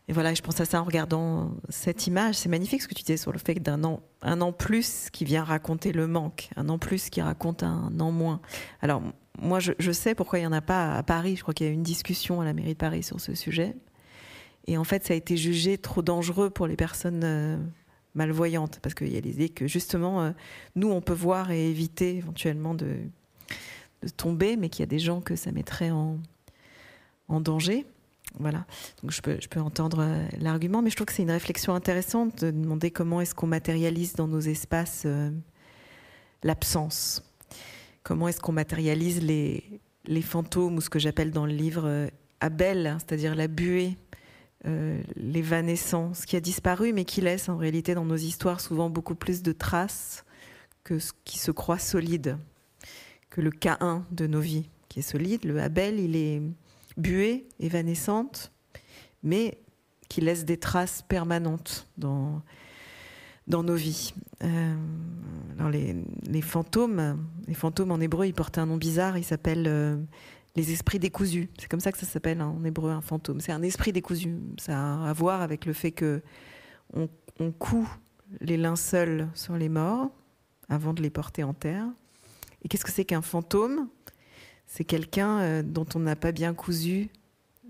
[0.07, 2.35] Et voilà, je pense à ça en regardant cette image.
[2.35, 5.25] C'est magnifique ce que tu disais sur le fait d'un an, un an plus qui
[5.25, 8.39] vient raconter le manque, un an plus qui raconte un an moins.
[8.81, 9.01] Alors,
[9.41, 11.35] moi, je, sais pourquoi il n'y en a pas à Paris.
[11.35, 13.33] Je crois qu'il y a eu une discussion à la mairie de Paris sur ce
[13.33, 13.75] sujet.
[14.67, 17.57] Et en fait, ça a été jugé trop dangereux pour les personnes euh,
[18.13, 18.79] malvoyantes.
[18.81, 20.31] Parce qu'il y a l'idée que justement, euh,
[20.75, 22.95] nous, on peut voir et éviter éventuellement de,
[24.17, 26.19] tomber, mais qu'il y a des gens que ça mettrait en
[27.41, 27.87] danger.
[28.39, 28.65] Voilà,
[29.01, 32.51] donc je peux, entendre euh, l'argument, mais je trouve que c'est une réflexion intéressante de
[32.51, 35.31] demander comment est-ce qu'on matérialise dans nos espaces euh,
[36.43, 37.23] l'absence.
[38.03, 42.07] Comment est-ce qu'on matérialise les, fantômes, ou ce que j'appelle dans le livre euh,
[42.39, 43.97] Abel, hein, c'est-à-dire la buée,
[44.67, 48.89] euh, l'évanescent, ce qui a disparu, mais qui laisse en réalité dans nos histoires souvent
[48.89, 50.23] beaucoup plus de traces
[50.83, 52.37] que ce qui se croit solide,
[53.31, 55.43] que le K1 de nos vies, qui est solide.
[55.43, 56.41] Le Abel, il est
[56.97, 58.51] buée, évanescente,
[59.23, 59.59] mais
[60.09, 62.41] qui laisse des traces permanentes dans,
[63.47, 64.13] dans nos vies.
[64.43, 64.75] Euh,
[65.71, 65.95] les,
[66.27, 69.97] les, fantômes, les fantômes en hébreu, ils portent un nom bizarre, il s'appelle euh,
[70.55, 71.49] les esprits décousus.
[71.59, 73.39] C'est comme ça que ça s'appelle hein, en hébreu, un fantôme.
[73.39, 74.37] C'est un esprit décousu.
[74.59, 76.21] Ça a à voir avec le fait que
[76.93, 77.09] on,
[77.39, 77.85] on coud
[78.41, 80.11] les linceuls sur les morts
[80.69, 81.85] avant de les porter en terre.
[82.63, 83.87] Et qu'est-ce que c'est qu'un fantôme?
[84.67, 87.09] C'est quelqu'un euh, dont on n'a pas bien cousu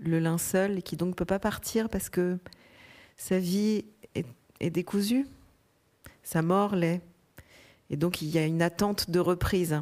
[0.00, 2.38] le linceul et qui donc ne peut pas partir parce que
[3.16, 5.26] sa vie est, décousue,
[6.22, 7.00] sa mort l'est.
[7.90, 9.80] Et donc il y a une attente de reprise.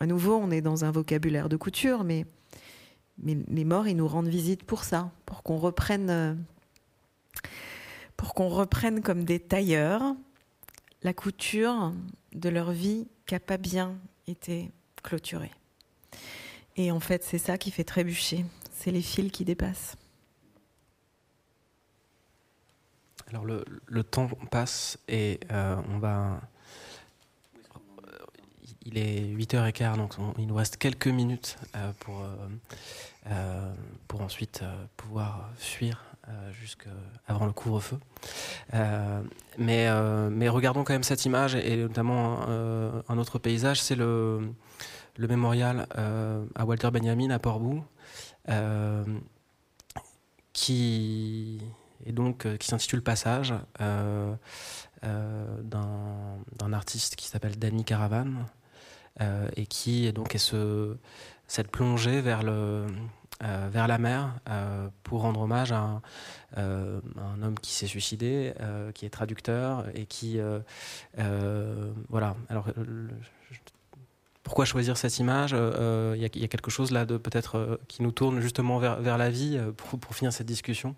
[0.00, 2.26] À nouveau, on est dans un vocabulaire de couture, mais,
[3.18, 6.44] mais les morts, ils nous rendent visite pour ça, pour qu'on reprenne,
[8.16, 10.02] pour qu'on reprenne comme des tailleurs
[11.02, 11.92] la couture
[12.32, 13.96] de leur vie qui n'a pas bien
[14.26, 14.70] été
[15.02, 15.52] clôturée.
[16.78, 18.46] Et en fait, c'est ça qui fait trébucher.
[18.72, 19.96] C'est les fils qui dépassent.
[23.30, 26.40] Alors le, temps passe et euh, on va.
[28.86, 32.24] Il est 8h15, donc on, il nous reste quelques minutes euh, pour,
[33.26, 33.72] euh,
[34.06, 34.62] pour ensuite
[34.96, 36.04] pouvoir fuir
[36.52, 37.98] jusqu'avant le couvre-feu.
[39.58, 39.88] mais,
[40.30, 44.52] mais regardons quand même cette image et notamment un autre paysage, c'est le
[45.18, 47.84] le mémorial euh, à Walter Benjamin à Portbou,
[48.48, 49.04] euh,
[50.54, 51.60] qui,
[52.06, 54.38] donc qui s'intitule Passage d'un
[56.72, 58.46] artiste qui s'appelle Danny Caravan
[59.56, 60.96] et qui donc est ce,
[61.46, 62.86] cette plongée vers le
[63.44, 66.02] euh, vers la mer euh, pour rendre hommage à un,
[66.56, 68.52] euh, un homme qui s'est suicidé,
[68.94, 70.40] qui est traducteur et qui
[72.08, 72.34] voilà.
[72.48, 72.66] Alors
[74.48, 78.40] pourquoi choisir cette image Il y, a quelque chose là de peut-être qui nous tourne
[78.40, 80.96] justement vers, la vie pour, finir cette discussion,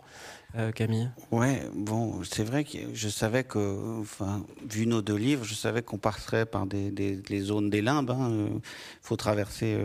[0.76, 1.10] Camille?
[1.32, 5.82] Ouais, bon, c'est vrai que je savais que, enfin, vu nos deux livres, je savais
[5.82, 8.14] qu'on passerait par des, zones des limbes.
[8.16, 8.60] Il hein.
[9.02, 9.76] faut traverser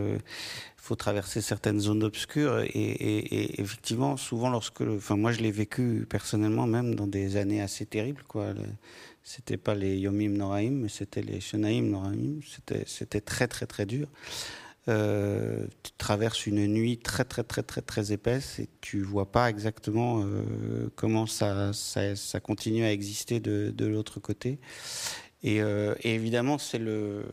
[0.76, 6.06] faut traverser certaines zones obscures et, et, effectivement souvent lorsque enfin moi je l'ai vécu
[6.08, 8.54] personnellement même dans des années assez terribles quoi
[9.26, 12.38] c'était pas les yomim noraim mais c'était les shenaim noraim
[12.86, 14.08] c'était très très très dur
[14.88, 19.50] euh, tu traverses une nuit très très très très très épaisse et tu vois pas
[19.50, 24.60] exactement euh, comment ça, ça, continue à exister de, de l'autre côté
[25.42, 27.24] et, euh, évidemment c'est le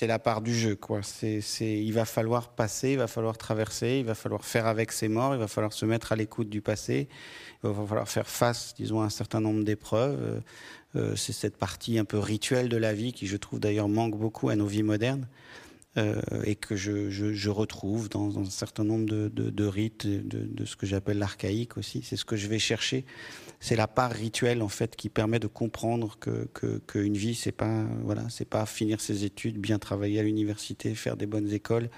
[0.00, 0.76] c'est la part du jeu.
[0.76, 1.02] Quoi.
[1.02, 5.08] C'est, il va falloir passer, il va falloir traverser, il va falloir faire avec ses
[5.08, 7.06] morts, il va falloir se mettre à l'écoute du passé,
[7.62, 10.40] il va falloir faire face, disons, à un certain nombre d'épreuves.
[10.96, 14.16] Euh, c'est cette partie un peu rituelle de la vie qui, je trouve d'ailleurs, manque
[14.16, 15.26] beaucoup à nos vies modernes.
[15.98, 20.86] Euh, et que je, retrouve dans, un certain nombre de, rites, de, de, ce que
[20.86, 22.02] j'appelle l'archaïque aussi.
[22.04, 23.04] C'est ce que je vais chercher.
[23.58, 26.48] C'est la part rituelle en fait qui permet de comprendre que
[26.86, 31.16] qu'une vie c'est pas voilà c'est pas finir ses études, bien travailler à l'université, faire
[31.16, 31.90] des bonnes écoles,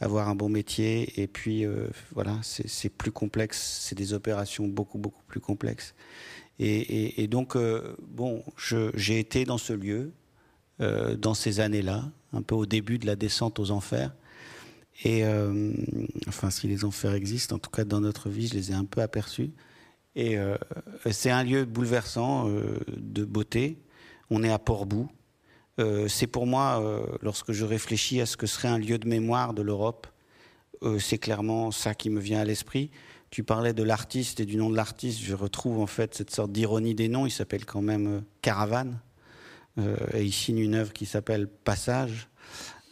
[0.00, 3.78] avoir un bon métier et puis euh, voilà c'est plus complexe.
[3.80, 5.94] C'est des opérations beaucoup beaucoup plus complexes.
[6.58, 8.42] Et, donc euh, bon
[8.94, 10.12] j'ai été dans ce lieu
[10.80, 14.14] euh, dans ces années-là un peu au début de la descente aux enfers.
[15.04, 15.72] Et euh,
[16.26, 18.86] enfin, si les enfers existent, en tout cas dans notre vie, je les ai un
[18.86, 19.50] peu aperçus.
[20.18, 20.38] Et
[21.10, 23.76] c'est un lieu bouleversant de beauté.
[24.30, 25.10] On est à Port-Bou.
[26.08, 26.82] C'est pour moi,
[27.20, 30.06] lorsque je réfléchis à ce que serait un lieu de mémoire de l'Europe,
[30.98, 32.90] c'est clairement ça qui me vient à l'esprit.
[33.36, 35.20] Tu parlais de l'artiste et du nom de l'artiste.
[35.20, 37.26] Je retrouve en fait cette sorte d'ironie des noms.
[37.26, 38.98] Il s'appelle quand même Caravane.
[39.76, 42.30] Euh, et il signe une œuvre qui s'appelle Passage.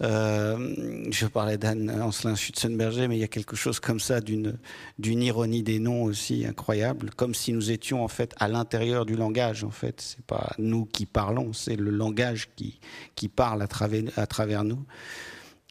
[0.03, 4.59] Euh, je parlais d'Anne Ancelin Schutzenberger, mais il y a quelque chose comme ça d'une
[4.99, 9.65] ironie des noms aussi incroyable, comme si nous étions en fait à l'intérieur du langage.
[9.65, 12.81] En fait, c'est pas nous qui parlons, c'est le langage qui
[13.15, 14.85] qui parle à travers à travers nous.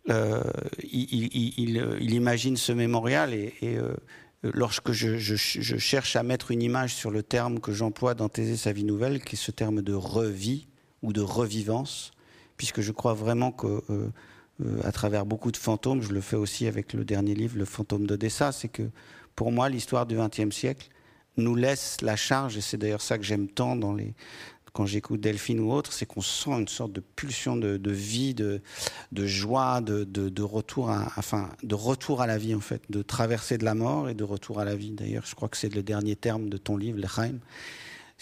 [0.09, 0.41] Euh,
[0.91, 3.95] il, imagine ce mémorial et, euh,
[4.43, 8.71] lorsque je, cherche à mettre une image sur le terme que j'emploie dans Thésée sa
[8.71, 10.67] vie nouvelle, qui est ce terme de revie,
[11.01, 12.11] ou de revivance,
[12.57, 14.09] puisque je crois vraiment que euh,
[14.61, 17.65] euh, à travers beaucoup de fantômes, je le fais aussi avec le dernier livre, Le
[17.65, 18.89] fantôme d'Odessa, c'est que
[19.35, 20.89] pour moi, l'histoire du XXe siècle
[21.35, 24.13] nous laisse la charge, et c'est d'ailleurs ça que j'aime tant dans les,
[24.73, 28.61] quand j'écoute Delphine ou autre, c'est qu'on sent une sorte de pulsion de, vie, de,
[29.13, 33.65] joie, de, retour à, enfin, de retour à la vie en fait, de traversée de
[33.65, 34.91] la mort et de retour à la vie.
[34.91, 37.39] D'ailleurs, je crois que c'est le dernier terme de ton livre, L'Echaim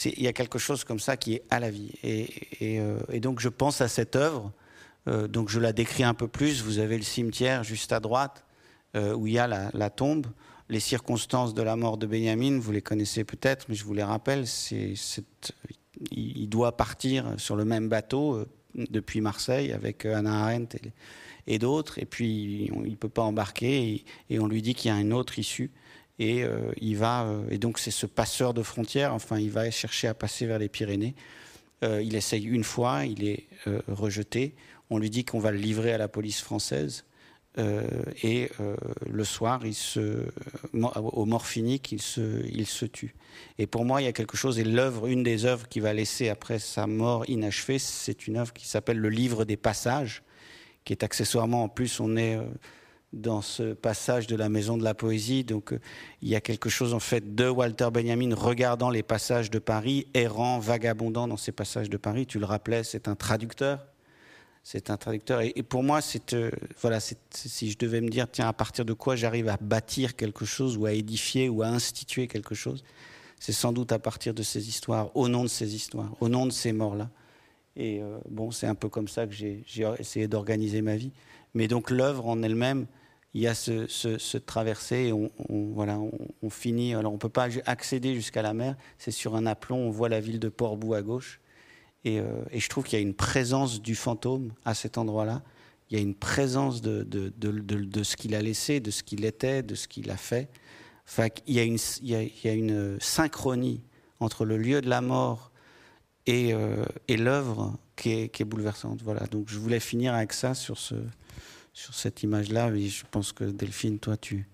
[0.05, 1.91] il y a quelque chose comme ça qui est à la vie.
[2.03, 4.51] Et, euh, donc je pense à cette œuvre.
[5.07, 6.63] Euh, donc je la décris un peu plus.
[6.63, 8.45] Vous avez le cimetière juste à droite
[8.95, 10.27] euh, où il y a la, tombe.
[10.69, 14.03] Les circonstances de la mort de Benjamin, vous les connaissez peut-être, mais je vous les
[14.03, 14.47] rappelle.
[14.47, 14.95] C'est,
[16.11, 18.47] il doit partir sur le même bateau euh,
[18.89, 20.77] depuis Marseille avec euh, Anna Arendt
[21.47, 21.99] et, d'autres.
[21.99, 25.13] Et puis il ne peut pas embarquer et, on lui dit qu'il y a une
[25.13, 25.71] autre issue.
[26.19, 29.13] Et euh, il va et donc c'est ce passeur de frontières.
[29.13, 31.15] Enfin il va chercher à passer vers les Pyrénées.
[31.83, 33.47] Il essaye une fois il est
[33.87, 34.53] rejeté.
[34.91, 37.05] On lui dit qu'on va le livrer à la police française
[37.57, 37.83] euh,
[38.23, 38.77] et euh,
[39.09, 40.25] le soir il se
[40.73, 43.13] au morphinique il se il se tue
[43.57, 45.91] et pour moi il y a quelque chose et l'œuvre une des œuvres qui va
[45.91, 50.23] laisser après sa mort inachevée c'est une œuvre qui s'appelle le livre des passages
[50.85, 52.43] qui est accessoirement en plus on est euh,
[53.13, 55.43] dans ce passage de la maison de la poésie.
[55.43, 55.77] Donc,
[56.21, 60.07] il y a quelque chose en fait de Walter Benjamin regardant les passages de Paris,
[60.13, 62.25] errant, vagabondant dans ces passages de Paris.
[62.25, 63.85] Tu le rappelais, c'est un traducteur.
[64.63, 65.41] C'est un traducteur.
[65.41, 65.99] Et, pour moi,
[66.33, 66.51] euh,
[67.33, 70.77] si je devais me dire, tiens, à partir de quoi j'arrive à bâtir quelque chose
[70.77, 72.83] ou à édifier ou à instituer quelque chose,
[73.39, 76.45] c'est sans doute à partir de ces histoires, au nom de ces histoires, au nom
[76.45, 77.09] de ces morts-là.
[77.75, 79.63] Et euh, bon, c'est un peu comme ça que j'ai
[79.97, 81.11] essayé d'organiser ma vie.
[81.55, 82.85] Mais donc l'œuvre en elle-même,
[83.33, 84.37] il y a ce, ce,
[85.49, 86.93] on finit.
[86.93, 90.09] Alors on ne peut pas accéder jusqu'à la mer, c'est sur un aplomb, on voit
[90.09, 91.39] la ville de Port-Bou à gauche.
[92.03, 95.43] Et, euh, et je trouve qu'il y a une présence du fantôme à cet endroit-là.
[95.89, 99.03] Il y a une présence de, de, de, de, ce qu'il a laissé, de ce
[99.03, 100.49] qu'il était, de ce qu'il a fait.
[101.45, 103.81] il, y a une, il, y a, il y a une synchronie
[104.19, 105.51] entre le lieu de la mort
[106.25, 109.01] et, euh, et l'œuvre qui est, qui est, bouleversante.
[109.03, 109.27] Voilà.
[109.27, 110.95] Donc je voulais finir avec ça sur, ce,
[111.73, 112.73] sur cette image-là.
[112.75, 114.47] Je pense que Delphine, toi, tu,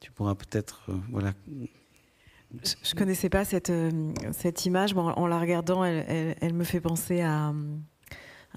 [0.00, 0.82] tu pourras peut-être.
[0.88, 1.34] Euh, voilà.
[2.52, 4.94] Je connaissais pas cette, euh, cette image.
[4.94, 7.52] Bon, en la regardant, elle, me fait penser à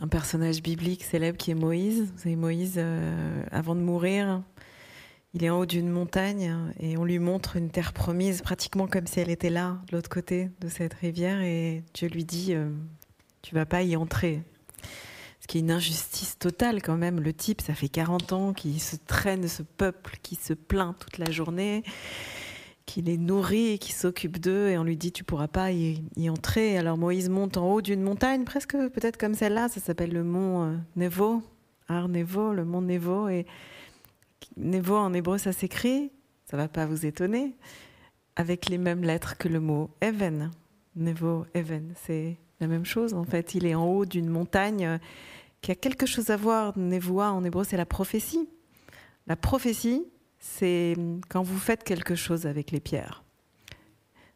[0.02, 2.12] un personnage biblique célèbre qui est Moïse.
[2.14, 4.42] Vous savez, Moïse, euh, avant de mourir,
[5.36, 9.06] il est en haut d'une montagne et on lui montre une terre promise, pratiquement comme
[9.06, 12.70] si elle était là, de l'autre côté de cette rivière, et Dieu lui dit euh,
[13.44, 14.42] Tu vas pas y entrer.
[15.40, 17.20] Ce qui est une injustice totale quand même.
[17.20, 21.18] Le type, ça fait 40 ans qu'il se traîne ce peuple qui se plaint toute
[21.18, 21.84] la journée
[22.86, 26.30] qui les nourrit qui s'occupe d'eux, et on lui dit tu pourras pas y, y,
[26.30, 26.78] entrer.
[26.78, 30.64] Alors Moïse monte en haut d'une montagne, presque peut-être comme celle-là, ça s'appelle le mont
[30.64, 31.42] euh, Nevo,
[31.88, 33.46] Ar Nevo, le mont Nevo, et
[34.58, 36.12] Nevo en hébreu ça s'écrit,
[36.46, 37.56] ça va pas vous étonner,
[38.36, 40.52] avec les mêmes lettres que le mot Even.
[40.96, 43.56] Nevo, Even, c'est la même chose en fait.
[43.56, 44.98] Il est en haut d'une montagne euh,
[45.62, 46.78] qui a quelque chose à voir.
[46.78, 48.50] Nevoa en hébreu c'est la prophétie.
[49.28, 50.06] La prophétie,
[50.44, 50.96] c'est
[51.30, 53.24] quand vous faites quelque chose avec les pierres.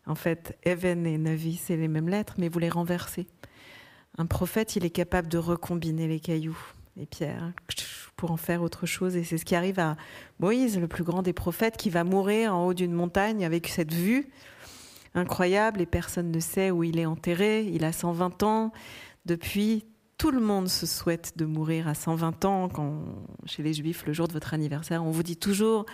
[0.06, 3.28] En fait, Even et Navi, c'est les mêmes lettres, mais vous les renversez.
[4.18, 6.58] Un prophète, il est capable de recombiner les cailloux,
[6.96, 7.52] les pierres,
[8.16, 9.18] pour en faire autre chose.
[9.18, 9.98] Et c'est ce qui arrive à
[10.40, 13.94] Moïse, le plus grand des prophètes, qui va mourir en haut d'une montagne avec cette
[13.94, 14.30] vue
[15.14, 17.66] incroyable et personne ne sait où il est enterré.
[17.66, 18.72] Il a 120 ans.
[19.26, 19.84] Depuis,
[20.18, 22.70] tout le monde se souhaite de mourir à 120 ans.
[22.70, 23.04] Quand,
[23.46, 25.86] chez les Juifs, le jour de votre anniversaire, on vous dit toujours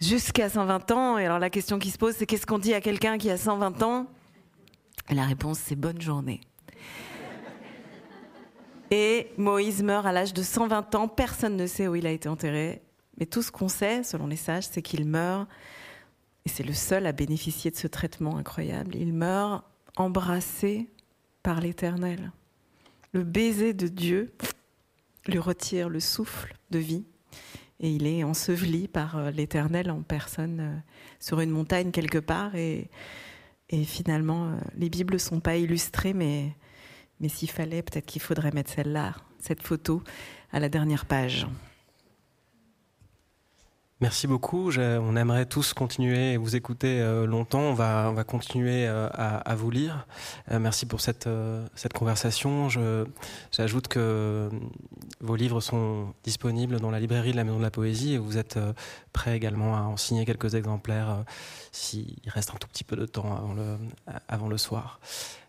[0.00, 1.18] jusqu'à 120 ans.
[1.18, 3.36] Et alors la question qui se pose, c'est qu'est-ce qu'on dit à quelqu'un qui a
[3.36, 4.06] 120 ans?
[5.10, 6.40] La réponse, c'est bonne journée.
[8.90, 11.06] Et Moïse meurt à l'âge de 120 ans.
[11.06, 12.82] Personne ne sait où il a été enterré.
[13.18, 15.48] Mais tout ce qu'on sait, selon les sages, c'est qu'il meurt,
[16.46, 19.64] et c'est le seul à bénéficier de ce traitement incroyable, il meurt
[19.96, 20.88] embrassé
[21.42, 22.32] par l'Éternel
[23.12, 24.32] le baiser de Dieu
[25.26, 27.04] lui retire le souffle de vie
[27.80, 30.76] et il est enseveli par euh, l'Éternel en personne euh,
[31.18, 32.90] sur une montagne quelque part et,
[33.84, 36.52] finalement euh, les Bibles sont pas illustrées mais,
[37.20, 40.02] mais s'il fallait peut-être qu'il faudrait mettre celle-là, cette photo
[40.50, 41.46] à la dernière page.
[44.00, 44.70] Merci beaucoup.
[44.78, 47.60] On aimerait tous continuer et vous écouter euh, longtemps.
[47.60, 50.06] On va, on va continuer euh, à, à, vous lire.
[50.50, 51.28] Euh, merci pour cette,
[51.74, 52.68] cette conversation.
[53.50, 54.48] J'ajoute que
[55.20, 58.38] vos livres sont disponibles dans la librairie de la Maison de la Poésie et vous
[58.38, 58.58] êtes
[59.12, 61.24] prêt également à en signer quelques exemplaires
[61.72, 63.76] s'il reste un tout petit peu de temps avant le,
[64.28, 65.00] avant le soir.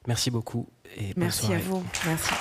[0.08, 0.68] Merci beaucoup
[0.98, 1.84] et Merci à vous.
[2.06, 2.34] Merci.